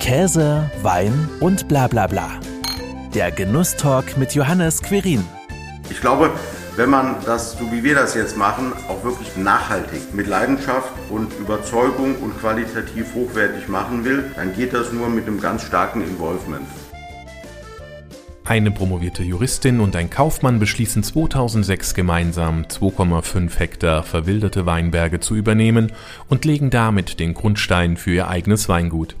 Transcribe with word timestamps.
Käse, 0.00 0.70
Wein 0.82 1.28
und 1.40 1.68
bla 1.68 1.86
bla 1.86 2.06
bla. 2.06 2.30
Der 3.14 3.30
Genusstalk 3.30 4.16
mit 4.16 4.34
Johannes 4.34 4.82
Querin. 4.82 5.22
Ich 5.90 6.00
glaube, 6.00 6.30
wenn 6.76 6.88
man 6.88 7.16
das, 7.26 7.52
so 7.58 7.70
wie 7.70 7.84
wir 7.84 7.94
das 7.94 8.14
jetzt 8.14 8.36
machen, 8.36 8.72
auch 8.88 9.04
wirklich 9.04 9.36
nachhaltig, 9.36 10.14
mit 10.14 10.26
Leidenschaft 10.26 10.90
und 11.10 11.30
Überzeugung 11.38 12.16
und 12.16 12.40
qualitativ 12.40 13.14
hochwertig 13.14 13.68
machen 13.68 14.04
will, 14.04 14.24
dann 14.36 14.54
geht 14.56 14.72
das 14.72 14.90
nur 14.90 15.10
mit 15.10 15.26
einem 15.26 15.38
ganz 15.38 15.64
starken 15.64 16.02
Involvement. 16.02 16.66
Eine 18.44 18.70
promovierte 18.70 19.22
Juristin 19.22 19.80
und 19.80 19.94
ein 19.94 20.08
Kaufmann 20.08 20.58
beschließen 20.58 21.02
2006 21.02 21.94
gemeinsam 21.94 22.62
2,5 22.62 23.58
Hektar 23.58 24.02
verwilderte 24.02 24.64
Weinberge 24.64 25.20
zu 25.20 25.36
übernehmen 25.36 25.92
und 26.28 26.46
legen 26.46 26.70
damit 26.70 27.20
den 27.20 27.34
Grundstein 27.34 27.98
für 27.98 28.12
ihr 28.12 28.28
eigenes 28.28 28.68
Weingut. 28.68 29.14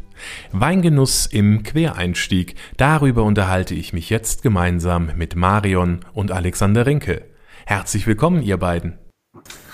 Weingenuss 0.52 1.26
im 1.26 1.62
Quereinstieg, 1.62 2.54
darüber 2.76 3.24
unterhalte 3.24 3.74
ich 3.74 3.92
mich 3.92 4.10
jetzt 4.10 4.42
gemeinsam 4.42 5.10
mit 5.16 5.36
Marion 5.36 6.00
und 6.12 6.32
Alexander 6.32 6.86
Rinke. 6.86 7.24
Herzlich 7.66 8.06
willkommen, 8.06 8.42
ihr 8.42 8.56
beiden. 8.56 8.98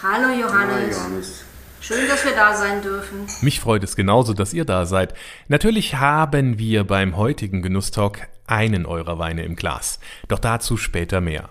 Hallo 0.03 0.29
Johannes. 0.29 0.53
Hallo 0.53 0.91
Johannes. 0.91 1.45
Schön, 1.81 2.09
dass 2.09 2.25
wir 2.25 2.35
da 2.35 2.57
sein 2.57 2.83
dürfen. 2.83 3.27
Mich 3.43 3.61
freut 3.61 3.85
es 3.85 3.95
genauso, 3.95 4.35
dass 4.35 4.53
ihr 4.53 4.65
da 4.65 4.87
seid. 4.87 5.15
Natürlich 5.47 5.95
haben 5.95 6.59
wir 6.59 6.83
beim 6.83 7.17
heutigen 7.17 7.63
Genusstalk 7.63 8.27
einen 8.47 8.87
eurer 8.87 9.21
Weine 9.21 9.45
im 9.45 9.55
Glas. 9.55 10.01
Doch 10.27 10.41
dazu 10.41 10.77
später 10.77 11.21
mehr. 11.21 11.51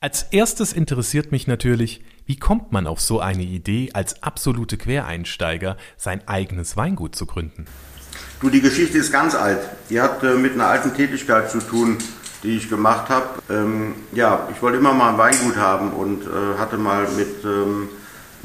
Als 0.00 0.22
erstes 0.22 0.72
interessiert 0.72 1.30
mich 1.30 1.46
natürlich, 1.46 2.02
wie 2.24 2.36
kommt 2.36 2.72
man 2.72 2.86
auf 2.86 3.00
so 3.00 3.20
eine 3.20 3.42
Idee, 3.42 3.90
als 3.92 4.22
absolute 4.22 4.78
Quereinsteiger 4.78 5.76
sein 5.96 6.26
eigenes 6.26 6.76
Weingut 6.76 7.14
zu 7.14 7.26
gründen? 7.26 7.66
Du, 8.40 8.50
die 8.50 8.60
Geschichte 8.60 8.98
ist 8.98 9.12
ganz 9.12 9.34
alt. 9.34 9.60
Die 9.88 10.00
hat 10.00 10.22
äh, 10.22 10.34
mit 10.34 10.54
einer 10.54 10.66
alten 10.66 10.94
Tätigkeit 10.94 11.50
zu 11.50 11.58
tun, 11.58 11.96
die 12.42 12.56
ich 12.56 12.68
gemacht 12.68 13.08
habe. 13.08 13.26
Ähm, 13.50 13.94
ja, 14.12 14.48
ich 14.52 14.60
wollte 14.60 14.78
immer 14.78 14.92
mal 14.92 15.10
ein 15.10 15.18
Weingut 15.18 15.56
haben 15.56 15.92
und 15.92 16.24
äh, 16.24 16.58
hatte 16.58 16.76
mal 16.76 17.06
mit 17.16 17.44
ähm, 17.44 17.88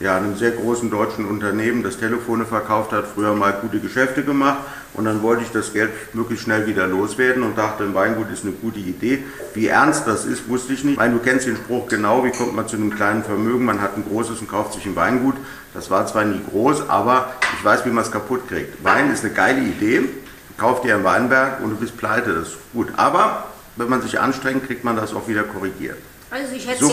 ja, 0.01 0.17
einem 0.17 0.35
sehr 0.35 0.51
großen 0.51 0.89
deutschen 0.89 1.25
Unternehmen, 1.25 1.83
das 1.83 1.97
Telefone 1.97 2.45
verkauft 2.45 2.91
hat, 2.91 3.05
früher 3.13 3.33
mal 3.33 3.53
gute 3.61 3.79
Geschäfte 3.79 4.23
gemacht 4.23 4.59
und 4.93 5.05
dann 5.05 5.21
wollte 5.21 5.43
ich 5.43 5.51
das 5.51 5.73
Geld 5.73 5.91
möglichst 6.13 6.45
schnell 6.45 6.67
wieder 6.67 6.87
loswerden 6.87 7.43
und 7.43 7.57
dachte, 7.57 7.83
ein 7.83 7.93
Weingut 7.93 8.31
ist 8.31 8.43
eine 8.43 8.53
gute 8.53 8.79
Idee. 8.79 9.23
Wie 9.53 9.67
ernst 9.67 10.07
das 10.07 10.25
ist, 10.25 10.49
wusste 10.49 10.73
ich 10.73 10.83
nicht. 10.83 10.93
Ich 10.93 10.99
meine, 10.99 11.13
du 11.13 11.19
kennst 11.19 11.47
den 11.47 11.55
Spruch 11.55 11.87
genau, 11.87 12.25
wie 12.25 12.31
kommt 12.31 12.55
man 12.55 12.67
zu 12.67 12.75
einem 12.75 12.93
kleinen 12.93 13.23
Vermögen? 13.23 13.63
Man 13.63 13.81
hat 13.81 13.95
ein 13.95 14.03
großes 14.03 14.41
und 14.41 14.49
kauft 14.49 14.73
sich 14.73 14.85
ein 14.85 14.95
Weingut. 14.95 15.35
Das 15.73 15.89
war 15.89 16.05
zwar 16.05 16.25
nie 16.25 16.41
groß, 16.51 16.89
aber 16.89 17.33
ich 17.57 17.63
weiß, 17.63 17.85
wie 17.85 17.89
man 17.89 18.03
es 18.03 18.11
kaputt 18.11 18.47
kriegt. 18.47 18.83
Wein 18.83 19.11
ist 19.11 19.23
eine 19.23 19.33
geile 19.33 19.61
Idee. 19.61 20.09
Kauf 20.57 20.81
dir 20.81 20.95
ein 20.95 21.03
Weinberg 21.03 21.61
und 21.61 21.71
du 21.71 21.75
bist 21.77 21.97
pleite, 21.97 22.33
das 22.33 22.49
ist 22.49 22.57
gut. 22.73 22.89
Aber 22.97 23.45
wenn 23.77 23.89
man 23.89 24.01
sich 24.01 24.19
anstrengt, 24.19 24.67
kriegt 24.67 24.83
man 24.83 24.95
das 24.95 25.13
auch 25.13 25.27
wieder 25.27 25.43
korrigiert. 25.43 25.97
Also 26.29 26.53
ich 26.55 26.67
hätte 26.67 26.85
so 26.85 26.91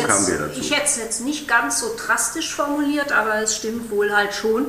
es 0.84 0.96
jetzt 0.96 1.20
nicht 1.20 1.46
ganz 1.46 1.80
so 1.80 1.94
drastisch 1.96 2.54
formuliert, 2.54 3.12
aber 3.12 3.36
es 3.36 3.56
stimmt 3.56 3.90
wohl 3.90 4.14
halt 4.14 4.34
schon. 4.34 4.66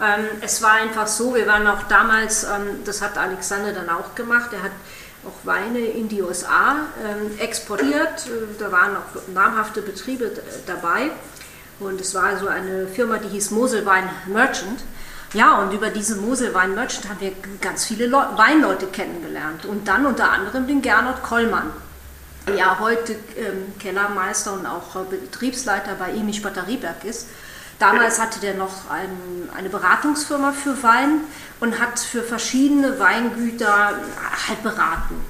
Ähm, 0.00 0.24
es 0.40 0.62
war 0.62 0.72
einfach 0.72 1.06
so, 1.06 1.34
wir 1.34 1.46
waren 1.46 1.66
auch 1.66 1.82
damals, 1.88 2.44
ähm, 2.44 2.84
das 2.84 3.02
hat 3.02 3.18
Alexander 3.18 3.72
dann 3.72 3.88
auch 3.90 4.14
gemacht, 4.14 4.50
er 4.52 4.62
hat 4.62 4.72
auch 5.24 5.46
Weine 5.46 5.80
in 5.80 6.08
die 6.08 6.22
USA 6.22 6.76
ähm, 7.04 7.38
exportiert, 7.38 8.26
äh, 8.26 8.58
da 8.58 8.70
waren 8.70 8.96
auch 8.96 9.32
namhafte 9.34 9.82
Betriebe 9.82 10.30
dabei 10.66 11.10
und 11.80 12.00
es 12.00 12.14
war 12.14 12.36
so 12.38 12.48
eine 12.48 12.86
Firma, 12.86 13.18
die 13.18 13.28
hieß 13.28 13.50
Moselwein 13.50 14.08
Merchant. 14.26 14.80
Ja, 15.34 15.58
und 15.58 15.72
über 15.72 15.90
diese 15.90 16.16
Moselwein 16.16 16.74
Merchant 16.74 17.08
haben 17.08 17.20
wir 17.20 17.32
ganz 17.60 17.84
viele 17.84 18.06
Le 18.06 18.28
Weinleute 18.36 18.86
kennengelernt 18.86 19.66
und 19.66 19.86
dann 19.86 20.06
unter 20.06 20.30
anderem 20.32 20.66
den 20.66 20.80
Gernot 20.80 21.22
Kollmann 21.22 21.70
ja 22.56 22.78
heute 22.78 23.12
ähm, 23.36 23.74
Kellermeister 23.78 24.54
und 24.54 24.66
auch 24.66 24.96
äh, 24.96 25.04
Betriebsleiter 25.10 25.94
bei 25.94 26.10
Emich 26.12 26.42
Batterieberg 26.42 27.04
ist. 27.04 27.28
Damals 27.78 28.20
hatte 28.20 28.40
der 28.40 28.54
noch 28.54 28.90
ein, 28.90 29.48
eine 29.56 29.68
Beratungsfirma 29.68 30.52
für 30.52 30.82
Wein 30.82 31.20
und 31.60 31.78
hat 31.78 31.98
für 31.98 32.22
verschiedene 32.22 32.98
Weingüter 32.98 34.00
halt 34.48 34.62
beraten. 34.62 35.24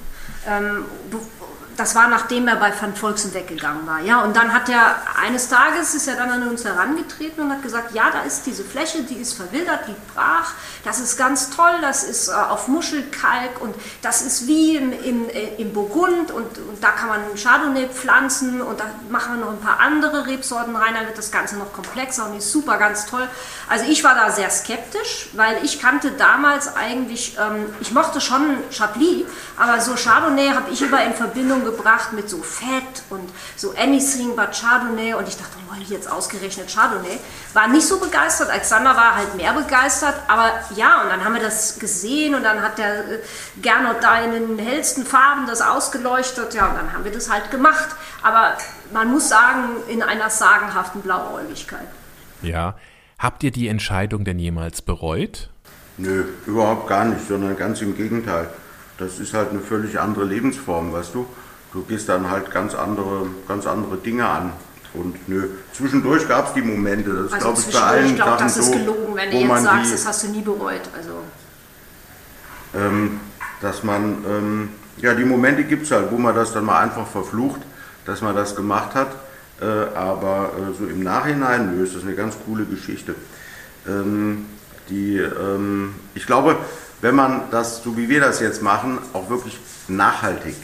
Ähm, 0.47 0.85
das 1.79 1.95
war 1.95 2.09
nachdem 2.09 2.47
er 2.47 2.57
bei 2.57 2.73
Van 2.79 2.93
Volksen 2.95 3.33
weggegangen 3.33 3.87
war. 3.87 4.01
Ja, 4.01 4.21
und 4.21 4.35
dann 4.35 4.53
hat 4.53 4.67
er 4.67 4.97
eines 5.21 5.47
Tages 5.47 5.95
ist 5.95 6.07
er 6.07 6.15
dann 6.15 6.29
an 6.29 6.47
uns 6.47 6.65
herangetreten 6.65 7.43
und 7.43 7.51
hat 7.51 7.63
gesagt, 7.63 7.93
ja, 7.93 8.09
da 8.11 8.21
ist 8.23 8.45
diese 8.45 8.63
Fläche, 8.63 9.03
die 9.03 9.15
ist 9.15 9.33
verwildert, 9.33 9.87
die 9.87 9.95
brach, 10.13 10.51
das 10.83 10.99
ist 10.99 11.17
ganz 11.17 11.49
toll, 11.49 11.71
das 11.81 12.03
ist 12.03 12.27
äh, 12.27 12.33
auf 12.33 12.67
Muschelkalk 12.67 13.61
und 13.61 13.75
das 14.01 14.21
ist 14.21 14.47
wie 14.47 14.75
im, 14.75 14.91
im, 14.91 15.29
äh, 15.29 15.55
im 15.57 15.73
Burgund 15.73 16.31
und, 16.31 16.57
und, 16.57 16.81
da 16.81 16.91
kann 16.91 17.09
man 17.09 17.19
Chardonnay 17.35 17.87
pflanzen 17.87 18.61
und 18.61 18.79
da 18.79 18.85
machen 19.09 19.37
wir 19.37 19.45
noch 19.45 19.51
ein 19.51 19.59
paar 19.59 19.79
andere 19.79 20.27
Rebsorten 20.27 20.75
rein, 20.75 20.93
dann 20.93 21.05
wird 21.05 21.17
das 21.17 21.31
Ganze 21.31 21.57
noch 21.57 21.71
komplexer 21.73 22.29
und 22.29 22.37
ist 22.37 22.51
super, 22.51 22.77
ganz 22.77 23.05
toll. 23.05 23.27
Also 23.69 23.85
ich 23.85 24.03
war 24.03 24.15
da 24.15 24.31
sehr 24.31 24.49
skeptisch, 24.49 25.29
weil 25.33 25.63
ich 25.63 25.81
kannte 25.81 26.11
damals 26.11 26.75
eigentlich, 26.75 27.37
ähm, 27.37 27.65
ich 27.79 27.91
mochte 27.91 28.21
schon 28.21 28.57
Chablis, 28.71 29.25
aber 29.57 29.79
so 29.79 29.95
Chardonnay 29.95 30.49
habe 30.49 30.71
ich 30.71 30.81
immer 30.81 31.03
in 31.03 31.13
Verbindung 31.13 31.63
gebracht 31.69 32.13
mit 32.13 32.29
so 32.29 32.41
Fett 32.41 33.03
und 33.09 33.29
so 33.55 33.73
anything 33.77 34.35
but 34.35 34.51
Chardonnay 34.51 35.13
und 35.13 35.27
ich 35.27 35.37
dachte, 35.37 35.57
oh, 35.69 35.81
jetzt 35.89 36.11
ausgerechnet 36.11 36.73
Chardonnay. 36.73 37.19
War 37.53 37.67
nicht 37.67 37.87
so 37.87 37.99
begeistert, 37.99 38.49
Alexander 38.49 38.95
war 38.95 39.15
halt 39.15 39.35
mehr 39.35 39.53
begeistert, 39.53 40.15
aber 40.27 40.51
ja, 40.75 41.03
und 41.03 41.09
dann 41.09 41.23
haben 41.23 41.33
wir 41.33 41.41
das 41.41 41.79
gesehen 41.79 42.35
und 42.35 42.43
dann 42.43 42.61
hat 42.61 42.77
der 42.77 42.99
äh, 42.99 43.19
Gernot 43.61 43.97
da 44.01 44.21
in 44.23 44.31
den 44.31 44.59
hellsten 44.59 45.05
Farben 45.05 45.47
das 45.47 45.61
ausgeleuchtet, 45.61 46.53
ja, 46.53 46.67
und 46.67 46.75
dann 46.75 46.93
haben 46.93 47.03
wir 47.03 47.11
das 47.11 47.31
halt 47.31 47.51
gemacht. 47.51 47.89
Aber 48.21 48.57
man 48.91 49.11
muss 49.11 49.29
sagen, 49.29 49.77
in 49.87 50.03
einer 50.03 50.29
sagenhaften 50.29 51.01
Blauäugigkeit. 51.01 51.87
Ja. 52.41 52.75
Habt 53.19 53.43
ihr 53.43 53.51
die 53.51 53.67
Entscheidung 53.67 54.23
denn 54.23 54.39
jemals 54.39 54.81
bereut? 54.81 55.49
Nö, 55.97 56.23
überhaupt 56.45 56.87
gar 56.87 57.03
nicht, 57.03 57.27
sondern 57.27 57.57
ganz 57.57 57.81
im 57.81 57.95
Gegenteil. 57.97 58.49
Das 58.97 59.19
ist 59.19 59.33
halt 59.33 59.49
eine 59.49 59.59
völlig 59.59 59.99
andere 59.99 60.23
Lebensform, 60.23 60.93
weißt 60.93 61.13
du? 61.15 61.27
Du 61.73 61.83
gehst 61.83 62.09
dann 62.09 62.29
halt 62.29 62.51
ganz 62.51 62.75
andere, 62.75 63.27
ganz 63.47 63.65
andere 63.67 63.97
Dinge 63.97 64.27
an. 64.27 64.53
Und 64.93 65.29
nö, 65.29 65.49
zwischendurch 65.71 66.27
gab 66.27 66.47
es 66.47 66.53
die 66.53 66.61
Momente, 66.61 67.11
das 67.11 67.33
also 67.33 67.45
glaube 67.45 67.61
ich 67.61 67.73
bei 67.73 67.79
allen 67.79 68.05
ich 68.07 68.15
glaub, 68.15 68.27
Sachen 68.29 68.43
das 68.43 68.57
ist 68.57 68.65
so, 68.65 68.71
gelogen, 68.71 69.15
wenn 69.15 69.31
du 69.31 69.37
jetzt 69.37 69.63
sagst, 69.63 69.85
die, 69.85 69.91
das 69.91 70.07
hast 70.07 70.23
du 70.23 70.27
nie 70.29 70.41
bereut. 70.41 70.81
Also. 70.95 71.11
Ähm, 72.73 73.19
dass 73.61 73.83
man, 73.83 74.25
ähm, 74.27 74.69
ja, 74.97 75.13
die 75.13 75.25
Momente 75.25 75.63
gibt 75.63 75.83
es 75.83 75.91
halt, 75.91 76.11
wo 76.11 76.17
man 76.17 76.33
das 76.33 76.53
dann 76.53 76.65
mal 76.65 76.79
einfach 76.79 77.05
verflucht, 77.05 77.61
dass 78.05 78.21
man 78.21 78.35
das 78.35 78.55
gemacht 78.55 78.95
hat. 78.95 79.09
Äh, 79.61 79.65
aber 79.95 80.51
äh, 80.57 80.77
so 80.77 80.85
im 80.85 81.03
Nachhinein, 81.03 81.75
nö, 81.75 81.83
ist 81.83 81.95
das 81.95 82.03
eine 82.03 82.15
ganz 82.15 82.35
coole 82.45 82.65
Geschichte. 82.65 83.13
Ähm, 83.87 84.45
die, 84.89 85.17
ähm, 85.17 85.93
ich 86.15 86.25
glaube, 86.25 86.57
wenn 87.01 87.13
man 87.13 87.43
das, 87.51 87.83
so 87.83 87.95
wie 87.95 88.09
wir 88.09 88.21
das 88.21 88.39
jetzt 88.39 88.63
machen, 88.63 88.97
auch 89.13 89.29
wirklich 89.29 89.59
nachhaltig 89.87 90.55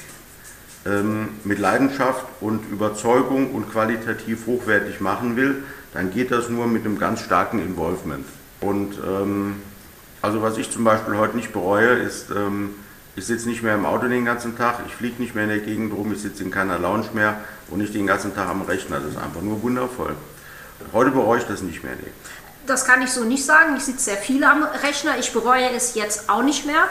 mit 1.43 1.57
Leidenschaft 1.57 2.25
und 2.41 2.71
Überzeugung 2.71 3.55
und 3.55 3.71
qualitativ 3.71 4.45
hochwertig 4.45 5.01
machen 5.01 5.35
will, 5.35 5.63
dann 5.95 6.11
geht 6.11 6.29
das 6.29 6.49
nur 6.49 6.67
mit 6.67 6.85
einem 6.85 6.99
ganz 6.99 7.21
starken 7.21 7.57
Involvement. 7.57 8.25
Und 8.61 8.99
ähm, 9.03 9.55
also 10.21 10.41
was 10.41 10.57
ich 10.57 10.69
zum 10.69 10.83
Beispiel 10.83 11.17
heute 11.17 11.35
nicht 11.37 11.53
bereue, 11.53 11.89
ist, 11.89 12.29
ähm, 12.29 12.75
ich 13.15 13.25
sitze 13.25 13.47
nicht 13.47 13.63
mehr 13.63 13.75
im 13.75 13.85
Auto 13.85 14.07
den 14.07 14.25
ganzen 14.25 14.57
Tag, 14.57 14.79
ich 14.85 14.93
fliege 14.93 15.21
nicht 15.21 15.35
mehr 15.35 15.45
in 15.45 15.49
der 15.49 15.59
Gegend 15.59 15.93
rum, 15.93 16.11
ich 16.11 16.21
sitze 16.21 16.43
in 16.43 16.51
keiner 16.51 16.77
Lounge 16.77 17.09
mehr 17.13 17.37
und 17.69 17.79
nicht 17.79 17.93
den 17.93 18.05
ganzen 18.05 18.35
Tag 18.35 18.49
am 18.49 18.61
Rechner. 18.61 18.99
Das 18.99 19.11
ist 19.11 19.17
einfach 19.17 19.41
nur 19.41 19.63
wundervoll. 19.63 20.15
Heute 20.93 21.11
bereue 21.11 21.39
ich 21.39 21.45
das 21.45 21.61
nicht 21.61 21.83
mehr. 21.83 21.93
Nee. 21.95 22.11
Das 22.67 22.85
kann 22.85 23.01
ich 23.01 23.11
so 23.11 23.23
nicht 23.23 23.45
sagen. 23.45 23.75
Ich 23.77 23.83
sitze 23.83 24.03
sehr 24.03 24.17
viel 24.17 24.43
am 24.43 24.63
Rechner. 24.63 25.17
Ich 25.19 25.31
bereue 25.31 25.69
es 25.69 25.95
jetzt 25.95 26.29
auch 26.29 26.43
nicht 26.43 26.65
mehr. 26.65 26.83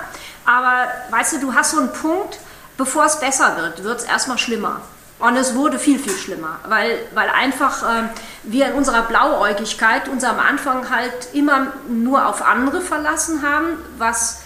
Aber 0.47 0.87
weißt 1.11 1.35
du, 1.35 1.41
du 1.41 1.55
hast 1.55 1.73
so 1.73 1.81
einen 1.81 1.93
Punkt, 1.93 2.39
bevor 2.77 3.05
es 3.05 3.21
besser 3.21 3.57
wird, 3.57 3.85
wird 3.85 4.01
es 4.01 4.05
erstmal 4.05 4.39
schlimmer. 4.39 4.81
Und 5.19 5.37
es 5.37 5.55
wurde 5.55 5.79
viel, 5.79 5.99
viel 5.99 6.17
schlimmer, 6.17 6.59
weil, 6.67 6.99
weil 7.15 7.29
einfach 7.31 7.83
äh, 7.83 8.09
wir 8.43 8.67
in 8.67 8.73
unserer 8.75 9.03
Blauäugigkeit 9.03 10.09
uns 10.09 10.25
am 10.25 10.39
Anfang 10.39 10.91
halt 10.91 11.29
immer 11.33 11.69
nur 11.89 12.27
auf 12.27 12.43
andere 12.43 12.81
verlassen 12.81 13.43
haben, 13.43 13.79
was 13.97 14.41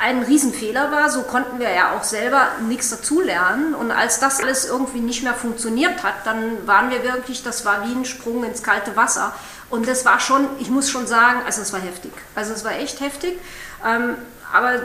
ein 0.00 0.22
Riesenfehler 0.22 0.90
war. 0.90 1.10
So 1.10 1.22
konnten 1.22 1.58
wir 1.58 1.70
ja 1.70 1.96
auch 1.96 2.04
selber 2.04 2.48
nichts 2.66 2.90
dazulernen. 2.90 3.74
Und 3.74 3.90
als 3.90 4.20
das 4.20 4.40
alles 4.40 4.64
irgendwie 4.64 5.00
nicht 5.00 5.22
mehr 5.22 5.34
funktioniert 5.34 6.02
hat, 6.02 6.14
dann 6.24 6.66
waren 6.66 6.90
wir 6.90 7.02
wirklich, 7.02 7.42
das 7.42 7.64
war 7.64 7.86
wie 7.86 7.92
ein 7.92 8.04
Sprung 8.04 8.44
ins 8.44 8.62
kalte 8.62 8.96
Wasser. 8.96 9.34
Und 9.70 9.88
das 9.88 10.04
war 10.04 10.20
schon, 10.20 10.46
ich 10.58 10.70
muss 10.70 10.90
schon 10.90 11.06
sagen, 11.06 11.40
also 11.46 11.62
es 11.62 11.72
war 11.72 11.80
heftig. 11.80 12.12
Also 12.34 12.52
es 12.52 12.64
war 12.64 12.72
echt 12.72 13.00
heftig. 13.00 13.38
Ähm, 13.84 14.16
aber 14.52 14.80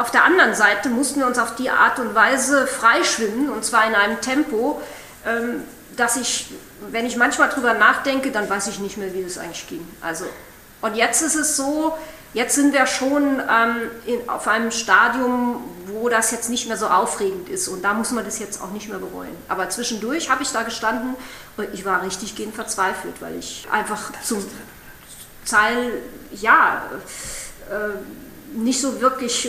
auf 0.00 0.10
der 0.10 0.24
anderen 0.24 0.54
Seite 0.54 0.88
mussten 0.88 1.20
wir 1.20 1.26
uns 1.26 1.38
auf 1.38 1.54
die 1.56 1.70
Art 1.70 1.98
und 1.98 2.14
Weise 2.14 2.66
freischwimmen, 2.66 3.50
und 3.50 3.64
zwar 3.64 3.86
in 3.86 3.94
einem 3.94 4.20
Tempo, 4.20 4.80
ähm, 5.26 5.62
dass 5.96 6.16
ich, 6.16 6.52
wenn 6.90 7.06
ich 7.06 7.16
manchmal 7.16 7.48
drüber 7.50 7.74
nachdenke, 7.74 8.30
dann 8.30 8.48
weiß 8.48 8.68
ich 8.68 8.78
nicht 8.78 8.96
mehr, 8.96 9.12
wie 9.12 9.22
das 9.22 9.38
eigentlich 9.38 9.66
ging. 9.68 9.86
Also, 10.00 10.24
und 10.80 10.94
jetzt 10.96 11.22
ist 11.22 11.34
es 11.34 11.56
so, 11.56 11.94
Jetzt 12.32 12.54
sind 12.54 12.72
wir 12.72 12.86
schon 12.86 13.40
ähm, 13.40 13.90
in, 14.06 14.28
auf 14.28 14.46
einem 14.46 14.70
Stadium, 14.70 15.64
wo 15.86 16.08
das 16.08 16.30
jetzt 16.30 16.48
nicht 16.48 16.68
mehr 16.68 16.76
so 16.76 16.86
aufregend 16.86 17.48
ist 17.48 17.66
und 17.66 17.82
da 17.82 17.92
muss 17.92 18.12
man 18.12 18.24
das 18.24 18.38
jetzt 18.38 18.62
auch 18.62 18.70
nicht 18.70 18.88
mehr 18.88 18.98
bereuen. 18.98 19.36
Aber 19.48 19.68
zwischendurch 19.68 20.30
habe 20.30 20.44
ich 20.44 20.50
da 20.52 20.62
gestanden 20.62 21.16
und 21.56 21.74
ich 21.74 21.84
war 21.84 22.04
richtig 22.04 22.36
gehend 22.36 22.54
verzweifelt, 22.54 23.14
weil 23.20 23.36
ich 23.36 23.66
einfach 23.72 24.12
zum 24.22 24.44
Teil, 25.44 25.90
ja, 26.30 26.84
äh, 27.68 28.56
nicht 28.56 28.80
so 28.80 29.00
wirklich, 29.00 29.48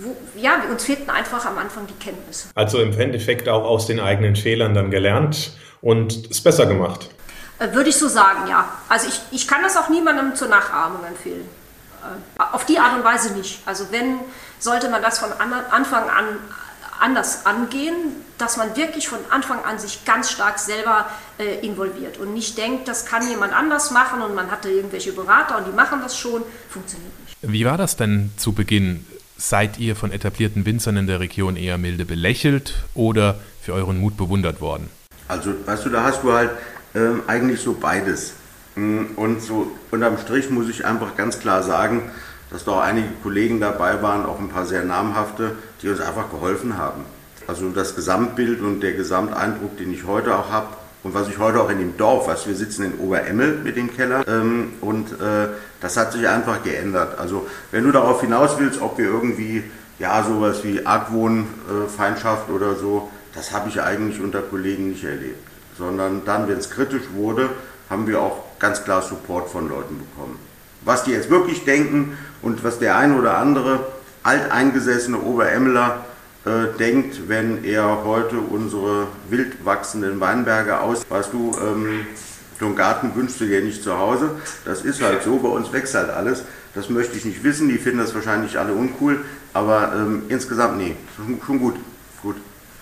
wo, 0.00 0.16
ja, 0.38 0.62
uns 0.70 0.84
fehlten 0.84 1.10
einfach 1.10 1.44
am 1.44 1.58
Anfang 1.58 1.86
die 1.86 2.04
Kenntnisse. 2.04 2.48
Also 2.54 2.80
im 2.80 2.98
Endeffekt 2.98 3.48
auch 3.48 3.64
aus 3.64 3.86
den 3.86 4.00
eigenen 4.00 4.36
Fehlern 4.36 4.74
dann 4.74 4.90
gelernt 4.90 5.52
und 5.80 6.30
es 6.30 6.40
besser 6.40 6.66
gemacht. 6.66 7.10
Äh, 7.58 7.72
würde 7.72 7.90
ich 7.90 7.96
so 7.96 8.08
sagen, 8.08 8.48
ja. 8.48 8.68
Also 8.88 9.08
ich, 9.08 9.20
ich 9.30 9.48
kann 9.48 9.62
das 9.62 9.76
auch 9.76 9.88
niemandem 9.88 10.34
zur 10.34 10.48
Nachahmung 10.48 11.04
empfehlen. 11.04 11.48
Äh, 12.02 12.42
auf 12.52 12.66
die 12.66 12.78
Art 12.78 12.96
und 12.96 13.04
Weise 13.04 13.32
nicht. 13.34 13.60
Also 13.66 13.86
wenn, 13.90 14.18
sollte 14.58 14.88
man 14.88 15.02
das 15.02 15.18
von 15.18 15.30
Anfang 15.32 16.08
an 16.08 16.24
anders 17.00 17.46
angehen, 17.46 17.94
dass 18.38 18.56
man 18.56 18.76
wirklich 18.76 19.08
von 19.08 19.18
Anfang 19.30 19.64
an 19.64 19.78
sich 19.78 20.04
ganz 20.04 20.30
stark 20.30 20.58
selber 20.58 21.10
äh, 21.38 21.64
involviert 21.66 22.18
und 22.18 22.34
nicht 22.34 22.56
denkt, 22.58 22.88
das 22.88 23.06
kann 23.06 23.28
jemand 23.28 23.52
anders 23.52 23.90
machen 23.90 24.22
und 24.22 24.34
man 24.34 24.50
hatte 24.50 24.70
irgendwelche 24.70 25.12
Berater 25.12 25.58
und 25.58 25.66
die 25.66 25.72
machen 25.72 26.00
das 26.02 26.16
schon, 26.16 26.42
funktioniert 26.68 27.12
nicht. 27.20 27.36
Wie 27.42 27.64
war 27.64 27.78
das 27.78 27.96
denn 27.96 28.30
zu 28.36 28.52
Beginn? 28.52 29.06
Seid 29.38 29.78
ihr 29.78 29.96
von 29.96 30.12
etablierten 30.12 30.64
Winzern 30.64 30.96
in 30.96 31.06
der 31.06 31.20
Region 31.20 31.56
eher 31.56 31.76
milde 31.76 32.06
belächelt 32.06 32.74
oder 32.94 33.38
für 33.60 33.74
euren 33.74 34.00
Mut 34.00 34.16
bewundert 34.16 34.62
worden? 34.62 34.88
Also, 35.28 35.52
weißt 35.66 35.84
du, 35.84 35.90
da 35.90 36.04
hast 36.04 36.22
du 36.22 36.32
halt 36.32 36.50
ähm, 36.94 37.22
eigentlich 37.26 37.60
so 37.60 37.74
beides. 37.74 38.32
Mm, 38.76 39.04
und 39.16 39.42
so 39.42 39.70
unterm 39.90 40.16
Strich 40.16 40.48
muss 40.48 40.70
ich 40.70 40.86
einfach 40.86 41.16
ganz 41.16 41.38
klar 41.38 41.62
sagen, 41.62 42.10
dass 42.50 42.64
da 42.64 42.72
auch 42.72 42.80
einige 42.80 43.08
Kollegen 43.22 43.60
dabei 43.60 44.00
waren, 44.00 44.24
auch 44.24 44.38
ein 44.38 44.48
paar 44.48 44.64
sehr 44.64 44.84
namhafte, 44.84 45.52
die 45.82 45.90
uns 45.90 46.00
einfach 46.00 46.30
geholfen 46.30 46.78
haben. 46.78 47.02
Also 47.46 47.68
das 47.70 47.94
Gesamtbild 47.94 48.60
und 48.60 48.80
der 48.80 48.94
Gesamteindruck, 48.94 49.76
den 49.76 49.92
ich 49.92 50.04
heute 50.04 50.34
auch 50.34 50.50
habe 50.50 50.68
und 51.06 51.14
was 51.14 51.28
ich 51.28 51.38
heute 51.38 51.60
auch 51.60 51.70
in 51.70 51.78
dem 51.78 51.96
Dorf, 51.96 52.26
was 52.26 52.48
wir 52.48 52.56
sitzen 52.56 52.84
in 52.84 52.98
Oberemmel 52.98 53.60
mit 53.62 53.76
dem 53.76 53.94
Keller 53.94 54.26
ähm, 54.26 54.72
und 54.80 55.12
äh, 55.12 55.50
das 55.80 55.96
hat 55.96 56.12
sich 56.12 56.26
einfach 56.26 56.64
geändert. 56.64 57.16
Also 57.20 57.46
wenn 57.70 57.84
du 57.84 57.92
darauf 57.92 58.22
hinaus 58.22 58.58
willst, 58.58 58.80
ob 58.82 58.98
wir 58.98 59.04
irgendwie 59.04 59.62
ja 60.00 60.24
sowas 60.24 60.64
wie 60.64 60.84
Argwohn, 60.84 61.46
äh, 61.68 62.52
oder 62.52 62.74
so, 62.74 63.08
das 63.36 63.52
habe 63.52 63.68
ich 63.68 63.80
eigentlich 63.80 64.20
unter 64.20 64.42
Kollegen 64.42 64.88
nicht 64.88 65.04
erlebt, 65.04 65.46
sondern 65.78 66.24
dann, 66.24 66.48
wenn 66.48 66.58
es 66.58 66.70
kritisch 66.70 67.04
wurde, 67.14 67.50
haben 67.88 68.08
wir 68.08 68.20
auch 68.20 68.42
ganz 68.58 68.82
klar 68.82 69.00
Support 69.00 69.48
von 69.48 69.68
Leuten 69.68 70.00
bekommen. 70.00 70.40
Was 70.84 71.04
die 71.04 71.12
jetzt 71.12 71.30
wirklich 71.30 71.64
denken 71.64 72.18
und 72.42 72.64
was 72.64 72.80
der 72.80 72.96
ein 72.96 73.16
oder 73.16 73.38
andere 73.38 73.78
alteingesessene 74.24 75.20
Oberemmler 75.20 76.04
äh, 76.46 76.78
denkt, 76.78 77.28
wenn 77.28 77.64
er 77.64 78.04
heute 78.04 78.38
unsere 78.38 79.08
wild 79.28 79.64
wachsenden 79.64 80.20
Weinberge 80.20 80.80
aus, 80.80 81.04
weißt 81.08 81.32
du, 81.32 81.52
ähm, 81.60 82.06
so 82.58 82.66
einen 82.66 82.76
Garten 82.76 83.14
wünschst 83.14 83.40
du 83.40 83.46
dir 83.46 83.60
nicht 83.62 83.82
zu 83.82 83.98
Hause. 83.98 84.30
Das 84.64 84.82
ist 84.82 85.02
halt 85.02 85.24
so, 85.24 85.38
bei 85.38 85.48
uns 85.48 85.72
wächst 85.72 85.94
halt 85.94 86.08
alles. 86.08 86.44
Das 86.74 86.88
möchte 86.88 87.16
ich 87.16 87.24
nicht 87.24 87.42
wissen, 87.42 87.68
die 87.68 87.78
finden 87.78 87.98
das 87.98 88.14
wahrscheinlich 88.14 88.58
alle 88.58 88.72
uncool, 88.72 89.24
aber 89.54 89.92
ähm, 89.96 90.22
insgesamt 90.28 90.78
nee, 90.78 90.94
schon 91.44 91.58
gut. 91.58 91.76
gut. 92.22 92.36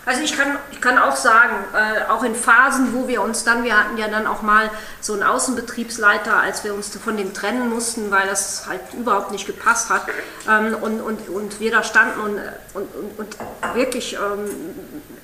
Also 0.06 0.22
ich 0.22 0.36
kann, 0.36 0.58
ich 0.70 0.80
kann 0.80 0.98
auch 0.98 1.16
sagen, 1.16 1.54
äh, 1.72 2.10
auch 2.10 2.22
in 2.24 2.34
Phasen, 2.34 2.94
wo 2.94 3.08
wir 3.08 3.22
uns 3.22 3.44
dann, 3.44 3.64
wir 3.64 3.78
hatten 3.78 3.96
ja 3.96 4.08
dann 4.08 4.26
auch 4.26 4.42
mal 4.42 4.70
so 5.00 5.14
einen 5.14 5.22
Außenbetriebsleiter, 5.22 6.36
als 6.36 6.64
wir 6.64 6.74
uns 6.74 6.94
von 6.96 7.16
dem 7.16 7.32
trennen 7.32 7.70
mussten, 7.70 8.10
weil 8.10 8.26
das 8.28 8.66
halt 8.66 8.80
überhaupt 8.92 9.30
nicht 9.30 9.46
gepasst 9.46 9.88
hat. 9.90 10.06
Ähm, 10.48 10.74
und, 10.80 11.00
und, 11.00 11.28
und 11.28 11.60
wir 11.60 11.70
da 11.70 11.82
standen 11.82 12.20
und, 12.20 12.40
und, 12.74 12.88
und 13.18 13.36
wirklich 13.74 14.14
ähm, 14.14 14.50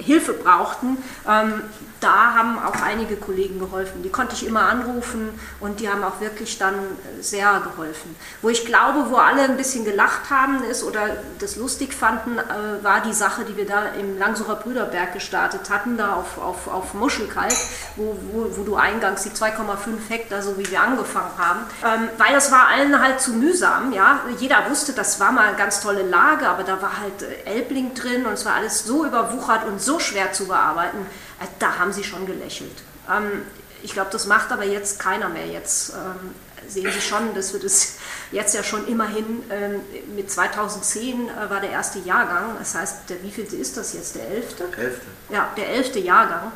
Hilfe 0.01 0.33
brauchten, 0.33 0.99
ähm, 1.29 1.63
da 2.01 2.35
haben 2.35 2.59
auch 2.59 2.81
einige 2.83 3.17
Kollegen 3.17 3.59
geholfen. 3.59 4.03
Die 4.03 4.09
konnte 4.09 4.35
ich 4.35 4.47
immer 4.47 4.63
anrufen 4.63 5.39
und 5.61 5.81
die 5.81 5.89
haben 5.89 6.03
auch 6.03 6.21
wirklich 6.21 6.59
dann 6.59 6.75
sehr 7.21 7.61
geholfen. 7.61 8.17
Wo 8.41 8.49
ich 8.49 8.65
glaube, 8.65 9.11
wo 9.11 9.17
alle 9.17 9.43
ein 9.43 9.59
bisschen 9.59 9.85
gelacht 9.85 10.31
haben 10.31 10.65
ist 10.65 10.83
oder 10.83 11.19
das 11.39 11.57
lustig 11.57 11.93
fanden, 11.93 12.39
äh, 12.39 12.83
war 12.83 13.03
die 13.03 13.13
Sache, 13.13 13.45
die 13.45 13.57
wir 13.57 13.67
da 13.67 13.89
im 14.01 14.19
Langsucher 14.19 14.57
Brüderberg 14.57 15.13
gestartet 15.13 15.69
hatten, 15.69 15.99
da 15.99 16.15
auf, 16.15 16.39
auf, 16.39 16.69
auf 16.69 16.95
Muschelkalk, 16.95 17.53
wo, 17.97 18.17
wo, 18.33 18.57
wo 18.57 18.63
du 18.65 18.77
eingangs 18.77 19.23
die 19.25 19.31
2,5 19.31 20.09
Hektar, 20.09 20.43
so 20.43 20.57
wie 20.57 20.71
wir 20.71 20.81
angefangen 20.81 21.33
haben, 21.37 21.61
ähm, 21.85 22.09
weil 22.17 22.33
das 22.33 22.51
war 22.51 22.69
allen 22.69 22.99
halt 22.99 23.21
zu 23.21 23.33
mühsam. 23.33 23.93
Ja? 23.93 24.21
Jeder 24.39 24.71
wusste, 24.71 24.95
das 24.95 25.21
war 25.21 25.33
mal 25.33 25.49
eine 25.49 25.57
ganz 25.57 25.83
tolle 25.83 26.03
Lage, 26.03 26.49
aber 26.49 26.63
da 26.63 26.81
war 26.81 26.99
halt 26.99 27.23
äh, 27.23 27.51
Elbling 27.57 27.93
drin 27.93 28.25
und 28.25 28.33
es 28.33 28.47
war 28.47 28.55
alles 28.55 28.85
so 28.85 29.05
überwuchert 29.05 29.67
und 29.67 29.83
so 29.83 29.90
schwer 29.99 30.33
zu 30.33 30.47
bearbeiten 30.47 31.07
äh, 31.41 31.47
da 31.59 31.79
haben 31.79 31.93
sie 31.93 32.05
schon 32.05 32.27
gelächelt. 32.27 32.83
Ähm, 33.11 33.43
ich 33.83 33.93
glaube, 33.93 34.11
das 34.13 34.27
macht 34.27 34.53
aber 34.53 34.65
jetzt 34.65 34.99
keiner 34.99 35.29
mehr. 35.29 35.47
Jetzt 35.47 35.95
ähm, 35.95 36.35
sehen 36.69 36.91
Sie 36.93 37.01
schon, 37.01 37.35
dass 37.35 37.53
wir 37.53 37.61
das 37.61 37.97
jetzt 38.33 38.55
ja 38.55 38.63
schon 38.63 38.87
immerhin 38.87 39.43
ähm, 39.51 39.81
mit 40.15 40.31
2010 40.31 41.29
äh, 41.29 41.51
war 41.51 41.61
der 41.61 41.71
erste 41.71 41.99
Jahrgang. 42.01 42.57
Das 42.59 42.75
heißt, 42.75 43.09
der 43.09 43.23
wievielte 43.23 43.57
ist 43.57 43.77
das 43.77 43.95
jetzt? 43.95 44.17
Der 44.17 44.29
elfte? 44.29 44.65
Elfte. 44.65 45.07
Ja, 45.31 45.49
der 45.57 45.71
elfte 45.71 45.99
Jahrgang. 45.99 46.53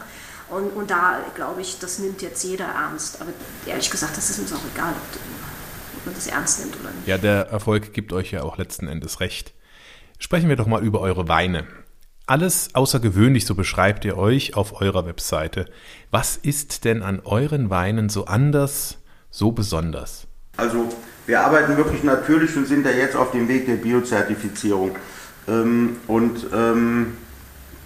Und, 0.50 0.68
und 0.76 0.90
da 0.90 1.20
glaube 1.34 1.62
ich, 1.62 1.78
das 1.78 1.98
nimmt 1.98 2.20
jetzt 2.20 2.44
jeder 2.44 2.66
ernst. 2.66 3.20
Aber 3.20 3.30
ehrlich 3.66 3.90
gesagt, 3.90 4.16
das 4.16 4.28
ist 4.28 4.38
uns 4.38 4.52
auch 4.52 4.60
egal, 4.74 4.92
ob 5.96 6.06
man 6.06 6.14
das 6.14 6.26
ernst 6.26 6.60
nimmt 6.60 6.78
oder 6.78 6.90
nicht. 6.90 7.08
Ja, 7.08 7.16
der 7.16 7.48
Erfolg 7.48 7.94
gibt 7.94 8.12
euch 8.12 8.32
ja 8.32 8.42
auch 8.42 8.58
letzten 8.58 8.86
Endes 8.86 9.20
recht. 9.20 9.54
Sprechen 10.18 10.50
wir 10.50 10.56
doch 10.56 10.66
mal 10.66 10.84
über 10.84 11.00
eure 11.00 11.28
Weine. 11.28 11.66
Alles 12.26 12.70
außergewöhnlich, 12.72 13.44
so 13.44 13.54
beschreibt 13.54 14.06
ihr 14.06 14.16
euch 14.16 14.56
auf 14.56 14.80
eurer 14.80 15.04
Webseite. 15.04 15.66
Was 16.10 16.38
ist 16.38 16.86
denn 16.86 17.02
an 17.02 17.20
euren 17.22 17.68
Weinen 17.68 18.08
so 18.08 18.24
anders, 18.24 18.96
so 19.30 19.52
besonders? 19.52 20.26
Also 20.56 20.88
wir 21.26 21.42
arbeiten 21.42 21.76
wirklich 21.76 22.02
natürlich 22.02 22.56
und 22.56 22.66
sind 22.66 22.86
da 22.86 22.90
jetzt 22.90 23.14
auf 23.14 23.32
dem 23.32 23.46
Weg 23.48 23.66
der 23.66 23.74
Biozertifizierung. 23.74 24.96
Ähm, 25.46 25.96
und 26.06 26.46
ähm, 26.54 27.18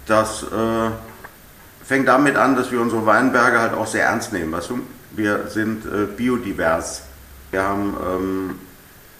das 0.05 0.43
äh, 0.43 0.91
fängt 1.83 2.07
damit 2.07 2.37
an, 2.37 2.55
dass 2.55 2.71
wir 2.71 2.79
unsere 2.79 3.05
Weinberge 3.05 3.59
halt 3.59 3.73
auch 3.73 3.87
sehr 3.87 4.05
ernst 4.05 4.31
nehmen. 4.31 4.55
Wir 5.11 5.49
sind 5.49 5.85
äh, 5.85 6.05
biodivers. 6.05 7.03
Wir 7.51 7.63
haben 7.63 8.55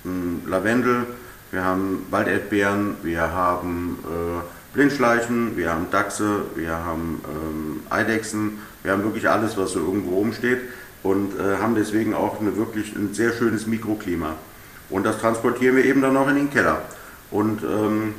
ähm, 0.06 0.42
Lavendel, 0.48 1.08
wir 1.52 1.66
haben 1.66 2.06
Walderdbeeren, 2.10 2.96
wir 3.04 3.34
haben 3.34 4.00
äh, 4.06 4.59
Blindschleichen, 4.80 5.58
wir 5.58 5.72
haben 5.72 5.88
Dachse, 5.92 6.44
wir 6.56 6.72
haben 6.72 7.22
ähm, 7.26 7.82
Eidechsen, 7.90 8.60
wir 8.82 8.94
haben 8.94 9.04
wirklich 9.04 9.28
alles, 9.28 9.58
was 9.58 9.74
so 9.74 9.80
irgendwo 9.80 10.20
rumsteht 10.20 10.60
und 11.04 11.38
äh, 11.38 11.58
haben 11.58 11.76
deswegen 11.76 12.14
auch 12.14 12.40
eine, 12.40 12.56
wirklich 12.56 12.96
ein 12.96 13.14
sehr 13.14 13.34
schönes 13.34 13.68
Mikroklima. 13.68 14.36
Und 14.90 15.06
das 15.06 15.20
transportieren 15.20 15.76
wir 15.76 15.84
eben 15.84 16.02
dann 16.02 16.16
auch 16.16 16.30
in 16.30 16.38
den 16.38 16.50
Keller. 16.50 16.84
Und 17.30 17.62
ähm, 17.62 18.14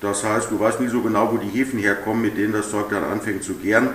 das 0.00 0.24
heißt, 0.24 0.50
du 0.50 0.58
weißt 0.58 0.80
nie 0.80 0.88
so 0.88 1.00
genau, 1.00 1.32
wo 1.32 1.36
die 1.36 1.46
Hefen 1.46 1.78
herkommen, 1.78 2.22
mit 2.22 2.36
denen 2.36 2.54
das 2.54 2.72
Zeug 2.72 2.88
dann 2.90 3.04
anfängt 3.04 3.44
zu 3.44 3.54
gären. 3.54 3.90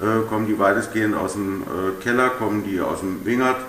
Äh, 0.00 0.26
kommen 0.30 0.46
die 0.46 0.58
weitestgehend 0.58 1.14
aus 1.14 1.34
dem 1.34 1.60
äh, 1.60 2.02
Keller, 2.02 2.30
kommen 2.30 2.64
die 2.64 2.80
aus 2.80 3.00
dem 3.00 3.22
Wingert 3.26 3.60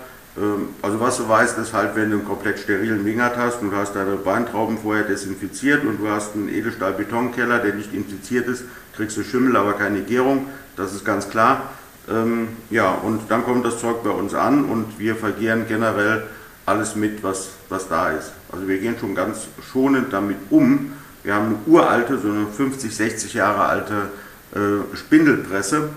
also 0.82 1.00
was 1.00 1.18
du 1.18 1.28
weißt, 1.28 1.58
ist 1.58 1.74
halt, 1.74 1.96
wenn 1.96 2.10
du 2.10 2.18
einen 2.18 2.26
komplett 2.26 2.60
sterilen 2.60 3.04
Wingert 3.04 3.36
hast 3.36 3.62
und 3.62 3.72
du 3.72 3.76
hast 3.76 3.96
deine 3.96 4.26
Weintrauben 4.26 4.78
vorher 4.78 5.04
desinfiziert 5.04 5.84
und 5.84 6.00
du 6.00 6.08
hast 6.10 6.36
einen 6.36 6.48
Edelstahl-Betonkeller, 6.48 7.60
der 7.60 7.74
nicht 7.74 7.94
infiziert 7.94 8.48
ist, 8.48 8.64
kriegst 8.96 9.18
du 9.18 9.24
Schimmel, 9.24 9.58
aber 9.58 9.74
keine 9.74 10.02
Gärung, 10.02 10.48
das 10.78 10.94
ist 10.94 11.04
ganz 11.04 11.30
klar. 11.30 11.70
Ähm, 12.10 12.48
ja, 12.70 12.92
und 12.92 13.30
dann 13.30 13.44
kommt 13.44 13.66
das 13.66 13.80
Zeug 13.80 14.04
bei 14.04 14.10
uns 14.10 14.34
an 14.34 14.66
und 14.66 15.00
wir 15.00 15.18
vergehren 15.18 15.66
generell 15.68 16.24
alles 16.66 16.96
mit, 16.96 17.22
was, 17.24 17.50
was 17.68 17.90
da 17.90 18.12
ist. 18.12 18.32
Also 18.52 18.70
wir 18.70 18.78
gehen 18.78 18.96
schon 19.00 19.14
ganz 19.14 19.48
schonend 19.72 20.14
damit 20.14 20.38
um. 20.50 20.94
Wir 21.24 21.36
haben 21.36 21.48
eine 21.48 21.58
uralte, 21.66 22.18
so 22.18 22.30
eine 22.30 22.48
50, 22.48 22.96
60 22.96 23.34
Jahre 23.34 23.66
alte 23.66 24.10
äh, 24.56 24.96
Spindelpresse. 24.96 25.90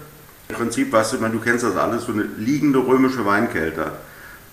Im 0.49 0.57
Prinzip, 0.57 0.93
weißt 0.93 1.14
du, 1.14 1.17
du 1.19 1.38
kennst 1.38 1.64
das 1.64 1.76
alles, 1.76 2.05
so 2.05 2.12
eine 2.12 2.26
liegende 2.37 2.81
römische 2.81 3.25
Weinkelter 3.25 3.93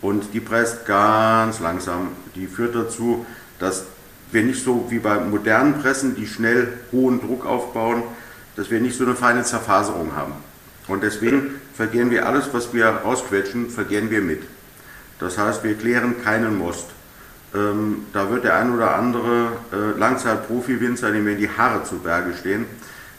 und 0.02 0.34
die 0.34 0.40
presst 0.40 0.86
ganz 0.86 1.60
langsam. 1.60 2.10
Die 2.36 2.48
führt 2.48 2.76
dazu, 2.76 3.26
dass 3.60 3.86
wir 4.32 4.44
nicht 4.44 4.64
so 4.64 4.88
wie 4.90 5.00
bei 5.00 5.20
modernen 5.20 5.80
Pressen, 5.80 6.16
die 6.16 6.28
schnell 6.28 6.74
hohen 6.92 7.20
Druck 7.20 7.46
aufbauen, 7.46 8.04
dass 8.56 8.72
wir 8.72 8.80
nicht 8.80 8.98
so 8.98 9.06
eine 9.06 9.16
feine 9.16 9.44
Zerfaserung 9.44 10.16
haben. 10.16 10.34
Und 10.88 11.04
deswegen 11.04 11.56
vergehen 11.74 12.12
wir 12.12 12.26
alles, 12.26 12.50
was 12.54 12.74
wir 12.74 12.88
rausquetschen, 12.88 13.70
vergehen 13.70 14.10
wir 14.10 14.22
mit. 14.22 14.42
Das 15.20 15.38
heißt, 15.38 15.64
wir 15.64 15.76
klären 15.76 16.24
keinen 16.24 16.58
Most. 16.58 16.88
Ähm, 17.54 18.06
da 18.14 18.30
wird 18.30 18.44
der 18.44 18.56
ein 18.56 18.74
oder 18.74 18.96
andere 18.96 19.52
äh, 19.72 20.00
Langzeit-Profi-Winzer, 20.00 21.12
dem 21.12 21.26
wir 21.26 21.34
in 21.34 21.40
die 21.40 21.50
Haare 21.50 21.84
zu 21.84 22.00
Berge 22.00 22.34
stehen, 22.34 22.66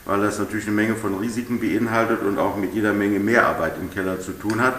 weil 0.05 0.21
das 0.23 0.39
natürlich 0.39 0.67
eine 0.67 0.75
Menge 0.75 0.97
von 0.97 1.19
Risiken 1.19 1.61
beinhaltet 1.61 2.23
und 2.23 2.39
auch 2.39 2.57
mit 2.57 2.75
jeder 2.75 2.93
Menge 2.93 3.21
Mehrarbeit 3.21 3.75
im 3.81 3.91
Keller 3.91 4.21
zu 4.21 4.33
tun 4.33 4.61
hat. 4.61 4.75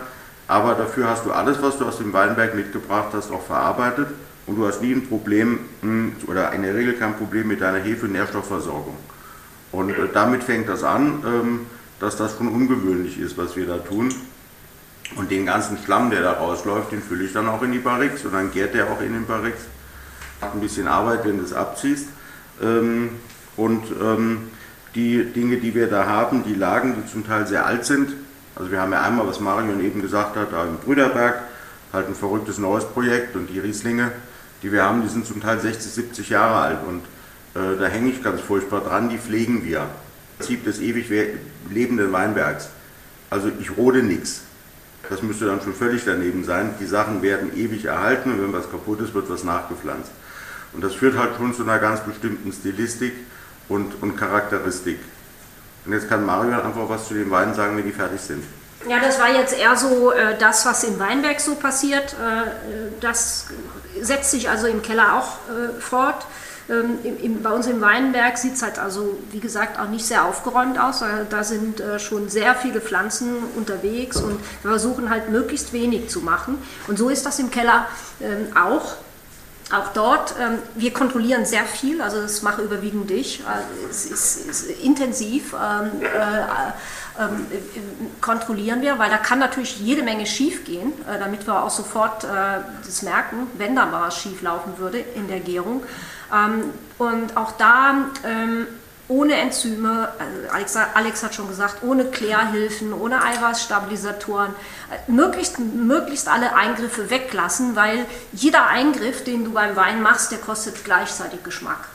Aber 0.48 0.76
dafür 0.76 1.10
hast 1.10 1.26
du 1.26 1.32
alles, 1.32 1.62
was 1.62 1.78
du 1.78 1.86
aus 1.86 1.98
dem 1.98 2.12
Weinberg 2.14 2.56
mitgebracht 2.56 3.10
hast, 3.14 3.32
auch 3.32 3.44
verarbeitet 3.44 4.08
und 4.46 4.58
du 4.58 4.68
hast 4.68 4.82
nie 4.82 4.94
ein 4.94 5.08
Problem 5.08 5.60
hm, 5.82 6.14
oder 6.28 6.52
in 6.52 6.64
der 6.64 6.76
Regel 6.76 6.94
kein 6.94 7.16
Problem 7.16 7.48
mit 7.48 7.62
deiner 7.62 7.80
Hefe-Nährstoffversorgung. 7.80 8.96
Und 9.72 9.90
äh, 9.90 10.10
damit 10.14 10.44
fängt 10.44 10.68
das 10.68 10.84
an, 10.84 11.24
ähm, 11.26 11.60
dass 12.00 12.18
das 12.18 12.38
schon 12.38 12.50
ungewöhnlich 12.50 13.20
ist, 13.20 13.38
was 13.38 13.56
wir 13.56 13.66
da 13.66 13.78
tun. 13.78 14.14
Und 15.16 15.32
den 15.32 15.46
ganzen 15.46 15.78
Schlamm, 15.78 16.10
der 16.10 16.22
da 16.22 16.34
rausläuft, 16.34 16.92
den 16.92 17.02
fülle 17.02 17.24
ich 17.24 17.34
dann 17.34 17.48
auch 17.48 17.62
in 17.62 17.72
die 17.72 17.80
Barrix 17.80 18.26
und 18.26 18.34
dann 18.34 18.52
gärt 18.52 18.74
der 18.74 18.92
auch 18.92 19.02
in 19.02 19.14
den 19.14 19.26
Barrix. 19.26 19.60
Hat 20.42 20.54
ein 20.54 20.60
bisschen 20.60 20.88
Arbeit, 20.88 21.26
wenn 21.26 21.38
du 21.38 21.44
es 21.44 21.54
abziehst. 21.54 22.08
Ähm, 22.62 23.12
und 23.56 23.84
ähm, 24.02 24.50
die 24.96 25.24
Dinge, 25.24 25.58
die 25.58 25.74
wir 25.74 25.88
da 25.88 26.06
haben, 26.06 26.44
die 26.44 26.56
Lagen, 26.56 26.96
die 26.96 27.12
zum 27.12 27.26
Teil 27.26 27.48
sehr 27.48 27.66
alt 27.66 27.86
sind. 27.86 28.14
Also 28.56 28.72
wir 28.72 28.82
haben 28.82 28.92
ja 28.92 29.02
einmal, 29.02 29.28
was 29.28 29.40
Marion 29.40 29.84
eben 29.84 30.02
gesagt 30.02 30.36
hat, 30.36 30.52
da 30.52 30.64
im 30.64 30.78
Brüderberg, 30.78 31.42
halt 31.92 32.08
ein 32.08 32.16
verrücktes 32.16 32.58
neues 32.58 32.86
Projekt 32.86 33.36
und 33.36 33.48
die 33.48 33.60
Rieslinge, 33.60 34.12
die 34.62 34.72
wir 34.72 34.84
haben, 34.84 35.02
die 35.02 35.10
sind 35.10 35.26
zum 35.26 35.42
Teil 35.42 35.60
60, 35.60 35.92
70 35.92 36.30
Jahre 36.30 36.56
alt 36.56 36.80
und 36.88 37.02
äh, 37.56 37.78
da 37.80 37.86
hänge 37.86 38.10
ich 38.10 38.24
ganz 38.24 38.42
furchtbar 38.42 38.82
dran, 38.82 39.10
die 39.10 39.18
pflegen 39.18 39.64
wir. 39.64 39.88
Prinzip 40.38 40.66
des 40.66 40.80
ewig 40.80 41.10
lebenden 41.70 42.12
Weinbergs. 42.12 42.70
Also 43.30 43.52
ich 43.60 43.78
rode 43.78 44.04
nichts. 44.04 44.42
Das 45.10 45.22
müsste 45.22 45.46
dann 45.46 45.62
schon 45.62 45.74
völlig 45.74 46.04
daneben 46.06 46.44
sein. 46.44 46.74
Die 46.80 46.86
Sachen 46.86 47.22
werden 47.22 47.56
ewig 47.56 47.86
erhalten 47.86 48.32
und 48.32 48.42
wenn 48.42 48.54
was 48.54 48.70
kaputt 48.70 49.02
ist, 49.02 49.14
wird 49.14 49.30
was 49.30 49.44
nachgepflanzt. 49.44 50.12
Und 50.74 50.84
das 50.84 50.96
führt 50.96 51.18
halt 51.18 51.36
schon 51.38 51.54
zu 51.54 51.64
einer 51.64 51.80
ganz 51.80 52.02
bestimmten 52.02 52.52
Stilistik 52.52 53.14
und, 53.70 54.02
und 54.02 54.18
Charakteristik. 54.18 55.00
Und 55.86 55.94
jetzt 55.94 56.10
kann 56.10 56.26
Mario 56.26 56.54
einfach 56.54 56.88
was 56.88 57.08
zu 57.08 57.14
den 57.14 57.30
Weinen 57.30 57.54
sagen, 57.54 57.76
wenn 57.78 57.86
die 57.86 57.92
fertig 57.92 58.22
sind. 58.22 58.44
Ja, 58.88 59.00
das 59.00 59.20
war 59.20 59.30
jetzt 59.30 59.58
eher 59.58 59.76
so 59.76 60.12
äh, 60.12 60.38
das, 60.38 60.66
was 60.66 60.84
in 60.84 61.00
Weinberg 61.00 61.40
so 61.40 61.56
passiert. 61.56 62.14
Äh, 62.14 62.98
das 63.00 63.48
setzt 64.02 64.32
sich 64.32 64.50
also 64.50 64.68
im 64.68 64.82
Keller 64.82 65.18
auch 65.18 65.38
äh, 65.50 65.80
fort. 65.80 66.26
Ähm, 66.70 67.00
im, 67.04 67.18
im, 67.20 67.44
bei 67.44 67.52
uns 67.52 67.68
im 67.68 67.82
Weinberg 67.82 68.38
sieht 68.38 68.54
es 68.54 68.62
halt 68.62 68.80
also, 68.80 69.20
wie 69.32 69.40
gesagt, 69.40 69.80
auch 69.80 69.90
nicht 69.90 70.06
sehr 70.06 70.26
aufgeräumt 70.26 70.80
aus. 70.80 71.04
Da 71.30 71.44
sind 71.44 71.80
äh, 71.80 72.00
schon 72.00 72.30
sehr 72.30 72.56
viele 72.56 72.82
Pflanzen 72.82 73.36
unterwegs 73.56 74.18
und 74.18 74.40
wir 74.62 74.72
versuchen 74.72 75.10
halt 75.10 75.30
möglichst 75.30 75.74
wenig 75.74 76.10
zu 76.10 76.22
machen. 76.22 76.58
Und 76.88 76.98
so 76.98 77.10
ist 77.10 77.26
das 77.26 77.40
im 77.40 77.52
Keller 77.52 77.88
ähm, 78.22 78.48
auch. 78.56 78.96
Auch 79.72 79.94
dort, 79.94 80.36
ähm, 80.40 80.60
wir 80.76 80.94
kontrollieren 80.94 81.46
sehr 81.46 81.64
viel, 81.64 82.02
also 82.02 82.22
das 82.22 82.42
mache 82.42 82.62
überwiegend 82.62 83.10
ich. 83.12 83.40
Äh, 83.40 83.44
es 83.90 84.06
ist, 84.06 84.48
ist 84.48 84.70
intensiv. 84.82 85.54
Ähm, 85.54 86.02
äh, 86.02 86.72
ähm, 87.20 87.46
kontrollieren 88.22 88.82
wir, 88.82 88.98
weil 88.98 89.10
da 89.10 89.18
kann 89.18 89.38
natürlich 89.40 89.80
jede 89.80 90.02
Menge 90.02 90.26
schief 90.26 90.66
gehen, 90.66 90.94
äh, 91.08 91.20
damit 91.20 91.46
wir 91.46 91.64
auch 91.64 91.70
sofort 91.70 92.24
äh, 92.24 92.28
das 92.84 93.04
merken, 93.04 93.48
wenn 93.58 93.76
da 93.76 93.86
mal 93.86 94.08
was 94.08 94.18
schief 94.18 94.42
laufen 94.42 94.78
würde 94.78 95.00
in 95.00 95.28
der 95.28 95.40
Gärung. 95.40 95.84
Ähm, 96.34 96.72
und 96.98 97.38
auch 97.38 97.52
da 97.52 98.06
ähm, 98.26 98.68
ohne 99.08 99.36
Enzyme, 99.36 100.10
also 100.52 100.80
Alex, 100.94 101.24
hat 101.24 101.36
schon 101.36 101.48
gesagt, 101.48 101.84
ohne 101.84 102.06
Klärhilfen, 102.06 102.94
ohne 102.94 103.22
Eiweißstabilisatoren, 103.22 104.52
äh, 104.52 105.12
möglichst, 105.12 105.60
möglichst 105.60 106.28
alle 106.28 106.56
Eingriffe 106.56 107.10
weglassen, 107.10 107.76
weil 107.76 108.06
jeder 108.32 108.68
Eingriff, 108.68 109.24
den 109.24 109.44
du 109.44 109.52
beim 109.52 109.76
Wein 109.76 110.02
machst, 110.02 110.32
der 110.32 110.40
kostet 110.40 110.86
gleichzeitig 110.86 111.44
Geschmack. 111.44 111.90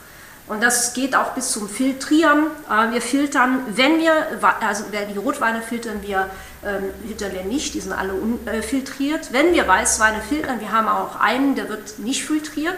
Und 0.49 0.63
das 0.63 0.93
geht 0.95 1.15
auch 1.15 1.33
bis 1.33 1.51
zum 1.51 1.69
Filtrieren. 1.69 2.47
Äh, 2.69 2.91
wir 2.91 3.01
filtern, 3.01 3.61
wenn 3.75 3.99
wir, 3.99 4.13
also 4.61 4.83
die 4.91 5.17
Rotweine 5.17 5.61
filtern 5.61 6.01
wir, 6.01 6.29
ähm, 6.65 6.85
filtern 7.07 7.33
wir 7.33 7.43
nicht, 7.43 7.73
die 7.73 7.79
sind 7.79 7.93
alle 7.93 8.13
unfiltriert. 8.13 9.31
Wenn 9.31 9.53
wir 9.53 9.67
Weißweine 9.67 10.21
filtern, 10.21 10.59
wir 10.59 10.71
haben 10.71 10.87
auch 10.87 11.19
einen, 11.19 11.55
der 11.55 11.69
wird 11.69 11.99
nicht 11.99 12.23
filtriert. 12.23 12.77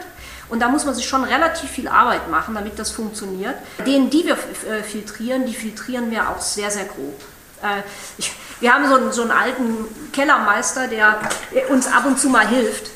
Und 0.52 0.60
da 0.60 0.68
muss 0.68 0.86
man 0.86 0.94
sich 0.94 1.08
schon 1.08 1.24
relativ 1.24 1.70
viel 1.70 1.88
Arbeit 1.88 2.30
machen, 2.30 2.54
damit 2.54 2.78
das 2.78 2.92
funktioniert. 2.92 3.56
Den, 3.86 4.10
die 4.10 4.26
wir 4.26 4.34
äh, 4.34 4.84
filtrieren, 4.84 5.46
die 5.46 5.54
filtrieren 5.54 6.12
wir 6.12 6.30
auch 6.30 6.42
sehr, 6.42 6.70
sehr 6.70 6.84
grob. 6.84 7.20
Äh, 7.64 7.82
ich, 8.18 8.32
wir 8.60 8.74
haben 8.74 8.88
so 8.88 8.96
einen, 8.96 9.12
so 9.12 9.22
einen 9.22 9.32
alten 9.32 9.88
Kellermeister, 10.12 10.88
der 10.88 11.20
uns 11.70 11.88
ab 11.88 12.06
und 12.06 12.20
zu 12.20 12.30
mal 12.30 12.48
hilft. 12.48 12.92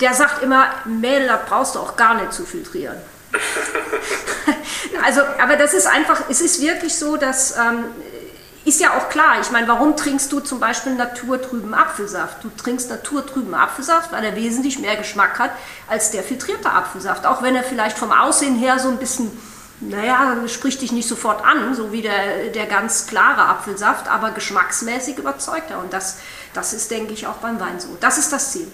Der 0.00 0.14
sagt 0.14 0.42
immer, 0.42 0.66
Mädel, 0.84 1.26
da 1.26 1.40
brauchst 1.44 1.74
du 1.74 1.78
auch 1.80 1.96
gar 1.96 2.14
nicht 2.14 2.32
zu 2.32 2.44
filtrieren. 2.44 2.96
also, 5.04 5.20
aber 5.40 5.56
das 5.56 5.74
ist 5.74 5.86
einfach, 5.86 6.22
es 6.28 6.40
ist 6.40 6.60
wirklich 6.60 6.94
so, 6.94 7.16
dass 7.16 7.56
ähm, 7.56 7.84
ist 8.64 8.80
ja 8.80 8.96
auch 8.96 9.08
klar. 9.08 9.40
Ich 9.40 9.50
meine, 9.50 9.68
warum 9.68 9.96
trinkst 9.96 10.30
du 10.32 10.40
zum 10.40 10.60
Beispiel 10.60 10.94
naturtrüben 10.94 11.72
Apfelsaft? 11.72 12.44
Du 12.44 12.50
trinkst 12.50 12.90
naturtrüben 12.90 13.54
Apfelsaft, 13.54 14.12
weil 14.12 14.22
er 14.24 14.36
wesentlich 14.36 14.78
mehr 14.78 14.96
Geschmack 14.96 15.38
hat 15.38 15.50
als 15.88 16.10
der 16.10 16.22
filtrierte 16.22 16.70
Apfelsaft. 16.70 17.26
Auch 17.26 17.42
wenn 17.42 17.56
er 17.56 17.62
vielleicht 17.62 17.96
vom 17.96 18.12
Aussehen 18.12 18.56
her 18.56 18.78
so 18.78 18.88
ein 18.88 18.98
bisschen, 18.98 19.30
naja, 19.80 20.36
spricht 20.46 20.82
dich 20.82 20.92
nicht 20.92 21.08
sofort 21.08 21.44
an, 21.44 21.74
so 21.74 21.90
wie 21.92 22.02
der, 22.02 22.48
der 22.48 22.66
ganz 22.66 23.06
klare 23.06 23.46
Apfelsaft, 23.46 24.08
aber 24.08 24.32
geschmacksmäßig 24.32 25.16
überzeugt 25.16 25.70
er. 25.70 25.78
Und 25.78 25.92
das, 25.94 26.18
das 26.52 26.74
ist, 26.74 26.90
denke 26.90 27.14
ich, 27.14 27.26
auch 27.26 27.36
beim 27.36 27.58
Wein 27.60 27.80
so. 27.80 27.96
Das 28.00 28.18
ist 28.18 28.30
das 28.30 28.52
Ziel. 28.52 28.70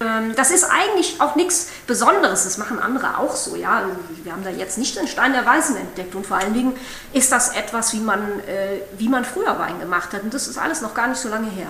Ähm, 0.00 0.34
das 0.36 0.50
ist 0.50 0.64
eigentlich 0.64 1.20
auch 1.20 1.34
nichts 1.34 1.70
Besonderes, 1.86 2.44
das 2.44 2.58
machen 2.58 2.78
andere 2.78 3.18
auch 3.18 3.34
so. 3.34 3.56
Ja? 3.56 3.82
Wir 4.22 4.32
haben 4.32 4.44
da 4.44 4.50
jetzt 4.50 4.78
nicht 4.78 4.96
den 4.96 5.08
Stein 5.08 5.32
der 5.32 5.44
Weisen 5.44 5.76
entdeckt 5.76 6.14
und 6.14 6.26
vor 6.26 6.36
allen 6.36 6.54
Dingen 6.54 6.72
ist 7.12 7.32
das 7.32 7.56
etwas, 7.56 7.92
wie 7.92 8.00
man, 8.00 8.20
äh, 8.40 8.80
wie 8.96 9.08
man 9.08 9.24
früher 9.24 9.58
Wein 9.58 9.80
gemacht 9.80 10.12
hat 10.12 10.22
und 10.22 10.32
das 10.32 10.46
ist 10.46 10.58
alles 10.58 10.82
noch 10.82 10.94
gar 10.94 11.08
nicht 11.08 11.18
so 11.18 11.28
lange 11.28 11.50
her. 11.50 11.68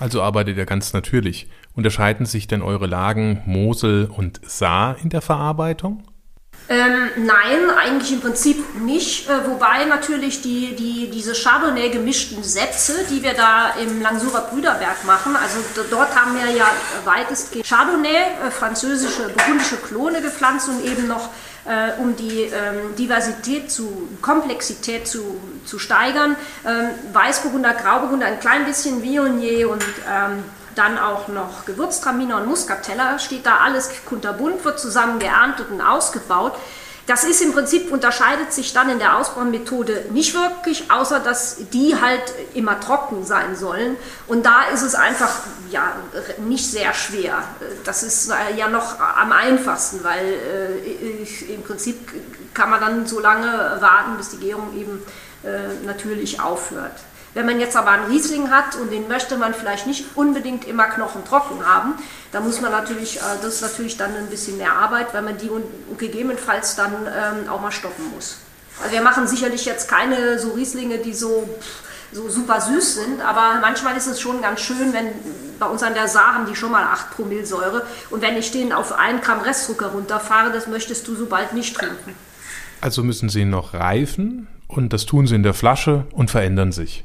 Also 0.00 0.22
arbeitet 0.22 0.56
ihr 0.56 0.66
ganz 0.66 0.92
natürlich. 0.92 1.48
Unterscheiden 1.74 2.26
sich 2.26 2.46
denn 2.46 2.60
eure 2.60 2.86
Lagen 2.86 3.42
Mosel 3.46 4.10
und 4.14 4.40
Saar 4.44 4.96
in 4.98 5.08
der 5.08 5.22
Verarbeitung? 5.22 6.02
Ähm, 6.68 7.10
nein, 7.16 7.70
eigentlich 7.76 8.12
im 8.12 8.20
Prinzip 8.20 8.80
nicht. 8.80 9.28
Äh, 9.28 9.46
wobei 9.46 9.84
natürlich 9.84 10.42
die, 10.42 10.74
die, 10.76 11.10
diese 11.10 11.34
Chardonnay 11.34 11.90
gemischten 11.90 12.42
Sätze, 12.42 13.04
die 13.10 13.22
wir 13.22 13.34
da 13.34 13.74
im 13.82 14.00
Langsurer 14.00 14.42
Brüderberg 14.42 15.04
machen, 15.04 15.36
also 15.36 15.58
dort 15.90 16.14
haben 16.14 16.34
wir 16.34 16.50
ja 16.50 16.70
weitestgehend 17.04 17.66
Chardonnay, 17.66 18.08
äh, 18.46 18.50
französische, 18.50 19.28
burgundische 19.28 19.76
Klone 19.76 20.22
gepflanzt 20.22 20.68
und 20.68 20.84
eben 20.84 21.08
noch 21.08 21.30
äh, 21.64 22.00
um 22.00 22.16
die 22.16 22.42
ähm, 22.42 22.96
Diversität 22.98 23.70
zu, 23.70 24.08
Komplexität 24.20 25.06
zu, 25.06 25.40
zu 25.64 25.78
steigern. 25.78 26.36
Ähm, 26.66 26.90
Weißburgunder, 27.12 27.74
Grauburgunder, 27.74 28.26
ein 28.26 28.40
klein 28.40 28.64
bisschen 28.64 29.02
Viognier 29.02 29.68
und 29.70 29.84
ähm, 30.10 30.44
dann 30.74 30.98
auch 30.98 31.28
noch 31.28 31.64
Gewürztraminer 31.64 32.38
und 32.38 32.46
Muscatella, 32.46 33.18
steht 33.18 33.46
da 33.46 33.58
alles 33.58 33.90
kunterbunt, 34.06 34.64
wird 34.64 34.78
zusammen 34.80 35.18
geerntet 35.18 35.70
und 35.70 35.80
ausgebaut. 35.80 36.54
Das 37.06 37.24
ist 37.24 37.42
im 37.42 37.52
Prinzip, 37.52 37.90
unterscheidet 37.90 38.52
sich 38.52 38.72
dann 38.72 38.88
in 38.88 39.00
der 39.00 39.18
Ausbaumethode 39.18 40.06
nicht 40.10 40.34
wirklich, 40.34 40.90
außer 40.90 41.18
dass 41.18 41.56
die 41.72 41.96
halt 42.00 42.22
immer 42.54 42.78
trocken 42.78 43.24
sein 43.24 43.56
sollen. 43.56 43.96
Und 44.28 44.46
da 44.46 44.62
ist 44.72 44.82
es 44.82 44.94
einfach 44.94 45.40
ja, 45.70 45.96
nicht 46.38 46.70
sehr 46.70 46.94
schwer. 46.94 47.42
Das 47.84 48.04
ist 48.04 48.30
äh, 48.30 48.56
ja 48.56 48.68
noch 48.68 49.00
am 49.00 49.32
einfachsten, 49.32 50.04
weil 50.04 50.26
äh, 50.26 51.52
im 51.52 51.62
Prinzip 51.62 51.98
kann 52.54 52.70
man 52.70 52.80
dann 52.80 53.06
so 53.06 53.18
lange 53.18 53.78
warten, 53.80 54.16
bis 54.16 54.30
die 54.30 54.38
Gärung 54.38 54.72
eben 54.76 55.02
äh, 55.42 55.84
natürlich 55.84 56.40
aufhört. 56.40 56.94
Wenn 57.34 57.46
man 57.46 57.60
jetzt 57.60 57.76
aber 57.76 57.90
einen 57.90 58.10
Riesling 58.10 58.50
hat 58.50 58.76
und 58.76 58.92
den 58.92 59.08
möchte 59.08 59.38
man 59.38 59.54
vielleicht 59.54 59.86
nicht 59.86 60.04
unbedingt 60.16 60.66
immer 60.66 60.84
knochentrocken 60.84 61.64
haben, 61.66 61.94
dann 62.30 62.44
muss 62.44 62.60
man 62.60 62.70
natürlich, 62.70 63.16
äh, 63.16 63.20
das 63.42 63.54
ist 63.54 63.62
natürlich 63.62 63.96
dann 63.96 64.14
ein 64.14 64.26
bisschen 64.26 64.58
mehr 64.58 64.74
Arbeit, 64.74 65.14
weil 65.14 65.22
man 65.22 65.38
die 65.38 65.50
gegebenenfalls 65.96 66.76
dann 66.76 66.92
ähm, 67.06 67.48
auch 67.48 67.60
mal 67.60 67.72
stoppen 67.72 68.04
muss. 68.14 68.38
Also 68.80 68.94
wir 68.94 69.02
machen 69.02 69.26
sicherlich 69.26 69.64
jetzt 69.64 69.88
keine 69.88 70.38
so 70.38 70.52
Rieslinge, 70.52 70.98
die 70.98 71.14
so, 71.14 71.48
so 72.12 72.28
super 72.28 72.60
süß 72.60 72.96
sind, 72.96 73.20
aber 73.22 73.60
manchmal 73.60 73.96
ist 73.96 74.06
es 74.06 74.20
schon 74.20 74.42
ganz 74.42 74.60
schön, 74.60 74.92
wenn 74.92 75.08
bei 75.58 75.66
uns 75.66 75.82
an 75.82 75.94
der 75.94 76.08
Saar 76.08 76.34
haben 76.34 76.46
die 76.46 76.56
schon 76.56 76.72
mal 76.72 76.84
8 76.84 77.12
Promille 77.12 77.46
Säure 77.46 77.86
und 78.10 78.20
wenn 78.20 78.36
ich 78.36 78.50
den 78.50 78.72
auf 78.72 78.92
1 78.92 79.22
Gramm 79.22 79.40
Restzucker 79.40 79.88
runterfahre, 79.88 80.52
das 80.52 80.66
möchtest 80.66 81.06
du 81.08 81.14
so 81.14 81.26
bald 81.26 81.52
nicht 81.54 81.76
trinken. 81.76 82.14
Also 82.80 83.04
müssen 83.04 83.28
sie 83.28 83.44
noch 83.44 83.74
reifen 83.74 84.48
und 84.68 84.92
das 84.92 85.06
tun 85.06 85.26
sie 85.26 85.36
in 85.36 85.42
der 85.42 85.54
Flasche 85.54 86.04
und 86.12 86.30
verändern 86.30 86.72
sich. 86.72 87.04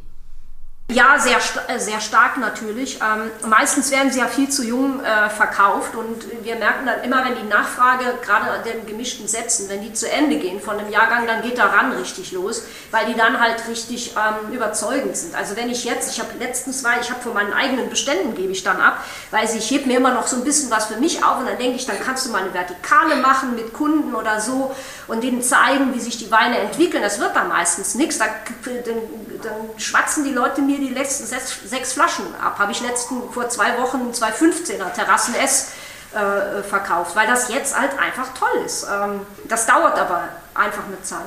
Ja, 0.90 1.20
sehr, 1.20 1.38
äh, 1.68 1.80
sehr 1.80 2.00
stark 2.00 2.38
natürlich. 2.38 3.02
Ähm, 3.02 3.30
meistens 3.46 3.92
werden 3.92 4.10
sie 4.10 4.20
ja 4.20 4.28
viel 4.28 4.48
zu 4.48 4.64
jung 4.64 5.04
äh, 5.04 5.30
verkauft 5.30 5.96
und 5.96 6.24
wir 6.46 6.56
merken 6.56 6.86
dann 6.86 7.04
immer, 7.04 7.26
wenn 7.26 7.36
die 7.36 7.50
Nachfrage, 7.50 8.06
gerade 8.24 8.52
an 8.52 8.64
den 8.64 8.86
gemischten 8.86 9.28
Sätzen, 9.28 9.68
wenn 9.68 9.82
die 9.82 9.92
zu 9.92 10.10
Ende 10.10 10.38
gehen 10.38 10.62
von 10.62 10.80
einem 10.80 10.90
Jahrgang, 10.90 11.28
dann 11.28 11.42
geht 11.42 11.58
daran 11.58 11.92
richtig 11.92 12.32
los, 12.32 12.64
weil 12.92 13.06
die 13.08 13.16
dann 13.16 13.42
halt 13.42 13.68
richtig 13.68 14.16
ähm, 14.16 14.54
überzeugend 14.54 15.18
sind. 15.18 15.36
Also 15.36 15.58
wenn 15.58 15.70
ich 15.70 15.84
jetzt, 15.84 16.10
ich 16.10 16.22
habe 16.22 16.30
letztens 16.40 16.86
war, 16.86 16.94
ich 17.02 17.12
habe 17.12 17.22
von 17.22 17.34
meinen 17.34 17.52
eigenen 17.52 17.90
Beständen 17.90 18.34
gebe 18.34 18.54
ich 18.54 18.64
dann 18.64 18.80
ab, 18.80 19.04
weil 19.32 19.46
ich 19.46 19.70
heb 19.70 19.88
mir 19.88 19.98
immer 19.98 20.14
noch 20.14 20.28
so 20.28 20.38
ein 20.38 20.46
bisschen 20.46 20.72
was 20.72 20.86
für 20.86 21.02
mich 21.02 21.22
auf 21.22 21.40
und 21.40 21.48
dann 21.48 21.58
denke 21.58 21.76
ich, 21.76 21.86
dann 21.86 22.00
kannst 22.00 22.26
du 22.26 22.32
mal 22.32 22.44
eine 22.44 22.54
Vertikale 22.54 23.18
machen 23.18 23.56
mit 23.56 23.74
Kunden 23.74 24.16
oder 24.16 24.40
so 24.40 24.74
und 25.08 25.22
denen 25.22 25.42
zeigen, 25.42 25.94
wie 25.94 26.00
sich 26.00 26.18
die 26.18 26.32
Weine 26.32 26.60
entwickeln. 26.60 27.04
Das 27.04 27.20
wird 27.20 27.36
dann 27.36 27.50
meistens 27.50 27.96
nichts. 27.96 28.20
Da, 28.20 28.28
dann, 28.64 28.96
dann 29.44 29.54
schwatzen 29.78 30.24
die 30.24 30.32
Leute 30.32 30.62
mir 30.62 30.77
die 30.80 30.94
letzten 30.94 31.26
sechs, 31.26 31.58
sechs 31.66 31.94
Flaschen 31.94 32.26
ab. 32.42 32.60
Habe 32.60 32.72
ich 32.72 32.82
letzten 32.82 33.30
vor 33.32 33.50
zwei 33.50 33.78
Wochen 33.80 34.14
zwei 34.14 34.30
15er 34.30 34.94
Terrassen 34.94 35.36
S 35.36 35.72
äh, 36.14 36.64
verkauft, 36.64 37.16
weil 37.16 37.28
das 37.28 37.50
jetzt 37.50 37.78
halt 37.78 37.98
einfach 38.00 38.34
toll 38.34 38.64
ist. 38.66 38.84
Ähm, 38.84 39.22
das 39.48 39.66
dauert 39.66 39.98
aber 39.98 40.30
einfach 40.54 40.86
eine 40.86 41.02
Zeit. 41.02 41.20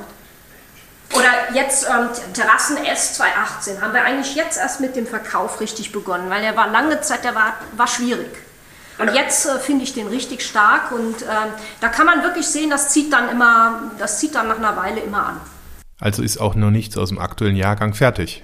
Oder 1.13 1.53
jetzt 1.53 1.85
ähm, 1.87 2.09
Terrassen 2.33 2.77
S 2.77 3.15
2018 3.15 3.81
haben 3.81 3.93
wir 3.93 4.03
eigentlich 4.03 4.35
jetzt 4.35 4.57
erst 4.57 4.79
mit 4.79 4.95
dem 4.95 5.05
Verkauf 5.05 5.59
richtig 5.59 5.91
begonnen, 5.91 6.29
weil 6.29 6.41
der 6.41 6.55
war 6.55 6.69
lange 6.69 7.01
Zeit, 7.01 7.23
der 7.23 7.35
war, 7.35 7.53
war 7.75 7.87
schwierig. 7.87 8.31
Und 8.97 9.13
jetzt 9.13 9.45
äh, 9.45 9.59
finde 9.59 9.83
ich 9.83 9.93
den 9.93 10.07
richtig 10.07 10.45
stark 10.45 10.91
und 10.91 11.21
äh, 11.23 11.25
da 11.79 11.89
kann 11.89 12.05
man 12.05 12.23
wirklich 12.23 12.47
sehen, 12.47 12.69
das 12.69 12.89
zieht 12.89 13.11
dann 13.11 13.29
immer, 13.29 13.91
das 13.97 14.19
zieht 14.19 14.35
dann 14.35 14.47
nach 14.47 14.57
einer 14.57 14.77
Weile 14.77 15.01
immer 15.01 15.25
an. 15.25 15.41
Also 15.99 16.23
ist 16.23 16.39
auch 16.39 16.55
noch 16.55 16.71
nichts 16.71 16.97
aus 16.97 17.09
dem 17.09 17.19
aktuellen 17.19 17.55
Jahrgang 17.55 17.93
fertig. 17.93 18.43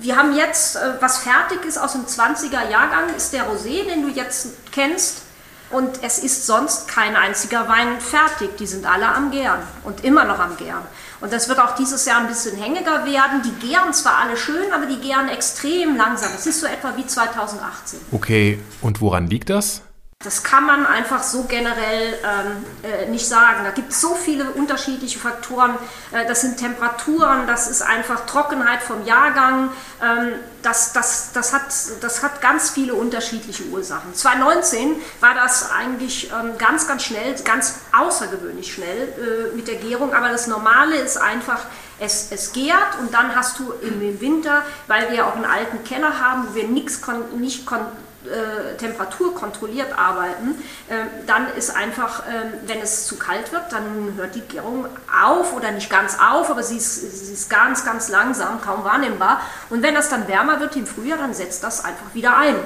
Wir 0.00 0.16
haben 0.16 0.36
jetzt, 0.36 0.76
äh, 0.76 0.94
was 1.00 1.18
fertig 1.18 1.64
ist 1.64 1.78
aus 1.78 1.92
dem 1.92 2.06
20er 2.06 2.70
Jahrgang, 2.70 3.14
ist 3.16 3.32
der 3.32 3.44
Rosé, 3.48 3.84
den 3.84 4.02
du 4.02 4.08
jetzt 4.08 4.48
kennst. 4.72 5.22
Und 5.70 6.02
es 6.02 6.18
ist 6.18 6.46
sonst 6.46 6.88
kein 6.88 7.14
einziger 7.14 7.68
Wein 7.68 8.00
fertig. 8.00 8.56
Die 8.56 8.66
sind 8.66 8.86
alle 8.86 9.06
am 9.06 9.30
Gären 9.30 9.60
und 9.84 10.02
immer 10.02 10.24
noch 10.24 10.38
am 10.38 10.56
Gären. 10.56 10.82
Und 11.20 11.32
das 11.32 11.48
wird 11.48 11.58
auch 11.58 11.74
dieses 11.74 12.06
Jahr 12.06 12.20
ein 12.20 12.28
bisschen 12.28 12.56
hängiger 12.56 13.04
werden. 13.04 13.42
Die 13.44 13.66
gären 13.66 13.92
zwar 13.92 14.18
alle 14.18 14.36
schön, 14.36 14.72
aber 14.72 14.86
die 14.86 14.98
gären 14.98 15.28
extrem 15.28 15.96
langsam. 15.96 16.30
Es 16.34 16.46
ist 16.46 16.60
so 16.60 16.66
etwa 16.66 16.94
wie 16.96 17.06
2018. 17.06 17.98
Okay, 18.12 18.62
und 18.80 19.00
woran 19.00 19.26
liegt 19.26 19.50
das? 19.50 19.82
Das 20.24 20.42
kann 20.42 20.66
man 20.66 20.84
einfach 20.84 21.22
so 21.22 21.44
generell 21.44 22.18
ähm, 22.24 22.64
äh, 22.82 23.08
nicht 23.08 23.28
sagen. 23.28 23.60
Da 23.62 23.70
gibt 23.70 23.92
es 23.92 24.00
so 24.00 24.16
viele 24.16 24.50
unterschiedliche 24.50 25.16
Faktoren. 25.16 25.76
Äh, 26.10 26.26
das 26.26 26.40
sind 26.40 26.56
Temperaturen, 26.56 27.46
das 27.46 27.68
ist 27.68 27.82
einfach 27.82 28.26
Trockenheit 28.26 28.82
vom 28.82 29.04
Jahrgang. 29.04 29.70
Ähm, 30.02 30.32
das, 30.62 30.92
das, 30.92 31.30
das, 31.34 31.52
hat, 31.52 31.66
das 32.00 32.24
hat 32.24 32.40
ganz 32.40 32.70
viele 32.70 32.94
unterschiedliche 32.94 33.62
Ursachen. 33.66 34.12
2019 34.12 34.96
war 35.20 35.34
das 35.34 35.70
eigentlich 35.70 36.32
ähm, 36.32 36.58
ganz, 36.58 36.88
ganz 36.88 37.04
schnell, 37.04 37.36
ganz 37.44 37.76
außergewöhnlich 37.96 38.74
schnell 38.74 39.52
äh, 39.52 39.54
mit 39.54 39.68
der 39.68 39.76
Gärung. 39.76 40.14
Aber 40.14 40.30
das 40.30 40.48
Normale 40.48 40.96
ist 40.96 41.16
einfach, 41.16 41.60
es, 42.00 42.32
es 42.32 42.52
gärt 42.52 42.98
und 42.98 43.14
dann 43.14 43.36
hast 43.36 43.60
du 43.60 43.72
im 43.82 44.20
Winter, 44.20 44.64
weil 44.88 45.12
wir 45.12 45.28
auch 45.28 45.36
einen 45.36 45.44
alten 45.44 45.84
Keller 45.84 46.18
haben, 46.18 46.48
wo 46.48 46.54
wir 46.56 46.66
nix 46.66 47.00
kon, 47.00 47.38
nicht 47.38 47.66
kon, 47.66 47.86
äh, 48.28 48.76
Temperatur 48.76 49.34
kontrolliert 49.34 49.98
arbeiten, 49.98 50.62
äh, 50.88 50.94
dann 51.26 51.48
ist 51.56 51.74
einfach, 51.74 52.20
äh, 52.20 52.32
wenn 52.66 52.80
es 52.80 53.06
zu 53.06 53.16
kalt 53.16 53.52
wird, 53.52 53.72
dann 53.72 54.14
hört 54.16 54.34
die 54.34 54.40
Gärung 54.42 54.86
auf 55.24 55.54
oder 55.54 55.70
nicht 55.70 55.90
ganz 55.90 56.18
auf, 56.18 56.50
aber 56.50 56.62
sie 56.62 56.76
ist, 56.76 57.26
sie 57.26 57.32
ist 57.32 57.50
ganz, 57.50 57.84
ganz 57.84 58.08
langsam, 58.08 58.60
kaum 58.60 58.84
wahrnehmbar. 58.84 59.40
Und 59.70 59.82
wenn 59.82 59.94
das 59.94 60.08
dann 60.08 60.28
wärmer 60.28 60.60
wird 60.60 60.76
im 60.76 60.86
Frühjahr, 60.86 61.18
dann 61.18 61.34
setzt 61.34 61.64
das 61.64 61.84
einfach 61.84 62.14
wieder 62.14 62.36
ein. 62.36 62.56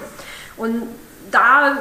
Und 0.57 0.89
da 1.31 1.79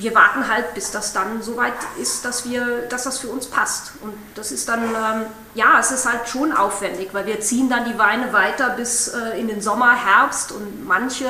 wir 0.00 0.14
warten 0.14 0.48
halt, 0.48 0.74
bis 0.74 0.90
das 0.90 1.12
dann 1.12 1.42
soweit 1.42 1.74
ist, 2.00 2.24
dass, 2.24 2.48
wir, 2.48 2.82
dass 2.88 3.04
das 3.04 3.18
für 3.18 3.28
uns 3.28 3.46
passt. 3.46 3.92
Und 4.00 4.14
das 4.36 4.52
ist 4.52 4.68
dann, 4.68 4.82
ähm, 4.84 5.22
ja, 5.54 5.78
es 5.80 5.90
ist 5.90 6.08
halt 6.08 6.28
schon 6.28 6.52
aufwendig, 6.52 7.08
weil 7.12 7.26
wir 7.26 7.40
ziehen 7.40 7.68
dann 7.68 7.84
die 7.84 7.98
Weine 7.98 8.32
weiter 8.32 8.70
bis 8.70 9.08
äh, 9.08 9.40
in 9.40 9.48
den 9.48 9.60
Sommer, 9.60 9.92
Herbst 9.96 10.52
und 10.52 10.86
manche 10.86 11.24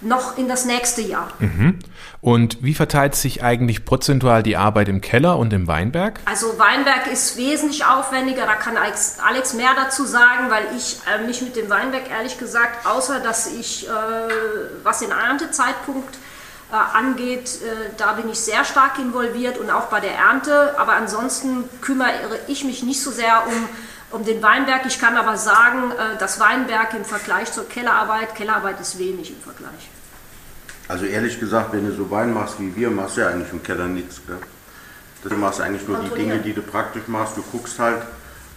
noch 0.00 0.38
in 0.38 0.48
das 0.48 0.64
nächste 0.64 1.02
Jahr. 1.02 1.28
Mhm. 1.38 1.78
Und 2.20 2.62
wie 2.62 2.74
verteilt 2.74 3.14
sich 3.14 3.42
eigentlich 3.42 3.84
prozentual 3.84 4.42
die 4.42 4.56
Arbeit 4.56 4.88
im 4.88 5.02
Keller 5.02 5.38
und 5.38 5.52
im 5.52 5.66
Weinberg? 5.66 6.20
Also 6.24 6.58
Weinberg 6.58 7.06
ist 7.12 7.36
wesentlich 7.36 7.84
aufwendiger, 7.84 8.46
da 8.46 8.54
kann 8.54 8.78
Alex, 8.78 9.18
Alex 9.22 9.52
mehr 9.52 9.72
dazu 9.76 10.06
sagen, 10.06 10.50
weil 10.50 10.64
ich 10.76 10.98
äh, 11.12 11.26
mich 11.26 11.42
mit 11.42 11.56
dem 11.56 11.68
Weinberg 11.68 12.10
ehrlich 12.10 12.38
gesagt, 12.38 12.86
außer 12.86 13.20
dass 13.20 13.48
ich, 13.48 13.86
äh, 13.86 13.90
was 14.82 15.00
den 15.00 15.10
Erntezeitpunkt 15.10 16.16
angeht, 16.82 17.60
äh, 17.62 17.90
da 17.96 18.12
bin 18.12 18.28
ich 18.28 18.38
sehr 18.38 18.64
stark 18.64 18.98
involviert 18.98 19.58
und 19.58 19.70
auch 19.70 19.86
bei 19.86 20.00
der 20.00 20.14
Ernte. 20.14 20.78
Aber 20.78 20.94
ansonsten 20.94 21.64
kümmere 21.80 22.10
ich 22.48 22.64
mich 22.64 22.82
nicht 22.82 23.00
so 23.00 23.10
sehr 23.10 23.46
um, 23.46 23.68
um 24.18 24.24
den 24.24 24.42
Weinberg. 24.42 24.82
Ich 24.86 25.00
kann 25.00 25.16
aber 25.16 25.36
sagen, 25.36 25.90
äh, 25.92 26.18
das 26.18 26.40
Weinberg 26.40 26.94
im 26.94 27.04
Vergleich 27.04 27.52
zur 27.52 27.68
Kellerarbeit, 27.68 28.34
Kellerarbeit 28.34 28.80
ist 28.80 28.98
wenig 28.98 29.30
im 29.30 29.40
Vergleich. 29.40 29.90
Also 30.88 31.06
ehrlich 31.06 31.40
gesagt, 31.40 31.72
wenn 31.72 31.86
du 31.86 31.94
so 31.94 32.10
Wein 32.10 32.32
machst 32.32 32.60
wie 32.60 32.74
wir, 32.76 32.90
machst 32.90 33.16
du 33.16 33.22
ja 33.22 33.28
eigentlich 33.28 33.52
im 33.52 33.62
Keller 33.62 33.86
nichts. 33.86 34.20
Gell? 34.26 34.36
Du 35.22 35.36
machst 35.36 35.60
eigentlich 35.60 35.88
nur 35.88 35.98
die 35.98 36.14
Dinge, 36.14 36.38
die 36.38 36.52
du 36.52 36.60
praktisch 36.60 37.06
machst. 37.06 37.36
Du 37.36 37.42
guckst 37.50 37.78
halt. 37.78 38.02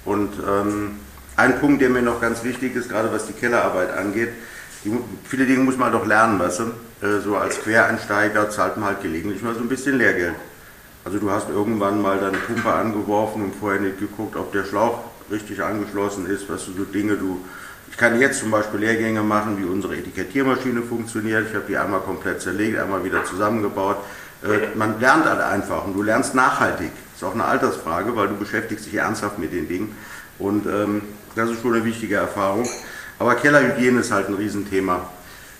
Und 0.03 0.33
ähm, 0.45 0.99
ein 1.37 1.59
Punkt, 1.59 1.81
der 1.81 1.89
mir 1.89 2.01
noch 2.01 2.19
ganz 2.19 2.43
wichtig 2.43 2.75
ist, 2.75 2.89
gerade 2.89 3.11
was 3.11 3.27
die 3.27 3.33
Kellerarbeit 3.33 3.95
angeht, 3.95 4.33
die, 4.83 4.91
viele 5.23 5.45
Dinge 5.45 5.63
muss 5.63 5.77
man 5.77 5.91
doch 5.91 6.05
lernen, 6.05 6.39
weißt 6.39 6.59
du? 6.59 6.73
Äh, 7.01 7.19
so 7.23 7.35
als 7.35 7.61
Quereinsteiger 7.61 8.49
zahlt 8.49 8.77
man 8.77 8.89
halt 8.89 9.01
gelegentlich 9.01 9.41
mal 9.41 9.53
so 9.53 9.61
ein 9.61 9.69
bisschen 9.69 9.97
Lehrgeld. 9.97 10.35
Also 11.05 11.19
du 11.19 11.31
hast 11.31 11.49
irgendwann 11.49 12.01
mal 12.01 12.19
deine 12.19 12.37
Pumpe 12.37 12.71
angeworfen 12.71 13.43
und 13.43 13.55
vorher 13.55 13.79
nicht 13.79 13.99
geguckt, 13.99 14.35
ob 14.35 14.51
der 14.51 14.65
Schlauch 14.65 15.03
richtig 15.31 15.63
angeschlossen 15.63 16.27
ist, 16.27 16.49
was 16.49 16.59
weißt 16.59 16.67
du, 16.69 16.73
so 16.79 16.83
Dinge 16.83 17.15
du... 17.15 17.45
Ich 17.89 17.97
kann 17.97 18.19
jetzt 18.19 18.41
zum 18.41 18.51
Beispiel 18.51 18.81
Lehrgänge 18.81 19.23
machen, 19.23 19.57
wie 19.57 19.63
unsere 19.63 19.95
Etikettiermaschine 19.95 20.81
funktioniert. 20.81 21.47
Ich 21.49 21.55
habe 21.55 21.65
die 21.67 21.77
einmal 21.77 22.01
komplett 22.01 22.41
zerlegt, 22.41 22.77
einmal 22.77 23.03
wieder 23.03 23.23
zusammengebaut. 23.23 23.97
Äh, 24.43 24.75
man 24.75 24.99
lernt 24.99 25.25
halt 25.25 25.39
einfach 25.39 25.85
und 25.85 25.93
du 25.93 26.03
lernst 26.03 26.35
nachhaltig. 26.35 26.91
Ist 27.15 27.23
auch 27.23 27.33
eine 27.33 27.45
Altersfrage, 27.45 28.15
weil 28.15 28.27
du 28.27 28.35
beschäftigst 28.35 28.85
dich 28.85 28.95
ernsthaft 28.95 29.39
mit 29.39 29.53
den 29.53 29.67
Dingen. 29.67 29.95
Und 30.37 30.67
ähm, 30.67 31.01
das 31.35 31.49
ist 31.49 31.61
schon 31.61 31.73
eine 31.73 31.85
wichtige 31.85 32.15
Erfahrung. 32.15 32.67
Aber 33.17 33.35
Kellerhygiene 33.35 34.01
ist 34.01 34.11
halt 34.11 34.27
ein 34.27 34.35
Riesenthema. 34.35 35.09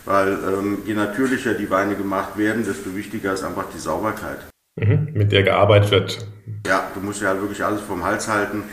Weil 0.08 0.30
ähm, 0.30 0.78
je 0.86 0.94
natürlicher 0.94 1.54
die 1.54 1.70
Weine 1.70 1.96
gemacht 1.96 2.38
werden, 2.38 2.64
desto 2.66 2.96
wichtiger 2.96 3.34
ist 3.34 3.44
einfach 3.44 3.66
die 3.76 3.78
Sauberkeit. 3.78 4.38
Mhm, 4.80 5.10
mit 5.14 5.34
der 5.34 5.44
gearbeitet 5.44 5.92
wird. 5.92 6.28
Ja, 6.66 6.90
du 6.94 7.02
musst 7.02 7.22
ja 7.22 7.28
halt 7.28 7.42
wirklich 7.42 7.62
alles 7.64 7.82
vom 7.82 8.06
Hals 8.06 8.30
halten. 8.30 8.64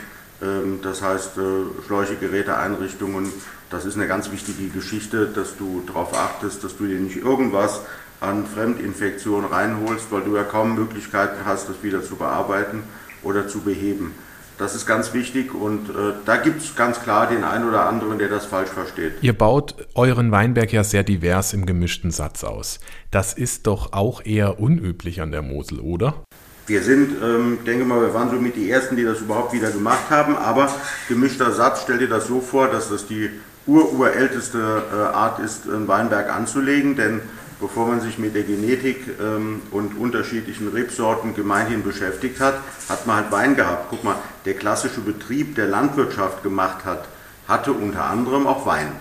Ähm, 0.41 0.79
das 0.81 1.01
heißt, 1.01 1.37
äh, 1.37 1.85
Schläuche, 1.85 2.15
Geräte, 2.15 2.57
Einrichtungen, 2.57 3.33
das 3.69 3.83
ist 3.83 3.97
eine 3.97 4.07
ganz 4.07 4.31
wichtige 4.31 4.69
Geschichte, 4.69 5.27
dass 5.27 5.57
du 5.57 5.83
darauf 5.85 6.17
achtest, 6.17 6.63
dass 6.63 6.77
du 6.77 6.87
dir 6.87 6.99
nicht 6.99 7.17
irgendwas 7.17 7.81
an 8.21 8.45
Fremdinfektionen 8.45 9.49
reinholst, 9.49 10.11
weil 10.11 10.21
du 10.21 10.37
ja 10.37 10.43
kaum 10.43 10.75
Möglichkeiten 10.75 11.45
hast, 11.45 11.67
das 11.67 11.83
wieder 11.83 12.01
zu 12.01 12.15
bearbeiten 12.15 12.83
oder 13.23 13.49
zu 13.49 13.59
beheben. 13.59 14.13
Das 14.57 14.73
ist 14.73 14.85
ganz 14.85 15.13
wichtig 15.13 15.53
und 15.53 15.89
äh, 15.89 16.13
da 16.25 16.37
gibt 16.37 16.61
es 16.61 16.75
ganz 16.75 17.01
klar 17.01 17.27
den 17.27 17.43
einen 17.43 17.67
oder 17.67 17.85
anderen, 17.87 18.17
der 18.19 18.29
das 18.29 18.45
falsch 18.45 18.69
versteht. 18.69 19.13
Ihr 19.21 19.33
baut 19.33 19.75
euren 19.95 20.31
Weinberg 20.31 20.71
ja 20.71 20.83
sehr 20.85 21.03
divers 21.03 21.51
im 21.53 21.65
gemischten 21.65 22.11
Satz 22.11 22.43
aus. 22.45 22.79
Das 23.11 23.33
ist 23.33 23.67
doch 23.67 23.91
auch 23.91 24.23
eher 24.25 24.59
unüblich 24.59 25.21
an 25.21 25.31
der 25.31 25.41
Mosel, 25.41 25.79
oder? 25.79 26.23
Wir 26.67 26.81
sind, 26.81 27.21
ähm, 27.21 27.59
denke 27.65 27.85
mal, 27.85 28.01
wir 28.01 28.13
waren 28.13 28.29
so 28.29 28.37
mit 28.37 28.55
die 28.55 28.71
Ersten, 28.71 28.95
die 28.95 29.03
das 29.03 29.19
überhaupt 29.19 29.53
wieder 29.53 29.69
gemacht 29.71 30.09
haben, 30.09 30.35
aber 30.35 30.69
gemischter 31.09 31.51
Satz, 31.51 31.81
stell 31.83 31.99
dir 31.99 32.09
das 32.09 32.27
so 32.27 32.39
vor, 32.39 32.69
dass 32.69 32.89
das 32.89 33.05
die 33.07 33.29
ururälteste 33.67 34.83
äh, 34.91 34.95
Art 35.15 35.39
ist, 35.39 35.69
einen 35.69 35.87
Weinberg 35.87 36.33
anzulegen, 36.33 36.95
denn 36.95 37.21
bevor 37.59 37.87
man 37.87 38.01
sich 38.01 38.17
mit 38.17 38.35
der 38.35 38.43
Genetik 38.43 38.97
ähm, 39.19 39.61
und 39.71 39.97
unterschiedlichen 39.97 40.67
Rebsorten 40.69 41.35
gemeinhin 41.35 41.83
beschäftigt 41.83 42.39
hat, 42.39 42.55
hat 42.89 43.07
man 43.07 43.17
halt 43.17 43.31
Wein 43.31 43.55
gehabt. 43.55 43.87
Guck 43.89 44.03
mal, 44.03 44.15
der 44.45 44.55
klassische 44.55 45.01
Betrieb, 45.01 45.55
der 45.55 45.67
Landwirtschaft 45.67 46.43
gemacht 46.43 46.85
hat, 46.85 47.07
hatte 47.47 47.71
unter 47.71 48.05
anderem 48.05 48.47
auch 48.47 48.65
Wein. 48.65 48.91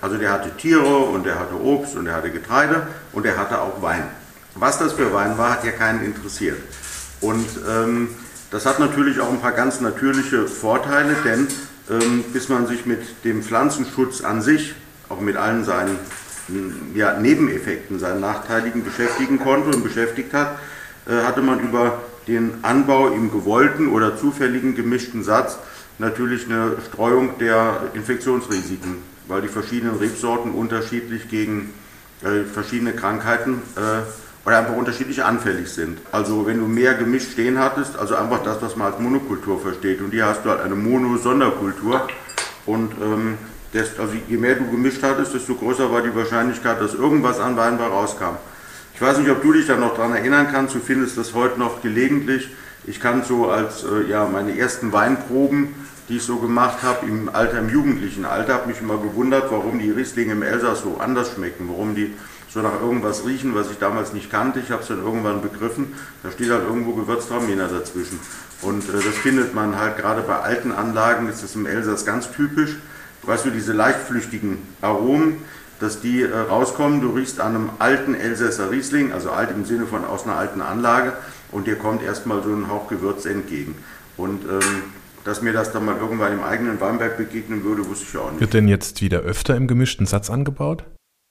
Also 0.00 0.16
der 0.16 0.30
hatte 0.30 0.56
Tiere 0.56 0.98
und 0.98 1.26
der 1.26 1.38
hatte 1.38 1.60
Obst 1.60 1.96
und 1.96 2.04
der 2.04 2.14
hatte 2.14 2.30
Getreide 2.30 2.86
und 3.12 3.24
der 3.24 3.36
hatte 3.36 3.60
auch 3.60 3.82
Wein. 3.82 4.04
Was 4.54 4.78
das 4.78 4.92
für 4.92 5.12
Wein 5.12 5.38
war, 5.38 5.50
hat 5.50 5.64
ja 5.64 5.72
keinen 5.72 6.04
interessiert. 6.04 6.58
Und 7.20 7.46
ähm, 7.68 8.08
das 8.50 8.64
hat 8.64 8.78
natürlich 8.78 9.20
auch 9.20 9.28
ein 9.28 9.40
paar 9.40 9.52
ganz 9.52 9.80
natürliche 9.80 10.46
Vorteile, 10.46 11.16
denn 11.24 11.48
ähm, 11.90 12.24
bis 12.32 12.48
man 12.48 12.66
sich 12.66 12.86
mit 12.86 13.24
dem 13.24 13.42
Pflanzenschutz 13.42 14.20
an 14.20 14.40
sich, 14.40 14.74
auch 15.08 15.20
mit 15.20 15.36
allen 15.36 15.64
seinen 15.64 15.98
ja, 16.94 17.18
Nebeneffekten, 17.18 17.98
seinen 17.98 18.20
nachteiligen 18.20 18.84
beschäftigen 18.84 19.38
konnte 19.38 19.76
und 19.76 19.82
beschäftigt 19.82 20.32
hat, 20.32 20.58
äh, 21.06 21.22
hatte 21.24 21.42
man 21.42 21.60
über 21.60 22.00
den 22.26 22.52
Anbau 22.62 23.08
im 23.08 23.30
gewollten 23.30 23.88
oder 23.88 24.16
zufälligen 24.16 24.74
gemischten 24.74 25.22
Satz 25.22 25.58
natürlich 25.98 26.46
eine 26.46 26.76
Streuung 26.86 27.38
der 27.38 27.90
Infektionsrisiken, 27.94 28.96
weil 29.26 29.42
die 29.42 29.48
verschiedenen 29.48 29.96
Rebsorten 29.96 30.52
unterschiedlich 30.52 31.28
gegen 31.28 31.72
äh, 32.22 32.44
verschiedene 32.44 32.92
Krankheiten 32.92 33.62
äh, 33.76 34.46
oder 34.46 34.58
einfach 34.58 34.76
unterschiedlich 34.76 35.24
anfällig 35.24 35.68
sind. 35.68 35.98
Also 36.12 36.46
wenn 36.46 36.58
du 36.58 36.66
mehr 36.66 36.94
gemischt 36.94 37.32
stehen 37.32 37.58
hattest, 37.58 37.98
also 37.98 38.14
einfach 38.14 38.42
das, 38.42 38.62
was 38.62 38.76
man 38.76 38.92
als 38.92 39.00
Monokultur 39.00 39.60
versteht, 39.60 40.00
und 40.00 40.12
hier 40.12 40.26
hast 40.26 40.44
du 40.44 40.50
halt 40.50 40.60
eine 40.60 40.74
Mono-Sonderkultur 40.74 42.08
und 42.64 42.92
ähm, 43.02 43.38
das, 43.72 43.98
also 43.98 44.14
je 44.28 44.36
mehr 44.36 44.54
du 44.54 44.70
gemischt 44.70 45.02
hattest, 45.02 45.34
desto 45.34 45.54
größer 45.54 45.92
war 45.92 46.02
die 46.02 46.14
Wahrscheinlichkeit, 46.14 46.80
dass 46.80 46.94
irgendwas 46.94 47.38
an 47.38 47.56
Weinbar 47.56 47.90
rauskam. 47.90 48.36
Ich 48.94 49.00
weiß 49.00 49.18
nicht, 49.18 49.30
ob 49.30 49.42
du 49.42 49.52
dich 49.52 49.66
da 49.66 49.76
noch 49.76 49.94
daran 49.94 50.14
erinnern 50.14 50.48
kannst, 50.50 50.74
du 50.74 50.80
findest 50.80 51.18
das 51.18 51.34
heute 51.34 51.58
noch 51.58 51.82
gelegentlich. 51.82 52.48
Ich 52.86 53.00
kann 53.00 53.22
so 53.22 53.50
als 53.50 53.84
äh, 53.84 54.08
ja, 54.08 54.26
meine 54.26 54.58
ersten 54.58 54.92
Weinproben, 54.92 55.74
die 56.08 56.16
ich 56.16 56.22
so 56.22 56.38
gemacht 56.38 56.78
habe, 56.82 57.06
im 57.06 57.28
Alter, 57.28 57.58
im 57.58 57.68
jugendlichen 57.68 58.24
Alter, 58.24 58.54
habe 58.54 58.68
mich 58.68 58.80
immer 58.80 58.96
gewundert, 58.96 59.52
warum 59.52 59.78
die 59.78 59.90
Rieslinge 59.90 60.32
im 60.32 60.42
Elsass 60.42 60.80
so 60.80 60.96
anders 60.98 61.34
schmecken, 61.34 61.68
warum 61.68 61.94
die 61.94 62.14
so 62.48 62.60
nach 62.60 62.80
irgendwas 62.80 63.26
riechen, 63.26 63.54
was 63.54 63.70
ich 63.70 63.78
damals 63.78 64.14
nicht 64.14 64.30
kannte. 64.30 64.58
Ich 64.60 64.70
habe 64.70 64.82
es 64.82 64.88
dann 64.88 65.04
irgendwann 65.04 65.42
begriffen. 65.42 65.94
Da 66.22 66.30
steht 66.30 66.50
halt 66.50 66.64
irgendwo 66.64 66.94
Gewürztraminer 66.94 67.68
dazwischen. 67.68 68.18
Und 68.62 68.88
äh, 68.88 68.92
das 68.92 69.16
findet 69.22 69.54
man 69.54 69.78
halt 69.78 69.98
gerade 69.98 70.22
bei 70.22 70.38
alten 70.38 70.72
Anlagen, 70.72 71.28
ist 71.28 71.42
das 71.42 71.54
im 71.54 71.66
Elsass 71.66 72.06
ganz 72.06 72.32
typisch. 72.32 72.76
Weißt 73.28 73.44
du, 73.44 73.50
diese 73.50 73.74
leichtflüchtigen 73.74 74.56
Aromen, 74.80 75.42
dass 75.80 76.00
die 76.00 76.22
äh, 76.22 76.34
rauskommen. 76.34 77.02
Du 77.02 77.10
riechst 77.10 77.40
an 77.40 77.54
einem 77.54 77.70
alten 77.78 78.14
Elsässer 78.14 78.70
Riesling, 78.70 79.12
also 79.12 79.30
alt 79.30 79.50
im 79.50 79.66
Sinne 79.66 79.84
von 79.84 80.06
aus 80.06 80.24
einer 80.24 80.36
alten 80.36 80.62
Anlage, 80.62 81.12
und 81.52 81.66
dir 81.66 81.76
kommt 81.76 82.02
erstmal 82.02 82.42
so 82.42 82.48
ein 82.48 82.70
Hauch 82.70 82.88
Gewürz 82.88 83.26
entgegen. 83.26 83.76
Und 84.16 84.44
ähm, 84.44 84.82
dass 85.24 85.42
mir 85.42 85.52
das 85.52 85.72
dann 85.72 85.84
mal 85.84 85.98
irgendwann 85.98 86.32
im 86.32 86.42
eigenen 86.42 86.80
Weinberg 86.80 87.18
begegnen 87.18 87.64
würde, 87.64 87.86
wusste 87.86 88.06
ich 88.08 88.16
auch 88.16 88.30
nicht. 88.30 88.40
Wird 88.40 88.54
denn 88.54 88.66
jetzt 88.66 89.02
wieder 89.02 89.20
öfter 89.20 89.56
im 89.56 89.66
gemischten 89.66 90.06
Satz 90.06 90.30
angebaut? 90.30 90.84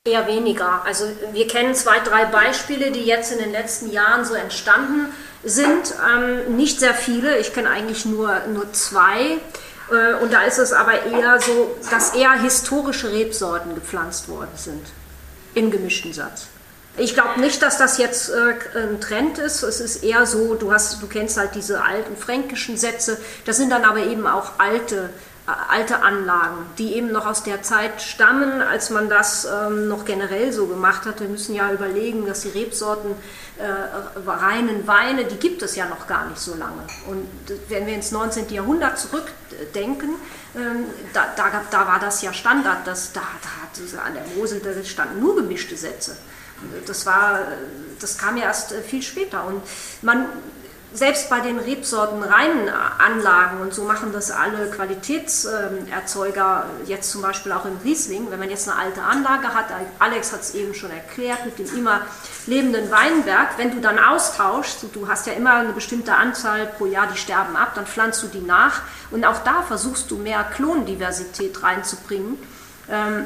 Eher 0.07 0.27
weniger. 0.27 0.86
Also 0.86 1.05
wir 1.33 1.47
kennen 1.47 1.73
zwei, 1.73 1.97
drei 1.99 2.25
Beispiele, 2.25 2.91
die 2.91 3.05
jetzt 3.05 3.31
in 3.31 3.39
den 3.39 3.51
letzten 3.51 3.91
Jahren 3.91 4.23
so 4.23 4.36
entstanden 4.36 5.07
sind. 5.43 5.95
Ähm, 6.15 6.55
nicht 6.55 6.79
sehr 6.79 6.93
viele, 6.93 7.39
ich 7.39 7.53
kenne 7.53 7.71
eigentlich 7.71 8.05
nur, 8.05 8.41
nur 8.53 8.71
zwei. 8.73 9.39
Äh, 9.91 10.15
und 10.23 10.34
da 10.34 10.41
ist 10.43 10.58
es 10.58 10.73
aber 10.73 11.04
eher 11.06 11.39
so, 11.39 11.76
dass 11.89 12.13
eher 12.13 12.34
historische 12.34 13.12
Rebsorten 13.12 13.76
gepflanzt 13.76 14.30
worden 14.30 14.52
sind 14.56 14.86
im 15.54 15.71
gemischten 15.71 16.13
Satz. 16.13 16.47
Ich 17.00 17.13
glaube 17.13 17.39
nicht, 17.39 17.62
dass 17.62 17.78
das 17.78 18.00
jetzt 18.00 18.30
äh, 18.30 18.56
ein 18.76 19.00
Trend 19.00 19.38
ist. 19.38 19.62
Es 19.62 19.80
ist 19.80 20.04
eher 20.04 20.26
so, 20.26 20.56
du, 20.56 20.73
hast, 20.73 21.02
du 21.02 21.08
kennst 21.08 21.38
halt 21.38 21.54
diese 21.54 21.84
alten 21.84 22.17
fränkischen 22.17 22.76
Sätze. 22.76 23.17
Das 23.45 23.58
sind 23.58 23.69
dann 23.71 23.86
aber 23.86 24.00
eben 24.00 24.26
auch 24.26 24.54
alte 24.58 25.12
alte 25.47 26.03
Anlagen, 26.03 26.65
die 26.77 26.95
eben 26.95 27.12
noch 27.13 27.25
aus 27.25 27.43
der 27.43 27.62
Zeit 27.62 28.01
stammen, 28.01 28.62
als 28.62 28.89
man 28.89 29.07
das 29.07 29.45
ähm, 29.45 29.88
noch 29.88 30.03
generell 30.03 30.51
so 30.51 30.67
gemacht 30.67 31.05
hat. 31.05 31.21
Wir 31.21 31.29
müssen 31.29 31.55
ja 31.55 31.71
überlegen, 31.71 32.25
dass 32.25 32.41
die 32.41 32.49
Rebsorten 32.49 33.12
äh, 33.57 34.29
reinen 34.29 34.86
Weine, 34.88 35.23
die 35.23 35.38
gibt 35.38 35.62
es 35.62 35.77
ja 35.77 35.88
noch 35.88 36.05
gar 36.05 36.27
nicht 36.27 36.39
so 36.39 36.53
lange. 36.55 36.83
Und 37.07 37.27
wenn 37.69 37.88
wir 37.88 37.93
ins 37.93 38.12
19. 38.12 38.49
Jahrhundert 38.49 38.99
zurückdenken, 38.99 40.10
ähm, 40.53 40.83
da, 41.13 41.27
da, 41.38 41.62
da, 41.71 41.88
war 41.88 41.99
das 41.99 42.21
ja 42.21 42.33
Standard, 42.33 42.86
dass 42.86 43.13
da, 43.13 43.21
da 43.21 44.01
an 44.01 44.15
der 44.15 44.25
Mosel 44.36 44.60
da 44.60 44.83
standen 44.83 45.21
nur 45.21 45.38
gemischte 45.38 45.77
Sätze. 45.77 46.17
Das, 46.86 47.05
war, 47.05 47.39
das 48.01 48.17
kam 48.17 48.36
ja 48.36 48.43
erst 48.43 48.73
äh, 48.73 48.81
viel 48.81 49.01
später. 49.01 49.45
Und 49.45 49.62
man 50.01 50.25
selbst 50.97 51.29
bei 51.29 51.41
den 51.41 51.60
Rebsorten 51.60 52.23
reinen 52.23 52.69
Anlagen 52.69 53.62
und 53.62 53.71
so 53.71 53.83
machen 53.83 54.12
das 54.12 54.31
alle 54.31 54.69
Qualitätserzeuger, 54.71 56.65
jetzt 56.86 57.12
zum 57.12 57.21
Beispiel 57.21 57.51
auch 57.51 57.65
im 57.65 57.77
Riesling, 57.83 58.31
wenn 58.31 58.39
man 58.39 58.49
jetzt 58.49 58.67
eine 58.67 58.79
alte 58.79 59.03
Anlage 59.03 59.53
hat, 59.53 59.65
Alex 59.99 60.33
hat 60.33 60.41
es 60.41 60.55
eben 60.55 60.73
schon 60.73 60.89
erklärt, 60.89 61.45
mit 61.45 61.60
dem 61.60 61.77
immer 61.77 62.01
lebenden 62.47 62.89
Weinberg, 62.89 63.57
wenn 63.57 63.71
du 63.71 63.79
dann 63.79 63.99
austauschst, 63.99 64.86
du 64.91 65.07
hast 65.07 65.27
ja 65.27 65.33
immer 65.33 65.53
eine 65.53 65.73
bestimmte 65.73 66.15
Anzahl 66.15 66.65
pro 66.65 66.88
Jahr, 66.88 67.07
die 67.13 67.17
sterben 67.17 67.55
ab, 67.55 67.73
dann 67.75 67.86
pflanzt 67.86 68.23
du 68.23 68.27
die 68.27 68.41
nach 68.41 68.81
und 69.12 69.23
auch 69.23 69.43
da 69.43 69.62
versuchst 69.62 70.10
du 70.10 70.17
mehr 70.17 70.43
Klondiversität 70.43 71.62
reinzubringen. 71.62 72.39
Ähm, 72.89 73.25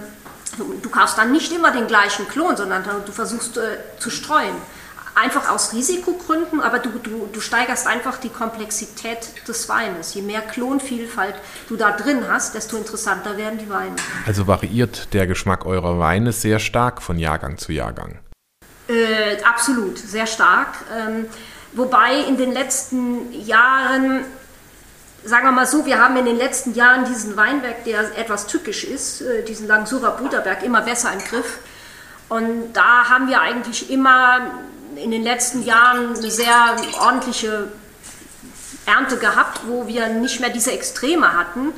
du 0.57 0.89
kaufst 0.89 1.17
dann 1.17 1.31
nicht 1.31 1.53
immer 1.53 1.71
den 1.71 1.87
gleichen 1.87 2.27
Klon, 2.27 2.57
sondern 2.57 2.83
du 3.05 3.11
versuchst 3.13 3.55
äh, 3.57 3.77
zu 3.97 4.09
streuen 4.09 4.55
einfach 5.15 5.49
aus 5.49 5.73
Risikogründen, 5.73 6.61
aber 6.61 6.79
du, 6.79 6.89
du, 6.89 7.27
du 7.31 7.41
steigerst 7.41 7.87
einfach 7.87 8.17
die 8.17 8.29
Komplexität 8.29 9.47
des 9.47 9.67
Weines. 9.69 10.13
Je 10.13 10.21
mehr 10.21 10.41
Klonvielfalt 10.41 11.35
du 11.69 11.75
da 11.75 11.91
drin 11.91 12.23
hast, 12.29 12.55
desto 12.55 12.77
interessanter 12.77 13.37
werden 13.37 13.59
die 13.59 13.69
Weine. 13.69 13.95
Also 14.25 14.47
variiert 14.47 15.13
der 15.13 15.27
Geschmack 15.27 15.65
eurer 15.65 15.99
Weine 15.99 16.31
sehr 16.31 16.59
stark 16.59 17.01
von 17.01 17.19
Jahrgang 17.19 17.57
zu 17.57 17.71
Jahrgang? 17.71 18.19
Äh, 18.87 19.41
absolut, 19.43 19.97
sehr 19.97 20.27
stark. 20.27 20.69
Ähm, 20.95 21.25
wobei 21.73 22.19
in 22.27 22.37
den 22.37 22.51
letzten 22.51 23.31
Jahren 23.33 24.25
sagen 25.23 25.45
wir 25.45 25.51
mal 25.51 25.67
so, 25.67 25.85
wir 25.85 25.99
haben 25.99 26.17
in 26.17 26.25
den 26.25 26.37
letzten 26.37 26.73
Jahren 26.73 27.05
diesen 27.05 27.37
Weinberg, 27.37 27.83
der 27.85 28.17
etwas 28.17 28.47
tückisch 28.47 28.83
ist, 28.83 29.21
äh, 29.21 29.43
diesen 29.43 29.67
Langsurer 29.67 30.17
Buderberg, 30.17 30.63
immer 30.63 30.81
besser 30.81 31.13
im 31.13 31.19
Griff. 31.19 31.59
Und 32.29 32.73
da 32.73 33.09
haben 33.09 33.27
wir 33.27 33.41
eigentlich 33.41 33.91
immer 33.91 34.51
in 35.03 35.11
den 35.11 35.23
letzten 35.23 35.63
Jahren 35.63 36.15
eine 36.15 36.31
sehr 36.31 36.75
ordentliche 36.99 37.71
Ernte 38.85 39.17
gehabt, 39.17 39.61
wo 39.67 39.87
wir 39.87 40.07
nicht 40.07 40.39
mehr 40.39 40.49
diese 40.49 40.71
Extreme 40.71 41.33
hatten. 41.33 41.73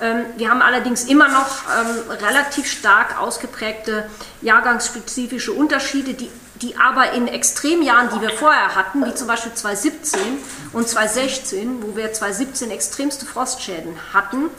Ähm, 0.00 0.26
wir 0.36 0.50
haben 0.50 0.62
allerdings 0.62 1.04
immer 1.04 1.28
noch 1.28 1.62
ähm, 1.68 2.10
relativ 2.10 2.70
stark 2.70 3.20
ausgeprägte 3.20 4.08
jahrgangsspezifische 4.42 5.52
Unterschiede, 5.52 6.14
die, 6.14 6.30
die 6.56 6.76
aber 6.76 7.12
in 7.12 7.28
Extremjahren, 7.28 8.10
die 8.14 8.20
wir 8.20 8.30
vorher 8.30 8.74
hatten, 8.74 9.04
wie 9.04 9.14
zum 9.14 9.26
Beispiel 9.26 9.52
2017 9.54 10.20
und 10.72 10.88
2016, 10.88 11.82
wo 11.82 11.96
wir 11.96 12.12
2017 12.12 12.70
extremste 12.70 13.26
Frostschäden 13.26 13.94
hatten, 14.12 14.50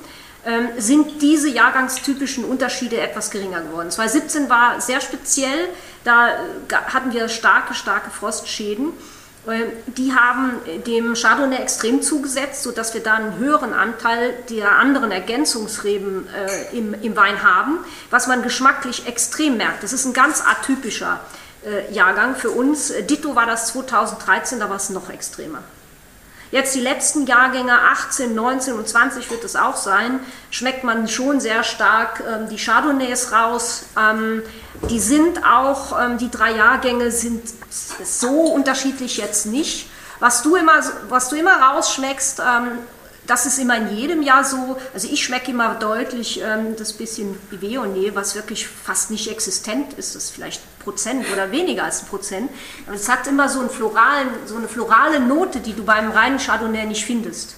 ähm, 0.45 0.69
sind 0.77 1.21
diese 1.21 1.49
jahrgangstypischen 1.49 2.45
Unterschiede 2.45 2.99
etwas 2.99 3.29
geringer 3.29 3.61
geworden. 3.61 3.91
2017 3.91 4.49
war 4.49 4.79
sehr 4.79 5.01
speziell, 5.01 5.69
da 6.03 6.29
äh, 6.29 6.33
hatten 6.71 7.13
wir 7.13 7.29
starke, 7.29 7.73
starke 7.73 8.09
Frostschäden. 8.09 8.93
Ähm, 9.47 9.71
die 9.87 10.13
haben 10.13 10.53
dem 10.85 11.15
Chardonnay 11.15 11.57
extrem 11.57 12.01
zugesetzt, 12.01 12.63
sodass 12.63 12.93
wir 12.93 13.01
da 13.01 13.15
einen 13.15 13.37
höheren 13.37 13.73
Anteil 13.73 14.33
der 14.49 14.73
anderen 14.73 15.11
Ergänzungsreben 15.11 16.27
äh, 16.27 16.77
im, 16.77 16.93
im 17.01 17.15
Wein 17.15 17.43
haben, 17.43 17.79
was 18.09 18.27
man 18.27 18.43
geschmacklich 18.43 19.07
extrem 19.07 19.57
merkt. 19.57 19.83
Das 19.83 19.93
ist 19.93 20.05
ein 20.05 20.13
ganz 20.13 20.43
atypischer 20.45 21.19
äh, 21.65 21.91
Jahrgang 21.93 22.35
für 22.35 22.51
uns. 22.51 22.93
Ditto 23.09 23.35
war 23.35 23.45
das 23.45 23.67
2013, 23.67 24.59
da 24.59 24.69
war 24.69 24.77
es 24.77 24.89
noch 24.89 25.09
extremer. 25.09 25.63
Jetzt 26.51 26.73
die 26.73 26.79
letzten 26.79 27.27
Jahrgänge 27.27 27.73
18, 27.73 28.33
19 28.33 28.73
und 28.73 28.87
20 28.87 29.29
wird 29.29 29.43
es 29.43 29.55
auch 29.55 29.75
sein, 29.75 30.19
schmeckt 30.49 30.83
man 30.83 31.07
schon 31.07 31.39
sehr 31.39 31.63
stark 31.63 32.23
ähm, 32.27 32.49
die 32.49 32.57
Chardonnays 32.57 33.31
raus. 33.31 33.85
Ähm, 33.97 34.41
die 34.89 34.99
sind 34.99 35.45
auch, 35.45 35.99
ähm, 36.01 36.17
die 36.17 36.31
drei 36.31 36.55
Jahrgänge 36.55 37.11
sind 37.11 37.43
so 37.69 38.29
unterschiedlich 38.29 39.17
jetzt 39.17 39.45
nicht. 39.45 39.89
Was 40.19 40.41
du 40.41 40.55
immer, 40.55 40.81
was 41.07 41.29
du 41.29 41.35
immer 41.35 41.53
rausschmeckst, 41.61 42.39
ähm, 42.39 42.79
das 43.29 43.45
ist 43.45 43.59
immer 43.59 43.77
in 43.77 43.95
jedem 43.95 44.23
Jahr 44.23 44.43
so. 44.43 44.77
Also 44.93 45.07
ich 45.11 45.23
schmecke 45.23 45.51
immer 45.51 45.75
deutlich 45.75 46.41
ähm, 46.41 46.75
das 46.77 46.93
bisschen 46.93 47.37
Viognier, 47.51 48.15
was 48.15 48.35
wirklich 48.35 48.67
fast 48.67 49.11
nicht 49.11 49.29
existent 49.29 49.93
ist. 49.93 50.15
Das 50.15 50.25
ist 50.25 50.31
vielleicht 50.31 50.61
Prozent 50.79 51.25
oder 51.31 51.51
weniger 51.51 51.83
als 51.83 52.01
ein 52.01 52.07
Prozent. 52.07 52.49
Aber 52.87 52.95
es 52.95 53.07
hat 53.07 53.27
immer 53.27 53.47
so, 53.47 53.59
einen 53.59 53.69
floralen, 53.69 54.29
so 54.45 54.55
eine 54.55 54.67
florale 54.67 55.19
Note, 55.19 55.59
die 55.59 55.73
du 55.73 55.83
beim 55.83 56.11
reinen 56.11 56.39
Chardonnay 56.39 56.87
nicht 56.87 57.05
findest. 57.05 57.55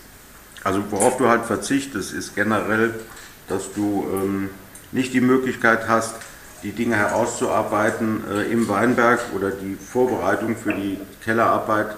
Also 0.63 0.83
worauf 0.91 1.17
du 1.17 1.29
halt 1.29 1.45
verzichtest, 1.45 2.13
ist 2.13 2.35
generell, 2.35 2.99
dass 3.47 3.71
du 3.73 4.05
ähm, 4.11 4.49
nicht 4.91 5.13
die 5.13 5.21
Möglichkeit 5.21 5.87
hast, 5.87 6.15
die 6.63 6.73
Dinge 6.73 6.97
herauszuarbeiten 6.97 8.23
äh, 8.29 8.51
im 8.51 8.67
Weinberg 8.67 9.21
oder 9.33 9.51
die 9.51 9.75
Vorbereitung 9.75 10.57
für 10.57 10.73
die 10.73 10.99
Kellerarbeit 11.23 11.95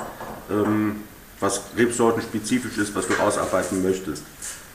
ähm, 0.49 1.01
was 1.43 1.61
rebsortenspezifisch 1.77 2.77
ist, 2.77 2.95
was 2.95 3.05
du 3.07 3.15
ausarbeiten 3.15 3.83
möchtest. 3.83 4.23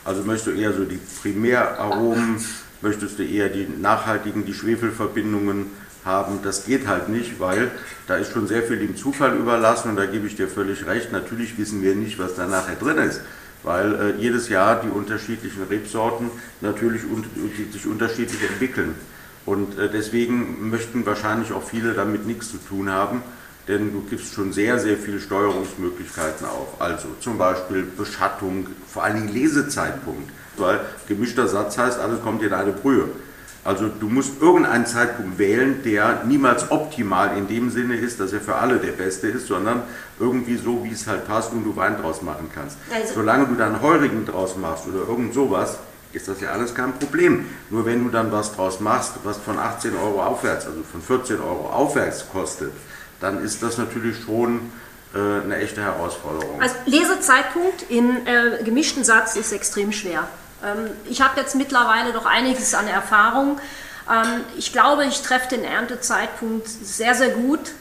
Also 0.05 0.23
möchtest 0.23 0.49
du 0.49 0.51
eher 0.61 0.75
so 0.75 0.85
die 0.85 1.01
Primäraromen, 1.23 2.45
möchtest 2.83 3.19
du 3.19 3.25
eher 3.25 3.49
die 3.49 3.67
nachhaltigen, 3.67 4.45
die 4.45 4.53
Schwefelverbindungen 4.53 5.67
haben. 6.05 6.41
Das 6.45 6.67
geht 6.67 6.87
halt 6.87 7.09
nicht, 7.09 7.41
weil 7.41 7.71
da 8.07 8.17
ist 8.17 8.33
schon 8.33 8.47
sehr 8.47 8.63
viel 8.63 8.79
dem 8.79 8.97
Zufall 8.97 9.37
überlassen 9.37 9.91
und 9.91 9.97
da 9.97 10.05
gebe 10.05 10.27
ich 10.27 10.37
dir 10.37 10.47
völlig 10.47 10.87
recht. 10.87 11.11
Natürlich 11.11 11.57
wissen 11.57 11.83
wir 11.83 11.95
nicht, 11.95 12.19
was 12.19 12.35
da 12.35 12.47
nachher 12.47 12.77
drin 12.77 12.99
ist, 12.99 13.23
weil 13.63 13.95
äh, 13.95 14.21
jedes 14.21 14.51
Jahr 14.51 14.83
die 14.83 14.91
unterschiedlichen 14.91 15.65
Rebsorten 15.65 16.31
natürlich 16.61 17.03
un 17.05 17.25
sich 17.73 17.87
unterschiedlich 17.87 18.43
entwickeln. 18.43 18.95
Und 19.47 19.79
äh, 19.79 19.89
deswegen 19.91 20.69
möchten 20.69 21.07
wahrscheinlich 21.07 21.53
auch 21.53 21.67
viele 21.67 21.95
damit 21.95 22.27
nichts 22.27 22.51
zu 22.51 22.59
tun 22.59 22.91
haben 22.91 23.23
denn 23.69 23.93
du 23.93 24.01
gibst 24.09 24.35
schon 24.35 24.53
sehr, 24.53 24.79
sehr 24.79 24.97
viele 24.97 25.21
Steuerungsmöglichkeiten 25.21 26.47
auf. 26.47 26.81
Also 26.81 27.09
zum 27.21 27.37
Beispiel 27.39 27.83
Beschattung, 27.83 28.67
vor 28.91 29.05
allen 29.05 29.17
Dingen 29.17 29.29
Lesezeitpunkt, 29.29 30.31
weil 30.57 30.81
gemischter 31.07 31.47
Satz 31.47 31.77
heißt, 31.77 32.01
alles 32.01 32.23
kommt 32.23 32.43
in 32.43 32.53
eine 32.53 32.73
Brühe. 32.73 33.09
Also 33.65 33.89
du 33.89 34.09
musst 34.09 34.41
irgendeinen 34.41 34.87
Zeitpunkt 34.87 35.39
wählen, 35.39 35.83
der 35.85 36.25
niemals 36.25 36.71
optimal 36.71 37.37
in 37.37 37.49
dem 37.49 37.69
Sinne 37.71 37.97
ist, 37.97 38.19
dass 38.19 38.33
er 38.33 38.41
für 38.41 38.55
alle 38.55 38.79
der 38.79 38.93
beste 38.93 39.29
ist, 39.29 39.47
sondern 39.47 39.83
irgendwie 40.19 40.57
so, 40.57 40.83
wie 40.85 40.93
es 40.93 41.07
halt 41.07 41.27
passt 41.27 41.53
und 41.53 41.65
du 41.65 41.77
Wein 41.77 42.01
draus 42.01 42.23
machen 42.23 42.49
kannst. 42.55 42.79
Also 42.91 43.15
Solange 43.15 43.47
du 43.47 43.57
dann 43.57 43.83
Heurigen 43.83 44.25
draus 44.25 44.57
machst 44.57 44.87
oder 44.87 45.07
irgend 45.07 45.35
sowas, 45.35 45.79
ist 46.13 46.29
das 46.29 46.41
ja 46.41 46.53
alles 46.53 46.75
kein 46.75 46.95
Problem. 46.95 47.45
Nur 47.69 47.85
wenn 47.85 48.05
du 48.05 48.11
dann 48.11 48.33
was 48.33 48.55
draus 48.55 48.81
machst, 48.81 49.15
was 49.25 49.37
von 49.37 49.59
18 49.59 49.95
Euro 49.97 50.23
aufwärts, 50.23 50.67
also 50.67 50.83
von 50.91 51.03
14 51.03 51.39
Euro 51.39 51.69
aufwärts 51.71 52.25
kostet, 52.33 52.73
dann 53.21 53.43
ist 53.43 53.63
das 53.63 53.79
natürlich 53.79 54.17
schon 54.25 54.71
äh, 55.15 55.19
eine 55.19 55.57
echte 55.57 55.83
Herausforderung. 55.83 56.61
Also 56.61 56.75
Lesezeitpunkt 56.87 57.83
in 57.89 58.27
äh, 58.27 58.63
gemischten 58.63 59.05
Satz 59.05 59.37
ist 59.37 59.53
extrem 59.53 59.93
schwer. 59.93 60.29
Ähm, 60.65 60.91
ich 61.09 61.21
habe 61.21 61.41
jetzt 61.41 61.55
mittlerweile 61.55 62.13
doch 62.13 62.27
einiges 62.27 62.75
an 62.75 62.87
Erfahrung. 62.87 63.59
Ähm, 64.11 64.45
ich 64.57 64.73
glaube, 64.73 65.05
ich 65.07 65.23
treffe 65.23 65.49
den 65.57 65.65
Erntezeitpunkt 65.65 66.69
sehr, 66.69 67.15
sehr 67.15 67.31
gut. 67.31 67.73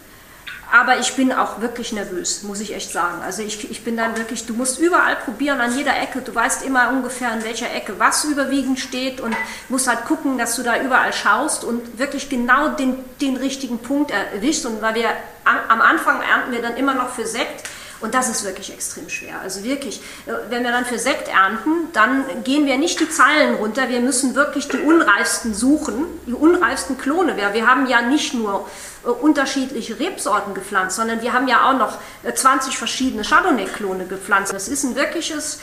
Aber 0.72 1.00
ich 1.00 1.16
bin 1.16 1.32
auch 1.32 1.62
wirklich 1.62 1.94
nervös, 1.94 2.44
muss 2.44 2.60
ich 2.60 2.76
echt 2.76 2.92
sagen. 2.92 3.22
Also 3.24 3.42
ich, 3.42 3.72
ich 3.72 3.84
bin 3.86 3.96
dann 3.96 4.18
wirklich, 4.18 4.46
du 4.46 4.54
musst 4.54 4.80
überall 4.80 5.16
probieren, 5.16 5.62
an 5.62 5.78
jeder 5.78 5.98
Ecke. 5.98 6.22
Du 6.22 6.36
weißt 6.36 6.66
immer 6.66 6.90
ungefähr, 6.90 7.34
in 7.34 7.44
welcher 7.44 7.74
Ecke 7.74 8.00
was 8.00 8.26
überwiegend 8.26 8.80
steht 8.80 9.22
und 9.22 9.36
musst 9.70 9.88
halt 9.88 10.06
gucken, 10.06 10.38
dass 10.38 10.56
du 10.58 10.64
da 10.64 10.82
überall 10.82 11.14
schaust 11.14 11.64
und 11.64 11.98
wirklich 12.00 12.30
genau 12.30 12.70
den, 12.70 12.98
den 13.22 13.38
richtigen 13.38 13.80
Punkt 13.80 14.12
erwischst. 14.12 14.66
Und 14.66 14.82
weil 14.82 14.96
wir 14.96 15.10
am 15.46 15.82
Anfang 15.82 16.22
ernten 16.22 16.52
wir 16.52 16.62
dann 16.62 16.76
immer 16.76 16.94
noch 16.94 17.10
für 17.12 17.26
Sekt 17.26 17.64
und 18.00 18.14
das 18.14 18.30
ist 18.30 18.44
wirklich 18.44 18.72
extrem 18.72 19.10
schwer. 19.10 19.40
Also 19.42 19.64
wirklich, 19.64 20.02
äh, 20.28 20.32
wenn 20.50 20.64
wir 20.64 20.72
dann 20.72 20.86
für 20.86 21.00
Sekt 21.00 21.28
ernten, 21.28 21.92
dann 21.94 22.44
gehen 22.44 22.66
wir 22.66 22.78
nicht 22.78 23.00
die 23.00 23.10
Zeilen 23.10 23.56
runter, 23.56 23.90
wir 23.90 24.02
müssen 24.02 24.36
wirklich 24.36 24.68
die 24.68 24.78
unreifsten 24.78 25.54
suchen, 25.54 26.06
die 26.28 26.34
unreifsten 26.34 26.98
Klone. 26.98 27.36
Wir 27.38 27.68
haben 27.68 27.88
ja 27.88 28.02
nicht 28.02 28.34
nur 28.34 28.70
äh, 29.04 29.10
unterschiedliche 29.10 30.00
Rebsorten 30.00 30.54
gepflanzt, 30.54 30.96
sondern 30.96 31.22
wir 31.22 31.34
haben 31.34 31.48
ja 31.48 31.70
auch 31.70 31.78
noch 31.78 31.98
20 32.34 32.74
äh, 32.74 32.78
verschiedene 32.78 33.24
Chardonnay-Klone 33.24 34.06
gepflanzt. 34.06 34.54
Das 34.54 34.68
ist 34.68 34.84
ein 34.84 34.96
wirkliches, 34.96 35.60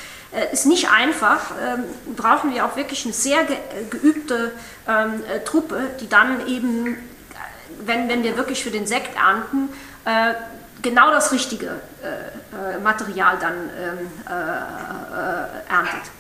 ist 0.53 0.67
nicht 0.67 0.91
einfach, 0.91 1.53
ähm, 1.65 1.85
brauchen 2.17 2.53
wir 2.53 2.67
auch 2.67 2.75
wirklich 2.75 3.05
eine 3.05 3.15
sehr 3.15 3.47
geübte 3.89 4.51
ähm, 4.89 5.23
Truppe, 5.45 5.81
die 6.01 6.09
dann 6.09 6.49
eben, 6.49 6.97
wenn, 7.87 8.09
wenn 8.09 8.25
wir 8.25 8.37
wirklich 8.37 8.65
für 8.65 8.73
den 8.73 8.85
Sekt 8.85 9.17
ernten, 9.17 9.69
genau 10.85 11.11
das 11.11 11.33
richtige 11.33 11.67
äh, 11.67 12.77
äh, 12.77 12.79
Material 12.79 13.37
dann 13.41 13.55
ähm, 13.55 13.99
äh, 14.29 14.33
äh, 14.33 15.73
erntet. 15.73 16.11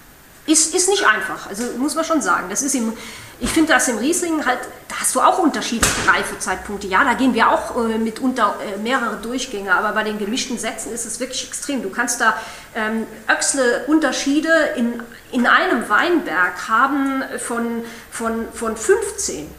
Ist, 0.46 0.74
ist 0.74 0.88
nicht 0.88 1.06
einfach, 1.06 1.46
also 1.48 1.62
muss 1.78 1.94
man 1.94 2.04
schon 2.04 2.20
sagen. 2.20 2.48
Das 2.50 2.62
ist 2.62 2.74
im, 2.74 2.92
ich 3.40 3.50
finde 3.50 3.72
das 3.72 3.88
im 3.88 3.98
Riesling 3.98 4.44
halt, 4.44 4.58
da 4.88 4.96
hast 5.00 5.14
du 5.14 5.20
auch 5.20 5.38
unterschiedliche 5.38 6.10
Reifezeitpunkte. 6.10 6.86
Ja, 6.86 7.04
da 7.04 7.14
gehen 7.14 7.32
wir 7.34 7.50
auch 7.50 7.76
äh, 7.76 7.98
mitunter 7.98 8.56
äh, 8.60 8.78
mehrere 8.78 9.16
Durchgänge, 9.16 9.72
aber 9.72 9.92
bei 9.92 10.02
den 10.02 10.18
gemischten 10.18 10.58
Sätzen 10.58 10.92
ist 10.92 11.06
es 11.06 11.20
wirklich 11.20 11.46
extrem. 11.46 11.82
Du 11.82 11.90
kannst 11.90 12.20
da 12.20 12.36
ähm, 12.74 13.06
Öchsle-Unterschiede 13.28 14.50
in, 14.76 15.02
in 15.32 15.46
einem 15.46 15.88
Weinberg 15.88 16.68
haben 16.68 17.22
von, 17.38 17.84
von, 18.10 18.46
von 18.52 18.76
15. 18.76 19.50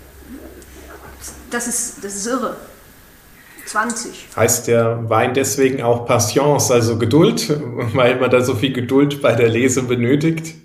Das 1.50 1.68
ist, 1.68 2.04
das 2.04 2.16
ist 2.16 2.28
irre. 2.28 2.58
20. 3.66 4.28
Heißt 4.36 4.68
der 4.68 5.10
Wein 5.10 5.34
deswegen 5.34 5.82
auch 5.82 6.06
Patience, 6.06 6.72
also 6.72 6.98
Geduld, 6.98 7.50
weil 7.94 8.20
man 8.20 8.30
da 8.30 8.42
so 8.42 8.56
viel 8.56 8.74
Geduld 8.74 9.22
bei 9.22 9.34
der 9.34 9.50
Lese 9.50 9.84
benötigt? 9.84 10.56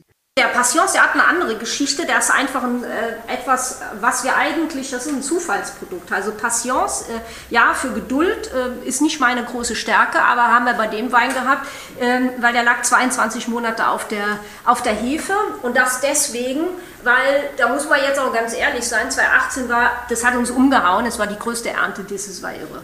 Der 0.40 0.46
Patience, 0.46 0.92
der 0.92 1.02
hat 1.02 1.12
eine 1.12 1.26
andere 1.26 1.56
Geschichte. 1.56 2.06
Der 2.06 2.18
ist 2.18 2.30
einfach 2.30 2.62
ein, 2.62 2.82
äh, 2.82 3.34
etwas, 3.34 3.82
was 4.00 4.24
wir 4.24 4.36
eigentlich, 4.36 4.90
das 4.90 5.04
ist 5.04 5.12
ein 5.12 5.22
Zufallsprodukt. 5.22 6.10
Also 6.10 6.32
Patience, 6.32 7.02
äh, 7.02 7.20
ja, 7.52 7.74
für 7.74 7.90
Geduld 7.90 8.50
äh, 8.54 8.88
ist 8.88 9.02
nicht 9.02 9.20
meine 9.20 9.44
große 9.44 9.76
Stärke, 9.76 10.22
aber 10.22 10.44
haben 10.44 10.64
wir 10.64 10.72
bei 10.72 10.86
dem 10.86 11.12
Wein 11.12 11.34
gehabt, 11.34 11.66
ähm, 12.00 12.30
weil 12.38 12.54
der 12.54 12.62
lag 12.62 12.80
22 12.80 13.48
Monate 13.48 13.88
auf 13.88 14.08
der, 14.08 14.38
auf 14.64 14.80
der 14.80 14.94
Hefe 14.94 15.34
und 15.60 15.76
das 15.76 16.00
deswegen, 16.00 16.62
weil, 17.04 17.50
da 17.58 17.68
muss 17.68 17.86
man 17.86 18.00
jetzt 18.00 18.18
auch 18.18 18.32
ganz 18.32 18.54
ehrlich 18.54 18.88
sein, 18.88 19.10
2018 19.10 19.68
war, 19.68 19.90
das 20.08 20.24
hat 20.24 20.36
uns 20.36 20.50
umgehauen, 20.50 21.04
es 21.04 21.18
war 21.18 21.26
die 21.26 21.38
größte 21.38 21.68
Ernte 21.68 22.02
dieses 22.04 22.42
war 22.42 22.52
irre. 22.54 22.82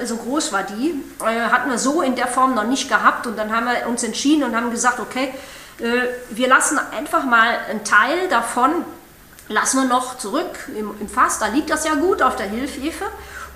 Äh, 0.00 0.04
so 0.04 0.16
groß 0.16 0.52
war 0.52 0.64
die, 0.64 1.00
äh, 1.20 1.42
hatten 1.48 1.70
wir 1.70 1.78
so 1.78 2.02
in 2.02 2.16
der 2.16 2.26
Form 2.26 2.56
noch 2.56 2.66
nicht 2.66 2.88
gehabt 2.88 3.28
und 3.28 3.38
dann 3.38 3.54
haben 3.54 3.66
wir 3.66 3.86
uns 3.86 4.02
entschieden 4.02 4.42
und 4.42 4.56
haben 4.56 4.72
gesagt, 4.72 4.98
okay, 4.98 5.32
wir 5.78 6.48
lassen 6.48 6.78
einfach 6.96 7.24
mal 7.24 7.56
einen 7.70 7.84
Teil 7.84 8.28
davon, 8.28 8.84
lassen 9.48 9.82
wir 9.82 9.88
noch 9.88 10.18
zurück 10.18 10.68
im, 10.76 10.92
im 11.00 11.08
Fass, 11.08 11.38
da 11.38 11.46
liegt 11.46 11.70
das 11.70 11.86
ja 11.86 11.94
gut 11.94 12.22
auf 12.22 12.36
der 12.36 12.46
Hilfhefe. 12.46 13.04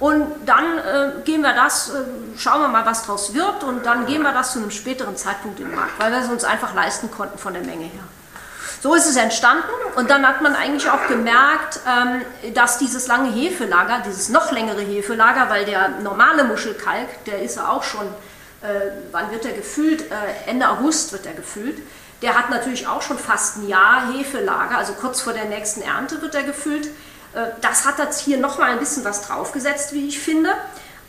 Und 0.03 0.27
dann 0.47 0.79
äh, 0.79 1.23
gehen 1.25 1.43
wir 1.43 1.53
das, 1.53 1.91
äh, 1.91 1.93
schauen 2.37 2.61
wir 2.61 2.67
mal, 2.67 2.85
was 2.85 3.03
daraus 3.03 3.35
wird 3.35 3.63
und 3.63 3.87
dann 3.87 4.05
gehen 4.07 4.23
wir 4.23 4.33
das 4.33 4.53
zu 4.53 4.59
einem 4.59 4.73
späteren 4.73 5.17
Zeitpunkt 5.17 5.61
in 5.61 5.67
den 5.67 5.77
Markt, 5.77 5.93
weil 5.99 6.11
wir 6.11 6.19
es 6.19 6.29
uns 6.29 6.43
einfach 6.43 6.75
leisten 6.75 7.09
konnten 7.09 7.39
von 7.39 7.53
der 7.53 7.63
Menge 7.63 7.85
her. 7.85 8.03
So 8.83 8.97
ist 8.97 9.07
es 9.07 9.15
entstanden 9.15 9.63
und 9.95 10.11
dann 10.11 10.27
hat 10.27 10.43
man 10.43 10.57
eigentlich 10.57 10.91
auch 10.91 11.07
gemerkt, 11.07 11.79
ähm, 11.87 12.53
dass 12.53 12.79
dieses 12.79 13.07
lange 13.07 13.31
Hefelager, 13.31 14.03
dieses 14.05 14.29
noch 14.29 14.51
längere 14.51 14.81
Hefelager, 14.81 15.49
weil 15.51 15.67
der 15.67 15.91
normale 16.03 16.43
Muschelkalk, 16.43 17.25
der 17.27 17.41
ist 17.43 17.59
ja 17.59 17.69
auch 17.69 17.85
schon, 17.85 18.07
äh, 18.63 18.91
wann 19.13 19.31
wird 19.31 19.45
er 19.45 19.53
gefüllt? 19.53 20.11
Äh, 20.11 20.51
Ende 20.51 20.69
August 20.69 21.13
wird 21.13 21.27
er 21.27 21.35
gefüllt. 21.35 21.79
Der 22.23 22.39
hat 22.39 22.51
natürlich 22.51 22.87
auch 22.87 23.03
schon 23.03 23.19
fast 23.19 23.57
ein 23.57 23.69
Jahr 23.69 24.13
Hefelager, 24.13 24.79
also 24.79 24.93
kurz 24.95 25.21
vor 25.21 25.33
der 25.33 25.47
nächsten 25.47 25.83
Ernte 25.83 26.23
wird 26.23 26.35
er 26.35 26.45
gefüllt. 26.45 26.87
Äh, 27.35 27.49
das 27.61 27.85
hat 27.85 27.99
jetzt 27.99 28.21
hier 28.21 28.39
nochmal 28.39 28.71
ein 28.71 28.79
bisschen 28.79 29.05
was 29.05 29.27
draufgesetzt, 29.27 29.93
wie 29.93 30.09
ich 30.09 30.21
finde. 30.21 30.51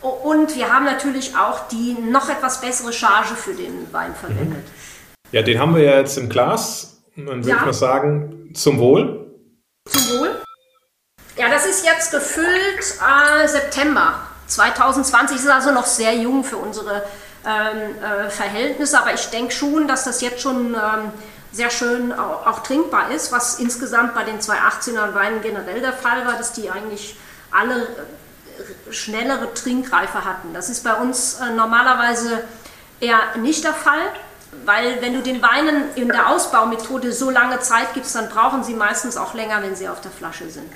Und 0.00 0.54
wir 0.54 0.70
haben 0.70 0.84
natürlich 0.84 1.34
auch 1.34 1.68
die 1.68 1.94
noch 1.94 2.28
etwas 2.28 2.60
bessere 2.60 2.92
Charge 2.92 3.36
für 3.36 3.54
den 3.54 3.90
Wein 3.92 4.14
verwendet. 4.14 4.64
Ja, 5.32 5.40
den 5.40 5.58
haben 5.58 5.74
wir 5.74 5.82
ja 5.82 5.98
jetzt 5.98 6.18
im 6.18 6.28
Glas. 6.28 7.02
Dann 7.16 7.26
würde 7.26 7.48
ja. 7.48 7.56
ich 7.56 7.62
mal 7.62 7.72
sagen, 7.72 8.52
zum 8.54 8.78
Wohl. 8.78 9.30
Zum 9.88 10.18
Wohl. 10.18 10.42
Ja, 11.36 11.48
das 11.48 11.64
ist 11.64 11.86
jetzt 11.86 12.10
gefüllt 12.10 12.80
äh, 13.00 13.48
September 13.48 14.20
2020. 14.48 15.38
Ist 15.38 15.48
also 15.48 15.70
noch 15.70 15.86
sehr 15.86 16.14
jung 16.14 16.44
für 16.44 16.58
unsere 16.58 17.02
ähm, 17.46 18.02
äh, 18.02 18.30
Verhältnisse, 18.30 18.98
aber 18.98 19.14
ich 19.14 19.26
denke 19.26 19.52
schon, 19.52 19.86
dass 19.86 20.04
das 20.04 20.20
jetzt 20.20 20.40
schon 20.40 20.74
ähm, 20.74 21.12
sehr 21.52 21.70
schön 21.70 22.12
auch, 22.12 22.46
auch, 22.46 22.62
trinkbar 22.62 23.10
ist, 23.10 23.32
was 23.32 23.58
insgesamt 23.58 24.14
bei 24.14 24.24
den 24.24 24.40
218er 24.40 25.14
Weinen 25.14 25.42
generell 25.42 25.80
der 25.80 25.92
Fall 25.92 26.26
war, 26.26 26.34
dass 26.34 26.52
die 26.52 26.70
eigentlich 26.70 27.16
alle 27.50 27.82
äh, 27.82 28.92
schnellere 28.92 29.52
Trinkreife 29.54 30.24
hatten. 30.24 30.54
Das 30.54 30.68
ist 30.68 30.84
bei 30.84 30.94
uns 30.94 31.34
äh, 31.34 31.50
normalerweise 31.50 32.44
eher 33.00 33.18
nicht 33.36 33.62
der 33.62 33.74
Fall, 33.74 34.02
weil 34.64 35.02
wenn 35.02 35.14
du 35.14 35.20
den 35.20 35.42
Weinen 35.42 35.94
in 35.96 36.08
der 36.08 36.30
Ausbaumethode 36.30 37.12
so 37.12 37.30
lange 37.30 37.60
Zeit 37.60 37.92
gibst, 37.94 38.14
dann 38.14 38.28
brauchen 38.28 38.64
sie 38.64 38.74
meistens 38.74 39.16
auch 39.16 39.34
länger, 39.34 39.62
wenn 39.62 39.76
sie 39.76 39.88
auf 39.88 40.00
der 40.00 40.10
Flasche 40.10 40.48
sind. 40.48 40.72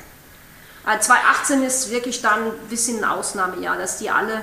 2018 0.84 1.62
ist 1.64 1.90
wirklich 1.90 2.22
dann 2.22 2.46
ein 2.46 2.68
bisschen 2.70 3.04
ein 3.04 3.10
Ausnahmejahr, 3.10 3.76
dass 3.76 3.98
die 3.98 4.08
alle 4.10 4.34
äh, 4.34 4.40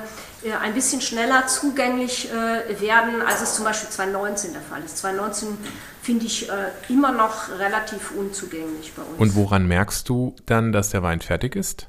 ein 0.53 0.73
bisschen 0.73 1.01
schneller 1.01 1.47
zugänglich 1.47 2.29
äh, 2.31 2.79
werden, 2.79 3.21
als 3.25 3.41
es 3.41 3.55
zum 3.55 3.65
Beispiel 3.65 3.89
2019 3.89 4.53
der 4.53 4.61
Fall 4.61 4.83
ist. 4.83 4.97
2019 4.97 5.57
finde 6.01 6.25
ich 6.25 6.49
äh, 6.49 6.53
immer 6.89 7.11
noch 7.11 7.49
relativ 7.57 8.11
unzugänglich 8.11 8.93
bei 8.93 9.01
uns. 9.01 9.19
Und 9.19 9.35
woran 9.35 9.67
merkst 9.67 10.07
du 10.07 10.35
dann, 10.45 10.71
dass 10.71 10.89
der 10.89 11.03
Wein 11.03 11.21
fertig 11.21 11.55
ist? 11.55 11.87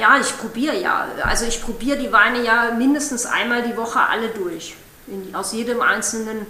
Ja, 0.00 0.18
ich 0.20 0.36
probiere 0.38 0.80
ja. 0.80 1.06
Also 1.22 1.44
ich 1.44 1.62
probiere 1.62 1.98
die 1.98 2.12
Weine 2.12 2.42
ja 2.42 2.72
mindestens 2.76 3.26
einmal 3.26 3.62
die 3.62 3.76
Woche 3.76 4.00
alle 4.00 4.28
durch. 4.28 4.74
In, 5.06 5.34
aus 5.34 5.52
jedem 5.52 5.80
einzelnen 5.80 6.46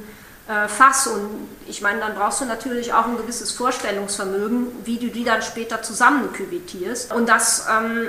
Fass. 0.66 1.07
Und 1.07 1.46
ich 1.66 1.83
meine, 1.83 2.00
dann 2.00 2.14
brauchst 2.14 2.40
du 2.40 2.46
natürlich 2.46 2.94
auch 2.94 3.04
ein 3.04 3.18
gewisses 3.18 3.52
Vorstellungsvermögen, 3.52 4.68
wie 4.87 4.96
du 4.96 5.09
die 5.09 5.22
dann 5.22 5.42
später 5.42 5.83
zusammen 5.83 6.33
küvettierst. 6.33 7.12
Und 7.12 7.28
das 7.28 7.66
ähm, 7.70 8.09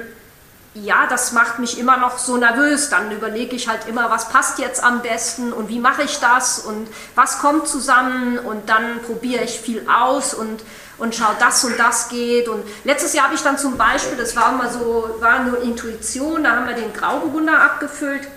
ja, 0.84 1.08
das 1.08 1.32
macht 1.32 1.60
mich 1.60 1.80
immer 1.80 1.98
noch 1.98 2.18
so 2.18 2.38
nervös. 2.38 2.90
Dann 2.90 3.12
überlege 3.12 3.56
ich 3.56 3.68
halt 3.68 3.88
immer, 3.88 4.10
was 4.10 4.30
passt 4.30 4.60
jetzt 4.60 4.84
am 4.84 5.02
besten 5.02 5.54
und 5.54 5.70
wie 5.70 5.80
mache 5.80 6.04
ich 6.04 6.20
das 6.20 6.60
und 6.60 6.88
was 7.16 7.40
kommt 7.40 7.68
zusammen 7.68 8.38
und 8.40 8.70
dann 8.70 9.02
probiere 9.04 9.44
ich 9.44 9.60
viel 9.60 9.88
aus 9.90 10.34
und, 10.34 10.64
und 10.98 11.16
schaue, 11.16 11.36
das 11.40 11.64
und 11.64 11.80
das 11.80 12.10
geht. 12.10 12.48
Und 12.48 12.64
letztes 12.84 13.14
Jahr 13.14 13.26
habe 13.26 13.36
ich 13.36 13.42
dann 13.42 13.58
zum 13.58 13.78
Beispiel, 13.78 14.18
das 14.18 14.36
war 14.36 14.52
immer 14.52 14.70
so, 14.70 15.10
war 15.20 15.44
nur 15.44 15.62
Intuition, 15.62 16.44
da 16.44 16.52
haben 16.52 16.68
wir 16.68 16.76
den 16.76 16.94
Grauburgunder 16.94 17.62
abgefüllt 17.62 18.28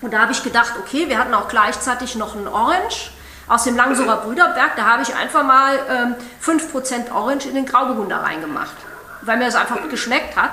und 0.00 0.12
da 0.12 0.20
habe 0.20 0.32
ich 0.32 0.42
gedacht, 0.42 0.74
okay, 0.78 1.08
wir 1.08 1.18
hatten 1.18 1.34
auch 1.34 1.48
gleichzeitig 1.48 2.14
noch 2.14 2.36
einen 2.36 2.48
Orange 2.48 3.10
aus 3.48 3.64
dem 3.64 3.76
Langsurer 3.76 4.18
Brüderberg, 4.18 4.76
da 4.76 4.84
habe 4.84 5.02
ich 5.02 5.14
einfach 5.14 5.42
mal 5.42 5.78
ähm, 5.88 6.14
5% 6.44 7.10
Orange 7.12 7.48
in 7.48 7.54
den 7.54 7.66
Grauburgunder 7.66 8.18
reingemacht, 8.18 8.76
weil 9.22 9.38
mir 9.38 9.46
das 9.46 9.54
einfach 9.54 9.88
geschmeckt 9.88 10.36
hat. 10.36 10.52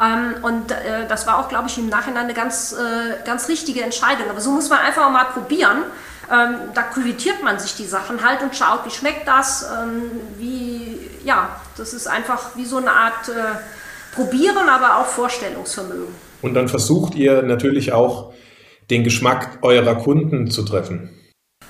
Ähm, 0.00 0.42
und 0.42 0.72
äh, 0.72 1.06
das 1.08 1.26
war 1.26 1.38
auch, 1.38 1.48
glaube 1.48 1.68
ich, 1.68 1.76
im 1.78 1.88
Nachhinein 1.88 2.24
eine 2.24 2.34
ganz, 2.34 2.72
äh, 2.72 3.24
ganz 3.24 3.48
richtige 3.48 3.82
Entscheidung. 3.82 4.30
Aber 4.30 4.40
so 4.40 4.50
muss 4.50 4.70
man 4.70 4.78
einfach 4.78 5.10
mal 5.10 5.24
probieren. 5.24 5.82
Ähm, 6.32 6.54
da 6.74 6.82
quittiert 6.82 7.42
man 7.42 7.58
sich 7.58 7.74
die 7.74 7.86
Sachen 7.86 8.24
halt 8.24 8.40
und 8.42 8.54
schaut, 8.54 8.86
wie 8.86 8.90
schmeckt 8.90 9.26
das, 9.26 9.68
ähm, 9.68 10.10
wie, 10.38 11.10
ja, 11.24 11.60
das 11.76 11.92
ist 11.92 12.06
einfach 12.06 12.54
wie 12.54 12.64
so 12.64 12.76
eine 12.76 12.92
Art 12.92 13.28
äh, 13.28 13.58
Probieren, 14.14 14.68
aber 14.68 14.98
auch 14.98 15.06
Vorstellungsvermögen. 15.06 16.14
Und 16.42 16.54
dann 16.54 16.68
versucht 16.68 17.14
ihr 17.14 17.42
natürlich 17.42 17.92
auch 17.92 18.32
den 18.90 19.04
Geschmack 19.04 19.58
eurer 19.62 19.94
Kunden 19.94 20.50
zu 20.50 20.64
treffen. 20.64 21.10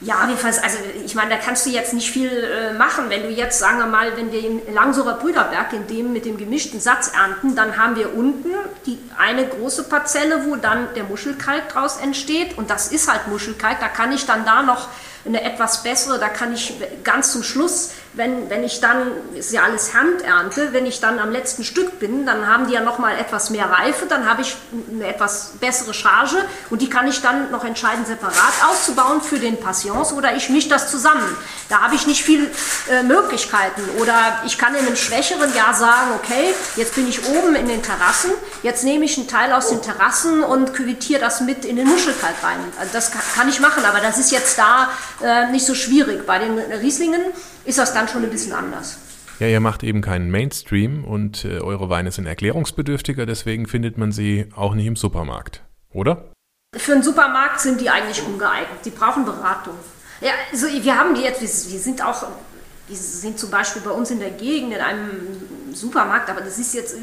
Ja, 0.02 0.26
jedenfalls, 0.26 0.62
also 0.62 0.78
ich 1.04 1.14
meine, 1.14 1.30
da 1.30 1.36
kannst 1.36 1.66
du 1.66 1.70
jetzt 1.70 1.92
nicht 1.92 2.10
viel 2.10 2.30
äh, 2.30 2.72
machen. 2.72 3.10
Wenn 3.10 3.22
du 3.22 3.28
jetzt, 3.28 3.58
sagen 3.58 3.78
wir 3.78 3.86
mal, 3.86 4.16
wenn 4.16 4.32
wir 4.32 4.42
im 4.42 4.62
Langsurer 4.72 5.18
Brüderberg 5.18 5.74
in 5.74 5.86
dem 5.88 6.14
mit 6.14 6.24
dem 6.24 6.38
gemischten 6.38 6.80
Satz 6.80 7.12
ernten, 7.14 7.54
dann 7.54 7.76
haben 7.76 7.96
wir 7.96 8.14
unten 8.14 8.48
die 8.86 8.98
eine 9.18 9.46
große 9.46 9.84
Parzelle, 9.84 10.46
wo 10.46 10.56
dann 10.56 10.88
der 10.94 11.04
Muschelkalk 11.04 11.68
draus 11.68 11.98
entsteht. 11.98 12.56
Und 12.56 12.70
das 12.70 12.88
ist 12.88 13.12
halt 13.12 13.28
Muschelkalk. 13.28 13.78
Da 13.80 13.88
kann 13.88 14.10
ich 14.12 14.24
dann 14.24 14.46
da 14.46 14.62
noch 14.62 14.88
eine 15.26 15.44
etwas 15.44 15.82
bessere, 15.82 16.18
da 16.18 16.30
kann 16.30 16.54
ich 16.54 16.74
ganz 17.04 17.32
zum 17.32 17.42
Schluss, 17.42 17.90
wenn, 18.12 18.50
wenn 18.50 18.64
ich 18.64 18.80
dann, 18.80 19.12
ist 19.34 19.52
ja 19.52 19.62
alles 19.62 19.94
Handernte, 19.94 20.72
wenn 20.72 20.84
ich 20.84 20.98
dann 21.00 21.20
am 21.20 21.30
letzten 21.30 21.62
Stück 21.62 22.00
bin, 22.00 22.26
dann 22.26 22.46
haben 22.46 22.66
die 22.66 22.74
ja 22.74 22.80
nochmal 22.80 23.16
etwas 23.16 23.50
mehr 23.50 23.70
Reife, 23.70 24.06
dann 24.06 24.28
habe 24.28 24.42
ich 24.42 24.56
eine 24.92 25.06
etwas 25.06 25.52
bessere 25.60 25.94
Charge 25.94 26.36
und 26.70 26.82
die 26.82 26.90
kann 26.90 27.06
ich 27.06 27.22
dann 27.22 27.52
noch 27.52 27.64
entscheiden, 27.64 28.04
separat 28.04 28.52
auszubauen 28.68 29.20
für 29.20 29.38
den 29.38 29.60
Passions 29.60 30.12
oder 30.12 30.34
ich 30.34 30.50
mische 30.50 30.68
das 30.68 30.90
zusammen. 30.90 31.36
Da 31.68 31.82
habe 31.82 31.94
ich 31.94 32.08
nicht 32.08 32.24
viel 32.24 32.50
äh, 32.90 33.04
Möglichkeiten 33.04 33.82
oder 34.00 34.42
ich 34.44 34.58
kann 34.58 34.74
in 34.74 34.86
einem 34.86 34.96
schwächeren 34.96 35.54
Jahr 35.54 35.74
sagen, 35.74 36.10
okay, 36.16 36.52
jetzt 36.74 36.96
bin 36.96 37.08
ich 37.08 37.24
oben 37.28 37.54
in 37.54 37.68
den 37.68 37.82
Terrassen, 37.82 38.32
jetzt 38.64 38.82
nehme 38.82 39.04
ich 39.04 39.18
einen 39.18 39.28
Teil 39.28 39.52
aus 39.52 39.68
den 39.68 39.82
Terrassen 39.82 40.42
und 40.42 40.74
küvitiere 40.74 41.20
das 41.20 41.40
mit 41.42 41.64
in 41.64 41.76
den 41.76 41.86
Muschelkalk 41.86 42.42
rein. 42.42 42.58
Also 42.80 42.92
das 42.92 43.12
kann 43.12 43.48
ich 43.48 43.60
machen, 43.60 43.84
aber 43.84 44.00
das 44.00 44.18
ist 44.18 44.32
jetzt 44.32 44.58
da 44.58 44.90
äh, 45.22 45.46
nicht 45.52 45.64
so 45.64 45.76
schwierig. 45.76 46.26
Bei 46.26 46.40
den 46.40 46.58
Rieslingen 46.58 47.20
ist 47.64 47.78
das 47.78 47.92
dann 47.94 48.08
schon 48.08 48.24
ein 48.24 48.30
bisschen 48.30 48.52
anders. 48.52 48.98
Ja, 49.38 49.46
ihr 49.46 49.60
macht 49.60 49.82
eben 49.82 50.02
keinen 50.02 50.30
Mainstream 50.30 51.04
und 51.04 51.44
äh, 51.44 51.60
eure 51.60 51.88
Weine 51.88 52.12
sind 52.12 52.26
erklärungsbedürftiger, 52.26 53.24
deswegen 53.24 53.66
findet 53.66 53.96
man 53.96 54.12
sie 54.12 54.46
auch 54.54 54.74
nicht 54.74 54.86
im 54.86 54.96
Supermarkt, 54.96 55.62
oder? 55.92 56.30
Für 56.76 56.92
einen 56.92 57.02
Supermarkt 57.02 57.60
sind 57.60 57.80
die 57.80 57.90
eigentlich 57.90 58.22
ungeeignet. 58.24 58.84
Die 58.84 58.90
brauchen 58.90 59.24
Beratung. 59.24 59.74
Ja, 60.20 60.32
also 60.52 60.66
wir 60.66 60.96
haben 60.96 61.14
die 61.14 61.22
jetzt, 61.22 61.42
wir 61.72 61.78
sind 61.78 62.04
auch 62.04 62.26
die 62.90 62.96
sind 62.96 63.38
zum 63.38 63.50
Beispiel 63.50 63.82
bei 63.82 63.92
uns 63.92 64.10
in 64.10 64.18
der 64.18 64.30
Gegend 64.30 64.74
in 64.74 64.80
einem 64.80 65.72
Supermarkt, 65.72 66.28
aber 66.28 66.40
das 66.40 66.58
ist 66.58 66.74
jetzt 66.74 66.96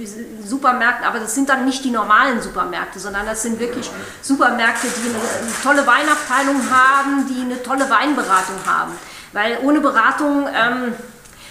Supermärkte, 0.43 1.07
aber 1.07 1.19
das 1.19 1.33
sind 1.33 1.47
dann 1.47 1.63
nicht 1.63 1.83
die 1.85 1.91
normalen 1.91 2.41
Supermärkte, 2.41 2.99
sondern 2.99 3.25
das 3.25 3.41
sind 3.41 3.57
wirklich 3.59 3.89
Supermärkte, 4.21 4.87
die 4.87 5.09
eine, 5.09 5.17
eine 5.17 5.63
tolle 5.63 5.87
Weinabteilung 5.87 6.69
haben, 6.69 7.27
die 7.29 7.41
eine 7.41 7.63
tolle 7.63 7.89
Weinberatung 7.89 8.57
haben. 8.65 8.91
Weil 9.37 9.59
ohne 9.63 9.79
Beratung 9.81 10.47
ähm, 10.47 10.93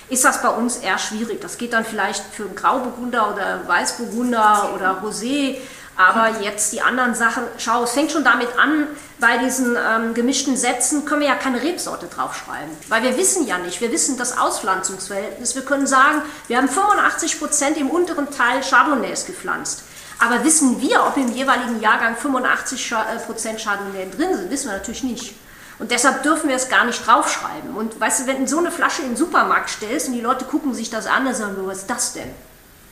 ist 0.09 0.25
das 0.25 0.43
bei 0.43 0.49
uns 0.49 0.79
eher 0.79 0.99
schwierig. 0.99 1.41
Das 1.41 1.57
geht 1.57 1.73
dann 1.73 1.85
vielleicht 1.85 2.25
für 2.35 2.49
Grauburgunder 2.49 3.33
oder 3.33 3.69
Weißburgunder 3.69 4.73
oder 4.75 5.03
Rosé 5.03 5.57
aber 5.97 6.43
jetzt 6.43 6.73
die 6.73 6.83
anderen 6.83 7.15
Sachen, 7.15 7.43
schau, 7.57 7.85
es 7.85 7.93
fängt 7.93 8.13
schon 8.13 8.23
damit 8.23 8.49
an, 8.59 8.87
bei 9.19 9.39
diesen 9.39 9.77
ähm, 9.77 10.13
gemischten 10.13 10.57
Sätzen 10.57 11.07
können 11.07 11.23
wir 11.23 11.29
ja 11.29 11.35
keine 11.37 11.63
Rebsorte 11.63 12.07
draufschreiben. 12.07 12.71
Weil 12.89 13.03
wir 13.03 13.17
wissen 13.17 13.47
ja 13.47 13.57
nicht, 13.57 13.81
wir 13.81 13.91
wissen 13.91 14.19
das 14.19 14.37
Auspflanzungsverhältnis. 14.37 15.55
Wir 15.55 15.63
können 15.63 15.87
sagen, 15.87 16.21
wir 16.49 16.59
haben 16.59 16.69
85 16.69 17.39
Prozent 17.39 17.79
im 17.79 17.89
unteren 17.89 18.31
Teil 18.31 18.61
Chardonnays 18.61 19.25
gepflanzt. 19.25 19.85
Aber 20.19 20.45
wissen 20.45 20.83
wir, 20.83 21.03
ob 21.07 21.17
im 21.17 21.33
jeweiligen 21.33 21.81
Jahrgang 21.81 22.15
85 22.17 22.93
äh, 22.93 23.19
Prozent 23.25 23.63
Chardonnay 23.63 24.11
drin 24.11 24.37
sind, 24.37 24.51
wissen 24.51 24.69
wir 24.69 24.77
natürlich 24.77 25.03
nicht. 25.03 25.35
Und 25.79 25.91
deshalb 25.91 26.23
dürfen 26.23 26.49
wir 26.49 26.57
es 26.57 26.69
gar 26.69 26.85
nicht 26.85 27.07
draufschreiben. 27.07 27.77
Und 27.77 28.01
weißt 28.01 28.21
du, 28.21 28.27
wenn 28.27 28.41
du 28.41 28.49
so 28.49 28.59
eine 28.59 28.73
Flasche 28.73 29.03
in 29.03 29.09
den 29.09 29.17
Supermarkt 29.17 29.71
stellst 29.71 30.09
und 30.09 30.15
die 30.15 30.21
Leute 30.21 30.45
gucken 30.47 30.75
sich 30.75 30.89
das 30.89 31.07
an, 31.07 31.27
dann 31.27 31.35
sagen, 31.35 31.57
was 31.67 31.79
ist 31.79 31.91
das 31.91 32.13
denn? 32.15 32.33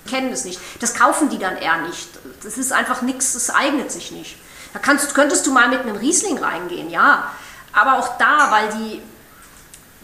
kennen 0.07 0.33
es 0.33 0.45
nicht. 0.45 0.61
Das 0.81 0.95
kaufen 0.95 1.29
die 1.29 1.39
dann 1.39 1.57
eher 1.57 1.79
nicht. 1.83 2.09
Das 2.43 2.59
ist 2.59 2.73
einfach 2.73 3.03
nichts, 3.03 3.33
das 3.33 3.51
eignet 3.51 3.91
sich 3.91 4.11
nicht. 4.11 4.37
Da 4.73 4.79
kannst, 4.79 5.15
könntest 5.15 5.47
du 5.47 5.53
mal 5.53 5.69
mit 5.69 5.81
einem 5.81 5.97
Riesling 5.97 6.39
reingehen, 6.39 6.91
ja. 6.91 7.31
Aber 7.73 7.99
auch 7.99 8.19
da, 8.19 8.51
weil 8.51 8.69
die, 8.71 9.03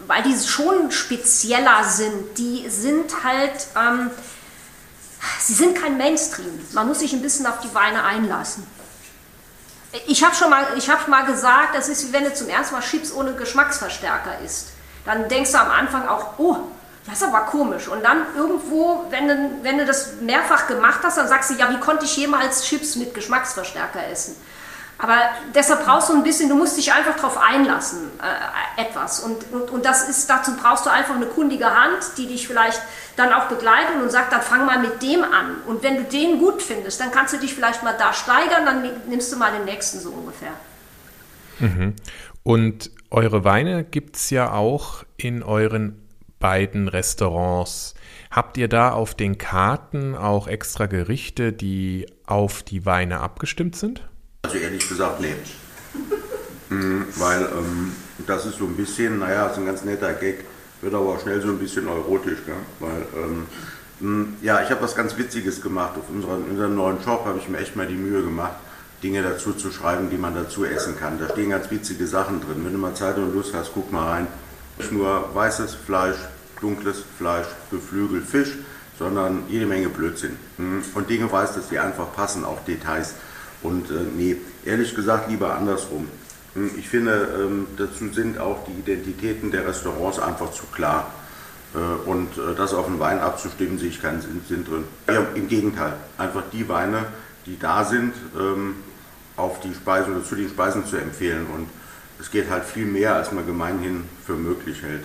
weil 0.07 0.23
die 0.23 0.37
schon 0.37 0.91
spezieller 0.91 1.83
sind, 1.83 2.37
die 2.37 2.69
sind 2.69 3.23
halt, 3.23 3.67
ähm, 3.75 4.09
sie 5.39 5.53
sind 5.53 5.79
kein 5.79 5.97
Mainstream. 5.97 6.59
Man 6.73 6.87
muss 6.87 6.99
sich 6.99 7.13
ein 7.13 7.21
bisschen 7.21 7.45
auf 7.45 7.59
die 7.59 7.73
Weine 7.73 8.03
einlassen. 8.03 8.65
Ich 10.07 10.23
habe 10.23 10.33
schon 10.35 10.49
mal, 10.49 10.65
ich 10.77 10.89
hab 10.89 11.07
mal 11.07 11.25
gesagt, 11.25 11.75
das 11.75 11.89
ist 11.89 12.07
wie 12.07 12.13
wenn 12.13 12.23
du 12.23 12.33
zum 12.33 12.47
ersten 12.47 12.75
Mal 12.75 12.81
Chips 12.81 13.11
ohne 13.11 13.33
Geschmacksverstärker 13.33 14.39
isst. 14.43 14.69
Dann 15.05 15.27
denkst 15.27 15.51
du 15.51 15.59
am 15.59 15.69
Anfang 15.69 16.07
auch, 16.07 16.37
oh, 16.37 16.57
das 17.05 17.21
ist 17.21 17.27
aber 17.27 17.41
komisch. 17.41 17.87
Und 17.87 18.03
dann 18.03 18.25
irgendwo, 18.37 19.05
wenn 19.09 19.27
du, 19.27 19.49
wenn 19.63 19.77
du 19.77 19.85
das 19.85 20.21
mehrfach 20.21 20.67
gemacht 20.67 20.99
hast, 21.03 21.17
dann 21.17 21.27
sagst 21.27 21.49
du, 21.49 21.55
ja, 21.55 21.69
wie 21.71 21.79
konnte 21.79 22.05
ich 22.05 22.15
jemals 22.15 22.63
Chips 22.63 22.95
mit 22.95 23.13
Geschmacksverstärker 23.13 24.07
essen? 24.07 24.35
Aber 25.01 25.17
deshalb 25.55 25.83
brauchst 25.83 26.09
du 26.09 26.13
ein 26.13 26.23
bisschen, 26.23 26.47
du 26.47 26.55
musst 26.55 26.77
dich 26.77 26.93
einfach 26.93 27.15
darauf 27.15 27.37
einlassen, 27.37 28.11
äh, 28.19 28.81
etwas. 28.81 29.19
Und, 29.21 29.51
und, 29.51 29.71
und 29.71 29.83
das 29.83 30.07
ist, 30.07 30.29
dazu 30.29 30.55
brauchst 30.55 30.85
du 30.85 30.91
einfach 30.91 31.15
eine 31.15 31.25
kundige 31.25 31.65
Hand, 31.65 31.97
die 32.17 32.27
dich 32.27 32.47
vielleicht 32.47 32.79
dann 33.15 33.33
auch 33.33 33.45
begleitet 33.45 33.95
und 33.99 34.11
sagt, 34.11 34.31
dann 34.31 34.41
fang 34.41 34.67
mal 34.67 34.77
mit 34.77 35.01
dem 35.01 35.23
an. 35.23 35.55
Und 35.65 35.81
wenn 35.81 35.97
du 35.97 36.03
den 36.03 36.37
gut 36.37 36.61
findest, 36.61 37.01
dann 37.01 37.09
kannst 37.11 37.33
du 37.33 37.37
dich 37.37 37.55
vielleicht 37.55 37.81
mal 37.81 37.95
da 37.97 38.13
steigern, 38.13 38.63
dann 38.63 38.83
nimmst 39.07 39.33
du 39.33 39.37
mal 39.37 39.51
den 39.51 39.65
nächsten 39.65 39.99
so 39.99 40.11
ungefähr. 40.11 40.51
Mhm. 41.59 41.95
Und 42.43 42.91
eure 43.09 43.43
Weine 43.43 43.83
gibt 43.83 44.17
es 44.17 44.29
ja 44.29 44.51
auch 44.51 45.03
in 45.17 45.41
euren 45.41 45.99
beiden 46.39 46.87
Restaurants. 46.87 47.95
Habt 48.29 48.57
ihr 48.57 48.67
da 48.67 48.91
auf 48.91 49.15
den 49.15 49.39
Karten 49.39 50.15
auch 50.15 50.47
extra 50.47 50.85
Gerichte, 50.85 51.53
die 51.53 52.05
auf 52.27 52.61
die 52.61 52.85
Weine 52.85 53.19
abgestimmt 53.19 53.75
sind? 53.75 54.03
Also 54.43 54.57
ehrlich 54.57 54.87
gesagt, 54.87 55.21
nee. 55.21 55.35
mhm, 56.69 57.05
weil 57.17 57.41
ähm, 57.41 57.91
das 58.25 58.45
ist 58.45 58.57
so 58.57 58.65
ein 58.65 58.75
bisschen, 58.75 59.19
naja, 59.19 59.47
ist 59.47 59.57
ein 59.57 59.65
ganz 59.65 59.83
netter 59.83 60.13
Gag, 60.13 60.45
wird 60.81 60.93
aber 60.93 61.13
auch 61.13 61.21
schnell 61.21 61.41
so 61.41 61.49
ein 61.49 61.59
bisschen 61.59 61.85
neurotisch. 61.85 62.39
Gell? 62.45 62.55
Weil, 62.79 63.05
ähm, 63.15 63.45
hm, 63.99 64.33
ja, 64.41 64.63
ich 64.63 64.71
habe 64.71 64.81
was 64.81 64.95
ganz 64.95 65.15
Witziges 65.17 65.61
gemacht. 65.61 65.93
Auf 65.97 66.09
unserem, 66.09 66.45
unserem 66.49 66.75
neuen 66.75 67.01
Shop 67.03 67.23
habe 67.25 67.37
ich 67.37 67.47
mir 67.49 67.59
echt 67.59 67.75
mal 67.75 67.85
die 67.85 67.95
Mühe 67.95 68.23
gemacht, 68.23 68.55
Dinge 69.03 69.21
dazu 69.21 69.53
zu 69.53 69.71
schreiben, 69.71 70.09
die 70.09 70.17
man 70.17 70.33
dazu 70.33 70.65
essen 70.65 70.97
kann. 70.97 71.19
Da 71.19 71.29
stehen 71.29 71.51
ganz 71.51 71.69
witzige 71.69 72.07
Sachen 72.07 72.41
drin. 72.41 72.65
Wenn 72.65 72.73
du 72.73 72.79
mal 72.79 72.95
Zeit 72.95 73.17
und 73.17 73.33
Lust 73.33 73.53
hast, 73.53 73.71
guck 73.73 73.91
mal 73.91 74.09
rein. 74.09 74.27
Nicht 74.79 74.91
nur 74.91 75.29
weißes 75.35 75.75
Fleisch, 75.75 76.17
dunkles 76.59 77.03
Fleisch, 77.17 77.47
Geflügel, 77.69 78.21
Fisch, 78.21 78.57
sondern 78.97 79.43
jede 79.49 79.67
Menge 79.67 79.89
Blödsinn. 79.89 80.35
Hm? 80.57 80.83
Und 80.95 81.09
Dinge 81.09 81.31
weiß, 81.31 81.53
dass 81.53 81.69
die 81.69 81.77
einfach 81.77 82.11
passen, 82.15 82.43
auch 82.43 82.63
Details. 82.65 83.13
Und 83.63 83.89
äh, 83.89 83.93
nee, 84.15 84.37
ehrlich 84.65 84.95
gesagt 84.95 85.29
lieber 85.29 85.55
andersrum. 85.55 86.07
Hm? 86.53 86.71
Ich 86.77 86.89
finde, 86.89 87.29
ähm, 87.35 87.67
dazu 87.77 88.11
sind 88.11 88.39
auch 88.39 88.65
die 88.65 88.73
Identitäten 88.73 89.51
der 89.51 89.67
Restaurants 89.67 90.19
einfach 90.19 90.51
zu 90.51 90.63
klar. 90.73 91.11
Äh, 91.73 91.77
und 91.77 92.37
äh, 92.37 92.55
das 92.55 92.73
auf 92.73 92.85
den 92.87 92.99
Wein 92.99 93.19
abzustimmen, 93.19 93.79
sehe 93.79 93.89
ich 93.89 94.01
keinen 94.01 94.21
Sinn, 94.21 94.41
Sinn 94.47 94.65
drin. 94.65 94.83
Ja, 95.07 95.25
Im 95.35 95.47
Gegenteil, 95.47 95.93
einfach 96.17 96.43
die 96.51 96.67
Weine, 96.67 97.05
die 97.45 97.57
da 97.57 97.85
sind, 97.85 98.13
ähm, 98.37 98.75
auf 99.37 99.59
die 99.61 99.73
Speisen 99.73 100.15
oder 100.15 100.25
zu 100.25 100.35
den 100.35 100.49
Speisen 100.49 100.85
zu 100.85 100.97
empfehlen. 100.97 101.47
Und 101.53 101.69
es 102.19 102.29
geht 102.29 102.49
halt 102.49 102.65
viel 102.65 102.85
mehr, 102.85 103.15
als 103.15 103.31
man 103.31 103.45
gemeinhin 103.45 104.05
für 104.25 104.33
möglich 104.33 104.81
hält. 104.81 105.03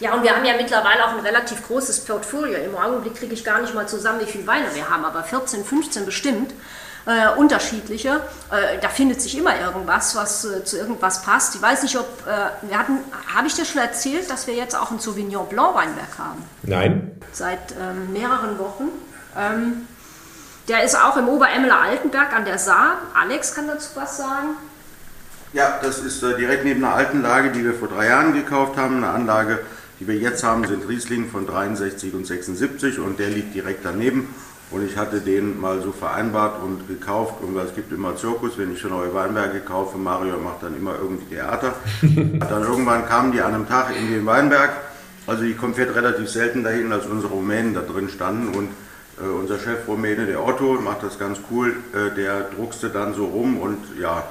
Ja, 0.00 0.14
und 0.14 0.22
wir 0.22 0.34
haben 0.34 0.44
ja 0.44 0.56
mittlerweile 0.56 1.04
auch 1.04 1.10
ein 1.10 1.20
relativ 1.20 1.66
großes 1.66 2.04
Portfolio. 2.04 2.58
Im 2.58 2.74
Augenblick 2.76 3.16
kriege 3.16 3.34
ich 3.34 3.44
gar 3.44 3.60
nicht 3.60 3.74
mal 3.74 3.86
zusammen, 3.86 4.20
wie 4.20 4.30
viele 4.30 4.46
Weine 4.46 4.66
wir 4.74 4.88
haben, 4.88 5.04
aber 5.04 5.22
14, 5.22 5.64
15 5.64 6.06
bestimmt. 6.06 6.54
Äh, 7.04 7.36
unterschiedliche. 7.36 8.20
Äh, 8.52 8.78
da 8.80 8.88
findet 8.88 9.20
sich 9.20 9.36
immer 9.36 9.58
irgendwas, 9.58 10.14
was 10.14 10.44
äh, 10.44 10.62
zu 10.62 10.78
irgendwas 10.78 11.22
passt. 11.22 11.56
Ich 11.56 11.60
weiß 11.62 11.82
nicht, 11.82 11.98
ob 11.98 12.06
äh, 12.26 12.68
wir 12.68 12.78
hatten, 12.78 12.98
habe 13.34 13.48
ich 13.48 13.54
dir 13.54 13.64
schon 13.64 13.80
erzählt, 13.80 14.30
dass 14.30 14.46
wir 14.46 14.54
jetzt 14.54 14.76
auch 14.76 14.92
ein 14.92 15.00
Sauvignon 15.00 15.48
Blanc 15.48 15.74
Weinberg 15.74 16.16
haben? 16.16 16.44
Nein. 16.62 17.10
Seit 17.32 17.72
ähm, 17.72 18.12
mehreren 18.12 18.56
Wochen. 18.60 18.84
Ähm, 19.36 19.88
der 20.68 20.84
ist 20.84 20.94
auch 20.94 21.16
im 21.16 21.28
Oberemmeler 21.28 21.80
Altenberg 21.80 22.32
an 22.32 22.44
der 22.44 22.58
Saar. 22.58 22.98
Alex 23.20 23.52
kann 23.52 23.66
dazu 23.66 23.90
was 23.96 24.16
sagen. 24.18 24.50
Ja, 25.52 25.80
das 25.82 25.98
ist 25.98 26.22
äh, 26.22 26.36
direkt 26.36 26.64
neben 26.64 26.84
einer 26.84 26.94
alten 26.94 27.20
Lage, 27.20 27.50
die 27.50 27.64
wir 27.64 27.74
vor 27.74 27.88
drei 27.88 28.06
Jahren 28.06 28.32
gekauft 28.32 28.76
haben. 28.76 28.98
Eine 28.98 29.08
Anlage, 29.08 29.58
die 29.98 30.06
wir 30.06 30.16
jetzt 30.16 30.44
haben, 30.44 30.64
sind 30.68 30.88
Riesling 30.88 31.28
von 31.28 31.48
63 31.48 32.14
und 32.14 32.26
76 32.26 33.00
und 33.00 33.18
der 33.18 33.28
liegt 33.28 33.54
direkt 33.54 33.84
daneben. 33.84 34.32
Und 34.72 34.86
ich 34.86 34.96
hatte 34.96 35.20
den 35.20 35.60
mal 35.60 35.82
so 35.82 35.92
vereinbart 35.92 36.62
und 36.62 36.88
gekauft. 36.88 37.42
Und 37.42 37.56
es 37.58 37.74
gibt 37.74 37.92
immer 37.92 38.16
Zirkus, 38.16 38.56
wenn 38.56 38.72
ich 38.72 38.80
schon 38.80 38.90
neue 38.90 39.12
Weinberge 39.12 39.60
kaufe. 39.60 39.98
Mario 39.98 40.38
macht 40.38 40.62
dann 40.62 40.76
immer 40.76 40.94
irgendwie 41.00 41.34
Theater. 41.34 41.74
dann 42.02 42.62
irgendwann 42.62 43.06
kamen 43.06 43.32
die 43.32 43.42
an 43.42 43.54
einem 43.54 43.68
Tag 43.68 43.94
in 43.96 44.10
den 44.10 44.24
Weinberg. 44.24 44.70
Also 45.26 45.44
die 45.44 45.54
kommt 45.54 45.76
relativ 45.78 46.28
selten 46.28 46.64
dahin, 46.64 46.92
als 46.92 47.06
unsere 47.06 47.32
Rumänen 47.32 47.74
da 47.74 47.82
drin 47.82 48.08
standen. 48.08 48.54
Und 48.56 48.70
äh, 49.20 49.28
unser 49.28 49.58
Chef 49.58 49.86
Rumäne, 49.86 50.26
der 50.26 50.44
Otto, 50.44 50.80
macht 50.80 51.02
das 51.02 51.18
ganz 51.18 51.38
cool. 51.50 51.76
Äh, 51.92 52.14
der 52.14 52.48
druckste 52.56 52.88
dann 52.88 53.14
so 53.14 53.26
rum 53.26 53.58
und 53.58 53.78
ja, 54.00 54.24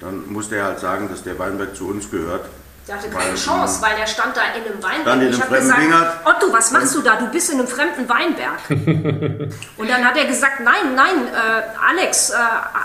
dann 0.00 0.30
musste 0.30 0.56
er 0.56 0.64
halt 0.64 0.80
sagen, 0.80 1.08
dass 1.08 1.22
der 1.22 1.38
Weinberg 1.38 1.76
zu 1.76 1.88
uns 1.88 2.10
gehört. 2.10 2.46
Der 2.88 2.96
hatte 2.96 3.10
keine 3.10 3.30
weil, 3.32 3.34
Chance, 3.34 3.82
weil 3.82 3.96
der 3.96 4.06
stand 4.06 4.34
da 4.34 4.40
in 4.56 4.64
einem 4.64 4.82
Weinberg. 4.82 5.02
Stand 5.02 5.22
in 5.22 5.28
einem 5.28 5.40
fremden 5.40 5.60
gesagt, 5.60 5.82
Dingert. 5.82 6.16
Otto, 6.24 6.52
was 6.54 6.70
machst 6.70 6.94
du 6.94 7.02
da? 7.02 7.16
Du 7.16 7.26
bist 7.30 7.52
in 7.52 7.58
einem 7.58 7.68
fremden 7.68 8.08
Weinberg. 8.08 8.58
und 9.76 9.90
dann 9.90 10.04
hat 10.04 10.16
er 10.16 10.24
gesagt, 10.24 10.60
nein, 10.60 10.94
nein, 10.94 11.26
äh, 11.26 11.62
Alex, 11.86 12.30
äh, 12.30 12.34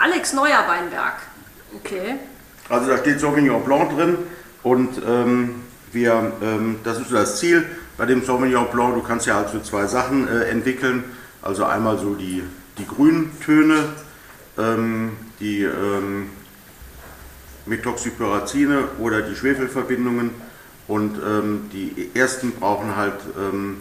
Alex 0.01 0.33
Neuer 0.33 0.65
Weinberg. 0.67 1.13
Okay. 1.75 2.15
Also 2.67 2.89
da 2.89 2.97
steht 2.97 3.21
Sauvignon 3.21 3.63
Blanc 3.63 3.95
drin 3.95 4.17
und 4.61 5.01
ähm, 5.07 5.63
wir, 5.93 6.33
ähm, 6.41 6.79
das 6.83 6.99
ist 6.99 7.09
so 7.09 7.15
das 7.15 7.39
Ziel 7.39 7.65
bei 7.97 8.05
dem 8.05 8.25
Sauvignon 8.25 8.67
Blanc. 8.71 8.95
Du 8.95 9.01
kannst 9.01 9.25
ja 9.25 9.35
halt 9.35 9.49
so 9.49 9.61
zwei 9.61 9.85
Sachen 9.87 10.27
äh, 10.27 10.49
entwickeln. 10.49 11.05
Also 11.41 11.63
einmal 11.63 11.97
so 11.97 12.13
die, 12.15 12.43
die 12.77 12.87
Grüntöne, 12.87 13.85
ähm, 14.57 15.17
die 15.39 15.63
ähm, 17.65 17.69
Methoxypyrazine 17.69 18.85
oder 18.99 19.21
die 19.21 19.35
Schwefelverbindungen. 19.35 20.31
Und 20.87 21.17
ähm, 21.17 21.69
die 21.71 22.11
ersten 22.13 22.51
brauchen 22.51 22.95
halt 22.95 23.19
ähm, 23.37 23.77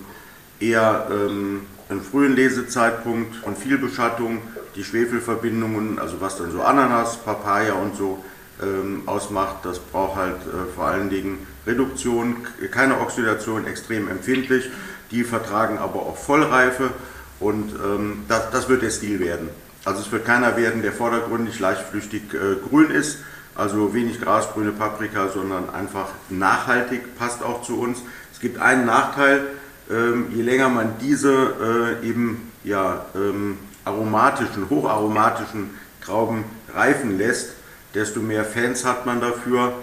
eher 0.60 1.08
ähm, 1.10 1.62
einen 1.88 2.02
frühen 2.02 2.34
Lesezeitpunkt 2.34 3.42
und 3.44 3.58
viel 3.58 3.78
Beschattung. 3.78 4.38
Die 4.76 4.84
Schwefelverbindungen, 4.84 5.98
also 5.98 6.20
was 6.20 6.38
dann 6.38 6.50
so 6.52 6.62
Ananas, 6.62 7.18
Papaya 7.18 7.74
und 7.74 7.96
so 7.96 8.24
ähm, 8.62 9.02
ausmacht, 9.06 9.64
das 9.64 9.78
braucht 9.78 10.16
halt 10.16 10.36
äh, 10.36 10.72
vor 10.74 10.86
allen 10.86 11.10
Dingen 11.10 11.46
Reduktion, 11.66 12.36
keine 12.70 13.00
Oxidation, 13.00 13.66
extrem 13.66 14.08
empfindlich. 14.08 14.70
Die 15.10 15.24
vertragen 15.24 15.78
aber 15.78 16.00
auch 16.00 16.16
Vollreife 16.16 16.90
und 17.38 17.72
ähm, 17.84 18.24
das, 18.28 18.50
das 18.50 18.68
wird 18.68 18.82
der 18.82 18.90
Stil 18.90 19.20
werden. 19.20 19.50
Also 19.84 20.00
es 20.00 20.12
wird 20.12 20.24
keiner 20.24 20.56
werden, 20.56 20.80
der 20.82 20.92
vordergründig 20.92 21.58
leichtflüchtig 21.58 22.22
äh, 22.32 22.68
grün 22.68 22.90
ist, 22.90 23.18
also 23.54 23.94
wenig 23.94 24.20
grasgrüne 24.20 24.72
Paprika, 24.72 25.28
sondern 25.28 25.70
einfach 25.70 26.08
nachhaltig, 26.30 27.18
passt 27.18 27.42
auch 27.42 27.62
zu 27.62 27.78
uns. 27.78 28.02
Es 28.32 28.40
gibt 28.40 28.60
einen 28.60 28.86
Nachteil, 28.86 29.42
ähm, 29.90 30.26
je 30.34 30.42
länger 30.42 30.68
man 30.68 30.94
diese 31.00 31.98
äh, 32.02 32.06
eben 32.06 32.52
ja, 32.64 33.06
ähm, 33.14 33.58
aromatischen, 33.84 34.70
hocharomatischen 34.70 35.70
Trauben 36.04 36.44
reifen 36.74 37.18
lässt, 37.18 37.54
desto 37.94 38.20
mehr 38.20 38.44
Fans 38.44 38.84
hat 38.84 39.06
man 39.06 39.20
dafür 39.20 39.74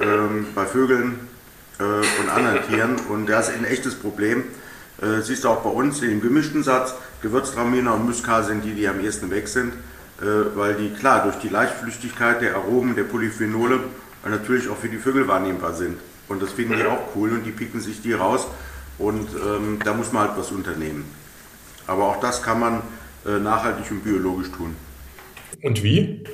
ähm, 0.00 0.46
bei 0.54 0.66
Vögeln 0.66 1.28
äh, 1.78 1.82
und 1.82 2.28
anderen 2.28 2.62
Tieren. 2.68 2.96
Und 3.08 3.26
das 3.26 3.48
ist 3.48 3.56
ein 3.56 3.64
echtes 3.64 3.94
Problem. 3.94 4.44
Äh, 5.00 5.22
siehst 5.22 5.44
du 5.44 5.48
auch 5.48 5.62
bei 5.62 5.70
uns 5.70 6.02
in 6.02 6.10
dem 6.10 6.20
gemischten 6.20 6.62
Satz, 6.62 6.94
Gewürztraminer 7.22 7.94
und 7.94 8.06
Muskat 8.06 8.46
sind 8.46 8.64
die, 8.64 8.74
die 8.74 8.86
am 8.86 9.00
ehesten 9.00 9.30
weg 9.30 9.48
sind, 9.48 9.72
weil 10.20 10.74
die 10.74 10.90
klar 10.90 11.24
durch 11.24 11.36
die 11.36 11.48
Leichtflüchtigkeit 11.48 12.40
der 12.40 12.54
Aromen, 12.54 12.94
der 12.94 13.04
Polyphenole 13.04 13.80
natürlich 14.24 14.68
auch 14.68 14.76
für 14.76 14.88
die 14.88 14.98
Vögel 14.98 15.26
wahrnehmbar 15.28 15.74
sind. 15.74 15.98
Und 16.28 16.42
das 16.42 16.52
finden 16.52 16.76
die 16.76 16.84
auch 16.84 17.14
cool 17.14 17.32
und 17.32 17.44
die 17.44 17.50
picken 17.50 17.80
sich 17.80 18.00
die 18.00 18.12
raus 18.12 18.46
und 18.98 19.28
ähm, 19.34 19.78
da 19.84 19.92
muss 19.92 20.12
man 20.12 20.28
halt 20.28 20.38
was 20.38 20.50
unternehmen. 20.50 21.04
Aber 21.86 22.04
auch 22.04 22.20
das 22.20 22.42
kann 22.42 22.60
man 22.60 22.82
äh, 23.26 23.38
nachhaltig 23.38 23.90
und 23.90 24.04
biologisch 24.04 24.50
tun. 24.50 24.74
Und 25.62 25.82
wie? 25.82 26.24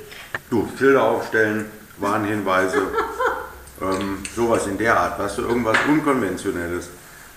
Du, 0.49 0.67
Schilder 0.77 1.03
aufstellen, 1.03 1.65
Warnhinweise, 1.97 2.81
ähm, 3.81 4.19
sowas 4.35 4.67
in 4.67 4.77
der 4.77 4.97
Art, 4.97 5.19
weißt 5.19 5.39
du, 5.39 5.41
irgendwas 5.43 5.77
Unkonventionelles. 5.87 6.89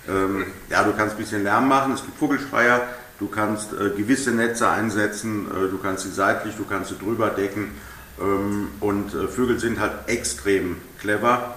Ähm, 0.08 0.46
ja, 0.70 0.84
du 0.84 0.92
kannst 0.92 1.16
ein 1.16 1.18
bisschen 1.18 1.42
Lärm 1.42 1.68
machen, 1.68 1.94
es 1.94 2.02
gibt 2.02 2.18
Vogelschreier, 2.18 2.82
du 3.18 3.28
kannst 3.28 3.72
äh, 3.72 3.90
gewisse 3.90 4.32
Netze 4.32 4.68
einsetzen, 4.68 5.46
äh, 5.50 5.70
du 5.70 5.78
kannst 5.78 6.04
sie 6.04 6.10
seitlich, 6.10 6.56
du 6.56 6.64
kannst 6.64 6.90
sie 6.90 6.98
drüber 6.98 7.30
decken. 7.30 7.72
Ähm, 8.20 8.68
und 8.80 9.14
äh, 9.14 9.28
Vögel 9.28 9.58
sind 9.58 9.80
halt 9.80 9.92
extrem 10.06 10.76
clever 11.00 11.56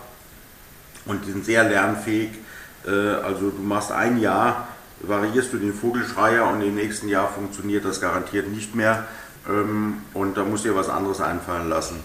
und 1.06 1.26
sind 1.26 1.46
sehr 1.46 1.64
lernfähig. 1.64 2.32
Äh, 2.86 2.92
also 2.92 3.50
du 3.50 3.62
machst 3.62 3.92
ein 3.92 4.20
Jahr, 4.20 4.68
variierst 5.02 5.54
du 5.54 5.58
den 5.58 5.74
Vogelschreier 5.74 6.48
und 6.48 6.62
im 6.62 6.76
nächsten 6.76 7.08
Jahr 7.08 7.30
funktioniert 7.30 7.86
das 7.86 8.02
garantiert 8.02 8.50
nicht 8.50 8.76
mehr. 8.76 9.06
Ähm, 9.48 10.02
und 10.14 10.38
da 10.38 10.44
musst 10.44 10.66
du 10.66 10.70
dir 10.70 10.76
was 10.76 10.90
anderes 10.90 11.22
einfallen 11.22 11.70
lassen. 11.70 12.00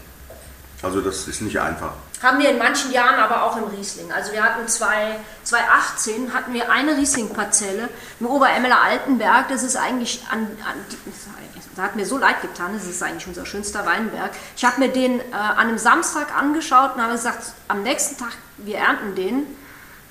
Also 0.83 1.01
das 1.01 1.29
ist 1.29 1.43
nicht 1.43 1.61
einfach. 1.61 1.93
Haben 2.23 2.39
wir 2.39 2.51
in 2.51 2.59
manchen 2.59 2.93
Jahren 2.93 3.17
aber 3.17 3.43
auch 3.43 3.57
im 3.57 3.65
Riesling. 3.65 4.13
Also 4.13 4.33
wir 4.33 4.45
hatten 4.45 4.69
zwei, 4.69 5.19
2018 5.43 6.33
hatten 6.33 6.53
wir 6.55 6.71
eine 6.71 6.97
Riesling-Parzelle 6.97 7.89
im 8.21 8.27
Oberemmeler 8.27 8.81
Altenberg. 8.81 9.49
Das 9.49 9.65
ist 9.65 9.77
eigentlich 9.77 10.23
an, 10.31 10.47
an 10.65 10.77
das 11.75 11.85
hat 11.85 11.97
mir 11.97 12.07
so 12.07 12.19
leid 12.19 12.43
getan, 12.43 12.73
das 12.75 12.85
ist 12.87 13.03
eigentlich 13.03 13.27
unser 13.27 13.47
schönster 13.47 13.87
Weinberg. 13.87 14.31
Ich 14.57 14.65
habe 14.65 14.79
mir 14.79 14.89
den 14.89 15.21
äh, 15.21 15.35
an 15.35 15.69
einem 15.69 15.79
Samstag 15.79 16.37
angeschaut 16.37 16.97
und 16.97 17.03
habe 17.03 17.13
gesagt, 17.13 17.45
am 17.69 17.83
nächsten 17.83 18.19
Tag, 18.19 18.33
wir 18.59 18.77
ernten 18.77 19.15
den. 19.15 19.47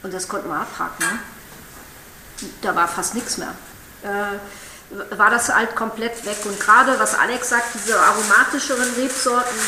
Und 0.04 0.14
das 0.14 0.28
konnten 0.28 0.50
wir 0.50 0.56
abhaken. 0.56 1.06
Da 2.62 2.76
war 2.76 2.88
fast 2.88 3.14
nichts 3.14 3.38
mehr. 3.38 3.54
Äh, 4.02 5.16
war 5.16 5.30
das 5.30 5.54
halt 5.54 5.76
komplett 5.76 6.26
weg. 6.26 6.38
Und 6.46 6.60
gerade, 6.60 7.00
was 7.00 7.18
Alex 7.18 7.50
sagt, 7.50 7.76
diese 7.76 8.00
aromatischeren 8.00 8.94
Rebsorten, 8.98 9.60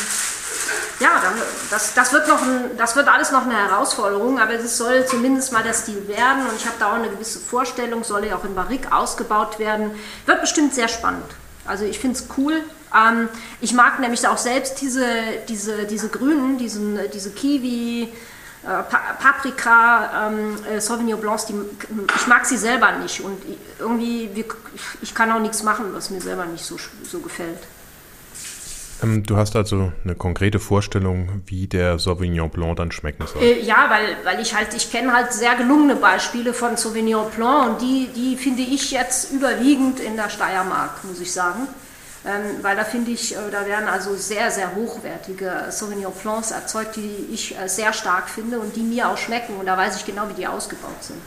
ja, 1.00 1.22
das, 1.70 1.94
das, 1.94 2.12
wird 2.12 2.28
noch 2.28 2.42
ein, 2.42 2.76
das 2.76 2.96
wird 2.96 3.08
alles 3.08 3.32
noch 3.32 3.42
eine 3.42 3.54
Herausforderung, 3.54 4.38
aber 4.38 4.54
es 4.54 4.76
soll 4.76 5.06
zumindest 5.06 5.52
mal 5.52 5.62
der 5.62 5.74
Stil 5.74 6.06
werden 6.08 6.46
und 6.46 6.56
ich 6.56 6.66
habe 6.66 6.76
da 6.78 6.90
auch 6.90 6.94
eine 6.94 7.08
gewisse 7.08 7.38
Vorstellung, 7.38 8.04
soll 8.04 8.26
ja 8.26 8.36
auch 8.36 8.44
in 8.44 8.54
Barrique 8.54 8.92
ausgebaut 8.92 9.58
werden. 9.58 9.90
Wird 10.26 10.40
bestimmt 10.40 10.74
sehr 10.74 10.88
spannend. 10.88 11.30
Also 11.66 11.84
ich 11.84 11.98
finde 11.98 12.18
es 12.18 12.26
cool. 12.36 12.62
Ähm, 12.94 13.28
ich 13.60 13.72
mag 13.72 13.98
nämlich 14.00 14.26
auch 14.28 14.38
selbst 14.38 14.80
diese, 14.80 15.06
diese, 15.48 15.84
diese 15.84 16.08
Grünen, 16.08 16.58
diesen, 16.58 16.98
diese 17.12 17.30
Kiwi, 17.30 18.12
äh, 18.64 18.82
Paprika, 19.20 20.28
ähm, 20.28 20.56
äh, 20.64 20.80
Sauvignon 20.80 21.20
Blancs, 21.20 21.46
die, 21.46 21.54
ich 22.16 22.26
mag 22.26 22.46
sie 22.46 22.56
selber 22.56 22.92
nicht 22.92 23.20
und 23.20 23.38
irgendwie, 23.78 24.30
ich 25.02 25.14
kann 25.14 25.30
auch 25.32 25.40
nichts 25.40 25.62
machen, 25.62 25.86
was 25.92 26.10
mir 26.10 26.20
selber 26.20 26.46
nicht 26.46 26.64
so, 26.64 26.76
so 27.02 27.18
gefällt. 27.18 27.58
Ähm, 29.04 29.22
du 29.22 29.36
hast 29.36 29.54
also 29.56 29.92
eine 30.02 30.14
konkrete 30.14 30.58
Vorstellung, 30.58 31.42
wie 31.46 31.66
der 31.66 31.98
Sauvignon 31.98 32.50
Blanc 32.50 32.76
dann 32.76 32.90
schmecken 32.90 33.26
soll? 33.26 33.42
Äh, 33.42 33.60
ja, 33.60 33.86
weil, 33.88 34.16
weil 34.24 34.40
ich 34.40 34.54
halt, 34.54 34.74
ich 34.74 34.90
kenne 34.90 35.12
halt 35.12 35.32
sehr 35.32 35.54
gelungene 35.54 35.96
Beispiele 35.96 36.54
von 36.54 36.76
Sauvignon 36.76 37.30
Blanc 37.30 37.68
und 37.68 37.82
die, 37.82 38.08
die 38.14 38.36
finde 38.36 38.62
ich 38.62 38.90
jetzt 38.90 39.32
überwiegend 39.32 40.00
in 40.00 40.16
der 40.16 40.30
Steiermark, 40.30 41.04
muss 41.04 41.20
ich 41.20 41.32
sagen. 41.32 41.68
Ähm, 42.26 42.62
weil 42.62 42.74
da 42.74 42.84
finde 42.84 43.10
ich, 43.10 43.34
äh, 43.34 43.50
da 43.52 43.66
werden 43.66 43.86
also 43.86 44.16
sehr, 44.16 44.50
sehr 44.50 44.74
hochwertige 44.74 45.66
Sauvignon 45.68 46.12
Blancs 46.22 46.52
erzeugt, 46.52 46.96
die 46.96 47.26
ich 47.32 47.54
äh, 47.58 47.68
sehr 47.68 47.92
stark 47.92 48.30
finde 48.30 48.60
und 48.60 48.74
die 48.76 48.82
mir 48.82 49.10
auch 49.10 49.18
schmecken 49.18 49.56
und 49.58 49.66
da 49.66 49.76
weiß 49.76 49.96
ich 49.96 50.06
genau, 50.06 50.22
wie 50.30 50.34
die 50.34 50.46
ausgebaut 50.46 51.02
sind. 51.02 51.20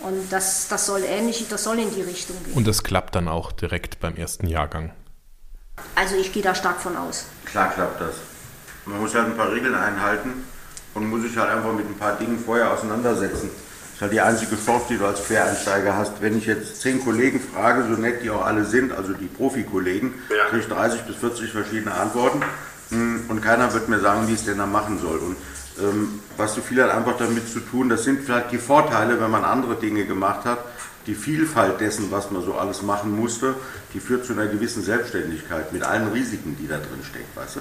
Und 0.00 0.32
das, 0.32 0.68
das 0.68 0.86
soll 0.86 1.02
ähnlich, 1.04 1.46
das 1.48 1.64
soll 1.64 1.78
in 1.78 1.92
die 1.94 2.02
Richtung 2.02 2.36
gehen. 2.44 2.54
Und 2.54 2.66
das 2.66 2.82
klappt 2.82 3.14
dann 3.14 3.28
auch 3.28 3.52
direkt 3.52 4.00
beim 4.00 4.16
ersten 4.16 4.46
Jahrgang? 4.48 4.92
Also 5.94 6.16
ich 6.16 6.32
gehe 6.32 6.42
da 6.42 6.54
stark 6.54 6.80
von 6.80 6.96
aus. 6.96 7.26
Klar 7.44 7.70
klappt 7.72 8.00
das. 8.00 8.14
Man 8.86 9.00
muss 9.00 9.14
halt 9.14 9.26
ein 9.26 9.36
paar 9.36 9.52
Regeln 9.52 9.74
einhalten 9.74 10.44
und 10.94 11.08
muss 11.08 11.22
sich 11.22 11.36
halt 11.36 11.50
einfach 11.50 11.72
mit 11.72 11.86
ein 11.86 11.96
paar 11.96 12.16
Dingen 12.16 12.38
vorher 12.38 12.72
auseinandersetzen. 12.72 13.50
Das 13.50 13.94
ist 13.94 14.00
halt 14.02 14.12
die 14.12 14.20
einzige 14.20 14.56
Chance, 14.56 14.86
die 14.90 14.96
du 14.96 15.06
als 15.06 15.24
Quereinsteiger 15.24 15.96
hast. 15.96 16.22
Wenn 16.22 16.38
ich 16.38 16.46
jetzt 16.46 16.80
zehn 16.80 17.02
Kollegen 17.04 17.40
frage, 17.40 17.82
so 17.82 18.00
nett 18.00 18.22
die 18.22 18.30
auch 18.30 18.44
alle 18.44 18.64
sind, 18.64 18.92
also 18.92 19.12
die 19.12 19.26
Profikollegen, 19.26 20.14
ja. 20.30 20.44
kriege 20.46 20.62
ich 20.62 20.68
30 20.68 21.02
bis 21.02 21.16
40 21.16 21.50
verschiedene 21.50 21.92
Antworten 21.94 22.42
hm, 22.90 23.24
und 23.28 23.42
keiner 23.42 23.72
wird 23.74 23.88
mir 23.88 23.98
sagen, 23.98 24.28
wie 24.28 24.34
es 24.34 24.44
denn 24.44 24.58
da 24.58 24.66
machen 24.66 24.98
soll. 25.00 25.18
Und 25.18 25.36
ähm, 25.80 26.20
was 26.36 26.54
so 26.54 26.60
viel 26.60 26.82
hat 26.82 26.90
einfach 26.90 27.16
damit 27.18 27.48
zu 27.48 27.60
tun, 27.60 27.88
das 27.88 28.04
sind 28.04 28.24
vielleicht 28.24 28.52
die 28.52 28.58
Vorteile, 28.58 29.20
wenn 29.20 29.30
man 29.30 29.44
andere 29.44 29.76
Dinge 29.76 30.04
gemacht 30.04 30.44
hat, 30.44 30.58
die 31.08 31.14
Vielfalt 31.14 31.80
dessen, 31.80 32.12
was 32.12 32.30
man 32.30 32.44
so 32.44 32.54
alles 32.54 32.82
machen 32.82 33.18
musste, 33.18 33.54
die 33.94 33.98
führt 33.98 34.26
zu 34.26 34.34
einer 34.34 34.46
gewissen 34.46 34.84
Selbstständigkeit 34.84 35.72
mit 35.72 35.82
allen 35.82 36.12
Risiken, 36.12 36.56
die 36.60 36.68
da 36.68 36.76
drin 36.76 37.02
stecken, 37.02 37.28
weißt 37.34 37.56
du? 37.56 37.60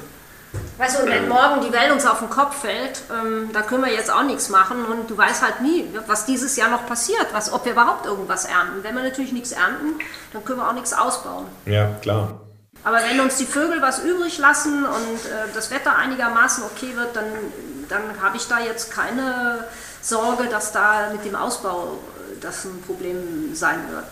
Weißt 0.77 0.97
du, 0.97 1.03
und 1.03 1.09
wenn 1.09 1.23
ähm. 1.23 1.29
morgen 1.29 1.61
die 1.61 1.71
Welt 1.71 1.91
uns 1.91 2.05
auf 2.05 2.19
den 2.19 2.29
Kopf 2.29 2.61
fällt, 2.61 3.01
ähm, 3.09 3.49
da 3.53 3.61
können 3.61 3.85
wir 3.85 3.91
jetzt 3.91 4.11
auch 4.11 4.23
nichts 4.23 4.49
machen 4.49 4.85
und 4.85 5.09
du 5.09 5.17
weißt 5.17 5.41
halt 5.41 5.61
nie, 5.61 5.87
was 6.07 6.25
dieses 6.25 6.55
Jahr 6.55 6.69
noch 6.69 6.85
passiert, 6.85 7.27
was, 7.31 7.51
ob 7.51 7.65
wir 7.65 7.71
überhaupt 7.71 8.05
irgendwas 8.05 8.45
ernten. 8.45 8.83
Wenn 8.83 8.95
wir 8.95 9.03
natürlich 9.03 9.31
nichts 9.31 9.53
ernten, 9.53 9.99
dann 10.33 10.43
können 10.43 10.59
wir 10.59 10.67
auch 10.67 10.73
nichts 10.73 10.93
ausbauen. 10.93 11.45
Ja, 11.65 11.95
klar. 12.01 12.41
Aber 12.83 12.97
wenn 13.09 13.19
uns 13.19 13.37
die 13.37 13.45
Vögel 13.45 13.81
was 13.81 14.03
übrig 14.03 14.37
lassen 14.37 14.85
und 14.85 15.25
äh, 15.25 15.53
das 15.53 15.71
Wetter 15.71 15.95
einigermaßen 15.95 16.63
okay 16.63 16.95
wird, 16.95 17.15
dann, 17.15 17.25
dann 17.89 18.21
habe 18.21 18.37
ich 18.37 18.47
da 18.47 18.59
jetzt 18.59 18.91
keine 18.91 19.65
Sorge, 20.01 20.45
dass 20.45 20.71
da 20.71 21.09
mit 21.11 21.25
dem 21.25 21.35
Ausbau 21.35 21.97
das 22.41 22.65
ein 22.65 22.81
Problem 22.85 23.53
sein 23.53 23.79
wird. 23.91 24.05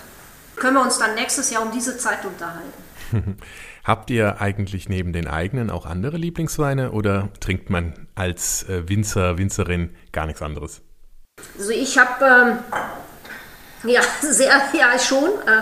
Können 0.56 0.76
wir 0.76 0.82
uns 0.82 0.98
dann 1.00 1.16
nächstes 1.16 1.52
Jahr 1.52 1.64
um 1.64 1.72
diese 1.72 1.98
Zeit 1.98 2.26
unterhalten. 2.26 2.74
Habt 3.84 4.10
ihr 4.10 4.42
eigentlich 4.42 4.90
neben 4.90 5.14
den 5.14 5.28
eigenen 5.28 5.70
auch 5.70 5.86
andere 5.86 6.18
Lieblingsweine 6.18 6.92
oder 6.92 7.30
trinkt 7.40 7.70
man 7.70 8.08
als 8.16 8.64
äh, 8.64 8.88
Winzer, 8.90 9.38
Winzerin 9.38 9.96
gar 10.12 10.26
nichts 10.26 10.42
anderes? 10.42 10.82
Also 11.58 11.72
ich 11.72 11.98
habe, 11.98 12.58
ähm, 13.84 13.90
ja, 13.90 14.02
sehr, 14.22 14.62
ja 14.74 14.98
schon. 14.98 15.30
Äh, 15.46 15.62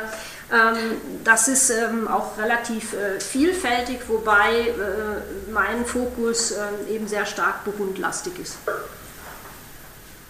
ähm, 0.53 1.01
das 1.23 1.47
ist 1.47 1.71
ähm, 1.71 2.07
auch 2.07 2.37
relativ 2.37 2.93
äh, 2.93 3.19
vielfältig, 3.19 4.01
wobei 4.07 4.67
äh, 4.67 5.51
mein 5.51 5.85
Fokus 5.85 6.51
äh, 6.51 6.93
eben 6.93 7.07
sehr 7.07 7.25
stark 7.25 7.63
burgundlastig 7.63 8.37
ist. 8.39 8.57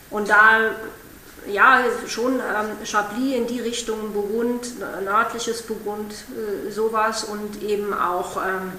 Und 0.10 0.30
da 0.30 0.72
ja, 1.52 1.80
schon 2.08 2.36
ähm, 2.36 2.86
Chablis 2.86 3.36
in 3.36 3.48
die 3.48 3.60
Richtung, 3.60 4.14
Burgund, 4.14 4.80
nördliches 5.04 5.62
Burgund, 5.64 6.14
äh, 6.14 6.72
sowas 6.72 7.24
und 7.24 7.62
eben 7.62 7.94
auch, 7.94 8.38
ähm, 8.38 8.72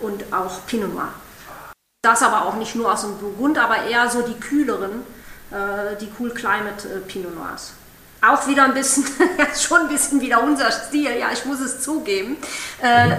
und 0.00 0.32
auch 0.32 0.66
Pinot 0.66 0.94
Noir. 0.94 1.12
Das 2.02 2.22
aber 2.22 2.46
auch 2.46 2.54
nicht 2.56 2.74
nur 2.74 2.92
aus 2.92 3.02
dem 3.02 3.16
Burgund, 3.18 3.58
aber 3.58 3.84
eher 3.84 4.10
so 4.10 4.22
die 4.22 4.38
kühleren, 4.38 5.02
äh, 5.50 5.96
die 6.00 6.08
Cool 6.18 6.30
Climate 6.30 6.88
äh, 6.88 7.00
Pinot 7.00 7.34
Noirs. 7.34 7.74
Auch 8.20 8.46
wieder 8.46 8.64
ein 8.64 8.74
bisschen, 8.74 9.04
schon 9.60 9.82
ein 9.82 9.88
bisschen 9.88 10.20
wieder 10.20 10.42
unser 10.42 10.70
Stil, 10.70 11.16
ja, 11.18 11.30
ich 11.32 11.44
muss 11.44 11.60
es 11.60 11.80
zugeben. 11.80 12.36
Äh, 12.80 13.16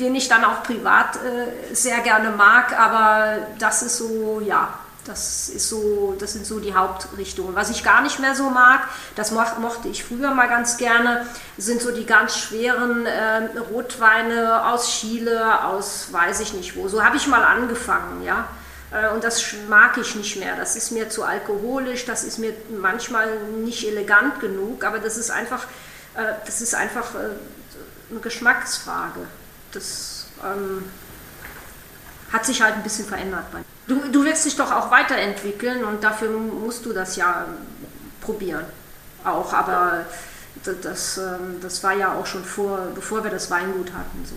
den 0.00 0.14
ich 0.14 0.28
dann 0.28 0.44
auch 0.44 0.62
privat 0.62 1.16
äh, 1.16 1.74
sehr 1.74 2.00
gerne 2.00 2.30
mag, 2.30 2.78
aber 2.78 3.46
das 3.58 3.82
ist 3.82 3.98
so, 3.98 4.42
ja, 4.44 4.78
das, 5.04 5.48
ist 5.48 5.68
so, 5.68 6.16
das 6.18 6.32
sind 6.32 6.46
so 6.46 6.60
die 6.60 6.74
Hauptrichtungen. 6.74 7.54
Was 7.56 7.70
ich 7.70 7.82
gar 7.82 8.02
nicht 8.02 8.20
mehr 8.20 8.34
so 8.34 8.50
mag, 8.50 8.88
das 9.16 9.32
mochte 9.32 9.88
ich 9.88 10.04
früher 10.04 10.32
mal 10.32 10.48
ganz 10.48 10.76
gerne, 10.76 11.26
sind 11.58 11.82
so 11.82 11.90
die 11.90 12.06
ganz 12.06 12.38
schweren 12.38 13.06
äh, 13.06 13.58
Rotweine 13.72 14.66
aus 14.66 14.88
Chile, 14.88 15.64
aus 15.64 16.12
weiß 16.12 16.40
ich 16.40 16.54
nicht 16.54 16.76
wo. 16.76 16.88
So 16.88 17.04
habe 17.04 17.16
ich 17.16 17.26
mal 17.26 17.42
angefangen, 17.42 18.22
ja. 18.22 18.46
Äh, 18.92 19.08
und 19.08 19.24
das 19.24 19.42
mag 19.68 19.96
ich 19.98 20.14
nicht 20.14 20.36
mehr. 20.36 20.56
Das 20.56 20.76
ist 20.76 20.92
mir 20.92 21.08
zu 21.08 21.24
alkoholisch, 21.24 22.04
das 22.04 22.22
ist 22.22 22.38
mir 22.38 22.54
manchmal 22.80 23.40
nicht 23.64 23.84
elegant 23.86 24.38
genug, 24.40 24.84
aber 24.84 24.98
das 24.98 25.16
ist 25.16 25.30
einfach, 25.30 25.64
äh, 26.14 26.34
das 26.46 26.60
ist 26.60 26.74
einfach 26.74 27.14
äh, 27.14 27.30
eine 28.10 28.20
Geschmacksfrage. 28.20 29.26
Das 29.72 30.26
ähm, 30.44 30.84
hat 32.32 32.46
sich 32.46 32.62
halt 32.62 32.74
ein 32.74 32.82
bisschen 32.82 33.06
verändert 33.06 33.50
bei 33.50 33.58
mir. 33.58 33.71
Du, 33.86 34.00
du 34.10 34.24
wirst 34.24 34.44
dich 34.44 34.56
doch 34.56 34.70
auch 34.70 34.90
weiterentwickeln 34.90 35.84
und 35.84 36.02
dafür 36.04 36.30
musst 36.30 36.86
du 36.86 36.92
das 36.92 37.16
ja 37.16 37.46
probieren. 38.20 38.64
Auch, 39.24 39.52
aber 39.52 40.06
das, 40.64 41.18
ähm, 41.18 41.60
das 41.60 41.82
war 41.82 41.94
ja 41.94 42.12
auch 42.14 42.26
schon 42.26 42.44
vor, 42.44 42.88
bevor 42.94 43.24
wir 43.24 43.30
das 43.30 43.50
Weingut 43.50 43.92
hatten. 43.92 44.24
So. 44.24 44.34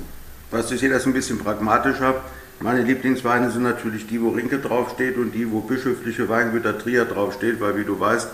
Weißt 0.56 0.70
du, 0.70 0.76
ich 0.76 0.80
sehe 0.80 0.90
das 0.90 1.06
ein 1.06 1.14
bisschen 1.14 1.40
pragmatischer. 1.40 2.22
Meine 2.60 2.84
Lieblingsweine 2.84 3.52
sind 3.52 3.64
natürlich 3.64 4.08
die, 4.08 4.22
wo 4.22 4.30
Rinke 4.30 4.60
draufsteht 4.60 5.18
und 5.18 5.32
die, 5.32 5.52
wo 5.52 5.60
bischöfliche 5.60 6.30
Weingüter 6.30 6.78
Trier 6.78 7.06
draufsteht, 7.06 7.60
weil 7.60 7.78
wie 7.78 7.84
du 7.84 8.00
weißt, 8.00 8.30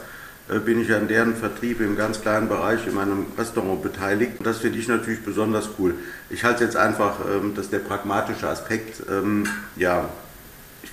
äh, 0.49 0.59
bin 0.59 0.79
ich 0.79 0.93
an 0.93 1.07
deren 1.07 1.35
Vertrieb 1.35 1.81
im 1.81 1.97
ganz 1.97 2.21
kleinen 2.21 2.47
Bereich 2.47 2.85
in 2.85 2.93
meinem 2.93 3.25
Restaurant 3.37 3.81
beteiligt. 3.81 4.33
Das 4.43 4.59
finde 4.59 4.77
ich 4.77 4.87
natürlich 4.87 5.23
besonders 5.23 5.69
cool. 5.79 5.95
Ich 6.29 6.43
halte 6.43 6.63
jetzt 6.63 6.77
einfach, 6.77 7.15
ähm, 7.27 7.55
dass 7.55 7.69
der 7.69 7.79
pragmatische 7.79 8.47
Aspekt, 8.47 9.01
ähm, 9.09 9.47
ja, 9.75 10.09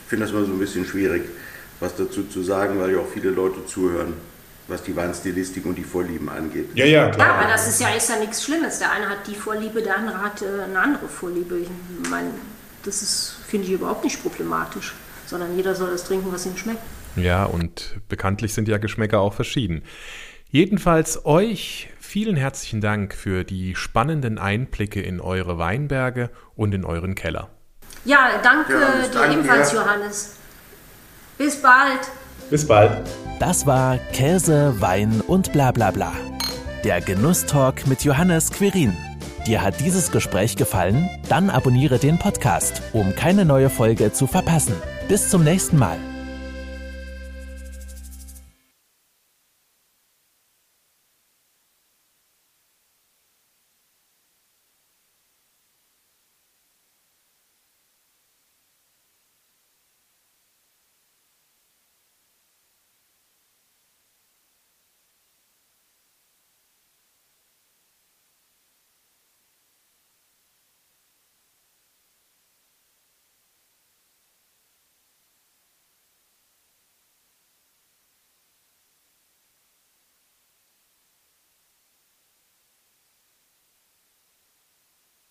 finde 0.09 0.25
das 0.25 0.33
immer 0.35 0.45
so 0.45 0.53
ein 0.53 0.59
bisschen 0.59 0.85
schwierig, 0.85 1.23
was 1.81 1.95
dazu 1.97 2.25
zu 2.25 2.43
sagen, 2.43 2.81
weil 2.81 2.93
ja 2.93 2.99
auch 2.99 3.09
viele 3.09 3.31
Leute 3.31 3.65
zuhören 3.67 4.15
was 4.69 4.83
die 4.83 4.95
Weinstilistik 4.95 5.65
und 5.65 5.77
die 5.77 5.83
Vorlieben 5.83 6.29
angeht. 6.29 6.69
Ja, 6.75 6.85
ja, 6.85 7.09
klar. 7.09 7.27
Ja, 7.27 7.35
aber 7.35 7.49
das 7.49 7.69
ist 7.69 7.81
ja, 7.81 7.89
ist 7.89 8.09
ja 8.11 8.19
nichts 8.19 8.45
Schlimmes. 8.45 8.79
Der 8.79 8.93
eine 8.93 9.09
hat 9.09 9.27
die 9.27 9.35
Vorliebe, 9.35 9.83
der 9.83 9.97
andere 9.97 10.21
hat 10.21 10.43
äh, 10.43 10.65
eine 10.65 10.79
andere 10.79 11.09
Vorliebe. 11.09 11.59
Ich 11.59 12.11
meine, 12.11 12.31
das 12.85 13.03
ist, 13.03 13.37
finde 13.47 13.67
ich, 13.67 13.73
überhaupt 13.73 14.05
nicht 14.05 14.23
problematisch, 14.23 14.95
sondern 15.27 15.57
jeder 15.57 15.75
soll 15.75 15.91
das 15.91 16.05
trinken, 16.05 16.31
was 16.31 16.47
ihm 16.47 16.57
schmeckt. 16.57 16.83
Ja, 17.17 17.45
und 17.45 17.97
bekanntlich 18.09 18.53
sind 18.55 18.69
ja 18.69 18.77
Geschmäcker 18.77 19.21
auch 19.21 19.33
verschieden. 19.33 19.83
Jedenfalls 20.51 21.25
euch 21.25 21.89
vielen 21.99 22.37
herzlichen 22.37 22.81
Dank 22.81 23.15
für 23.15 23.45
die 23.45 23.75
spannenden 23.75 24.39
Einblicke 24.39 25.01
in 25.01 25.21
eure 25.21 25.59
Weinberge 25.59 26.31
und 26.55 26.75
in 26.75 26.85
euren 26.85 27.15
Keller. 27.15 27.51
Ja, 28.05 28.31
danke 28.43 28.75
ja, 28.75 29.27
dir 29.27 29.33
ebenfalls, 29.33 29.73
Johannes. 29.73 30.35
Bis 31.37 31.61
bald. 31.61 32.01
Bis 32.51 32.67
bald. 32.67 33.07
Das 33.39 33.67
war 33.67 33.99
Käse, 34.13 34.75
Wein 34.81 35.23
und 35.27 35.53
bla 35.53 35.71
bla 35.71 35.91
bla. 35.91 36.13
Der 36.85 37.01
Genusstalk 37.01 37.87
mit 37.87 38.03
Johannes 38.05 38.51
Quirin. 38.51 38.97
Dir 39.47 39.63
hat 39.63 39.81
dieses 39.81 40.11
Gespräch 40.11 40.57
gefallen? 40.57 41.09
Dann 41.29 41.51
abonniere 41.51 41.99
den 41.99 42.19
Podcast, 42.19 42.83
um 42.93 43.15
keine 43.15 43.45
neue 43.45 43.71
Folge 43.71 44.13
zu 44.13 44.27
verpassen. 44.27 44.75
Bis 45.09 45.31
zum 45.31 45.45
nächsten 45.45 45.79
Mal. 45.79 45.99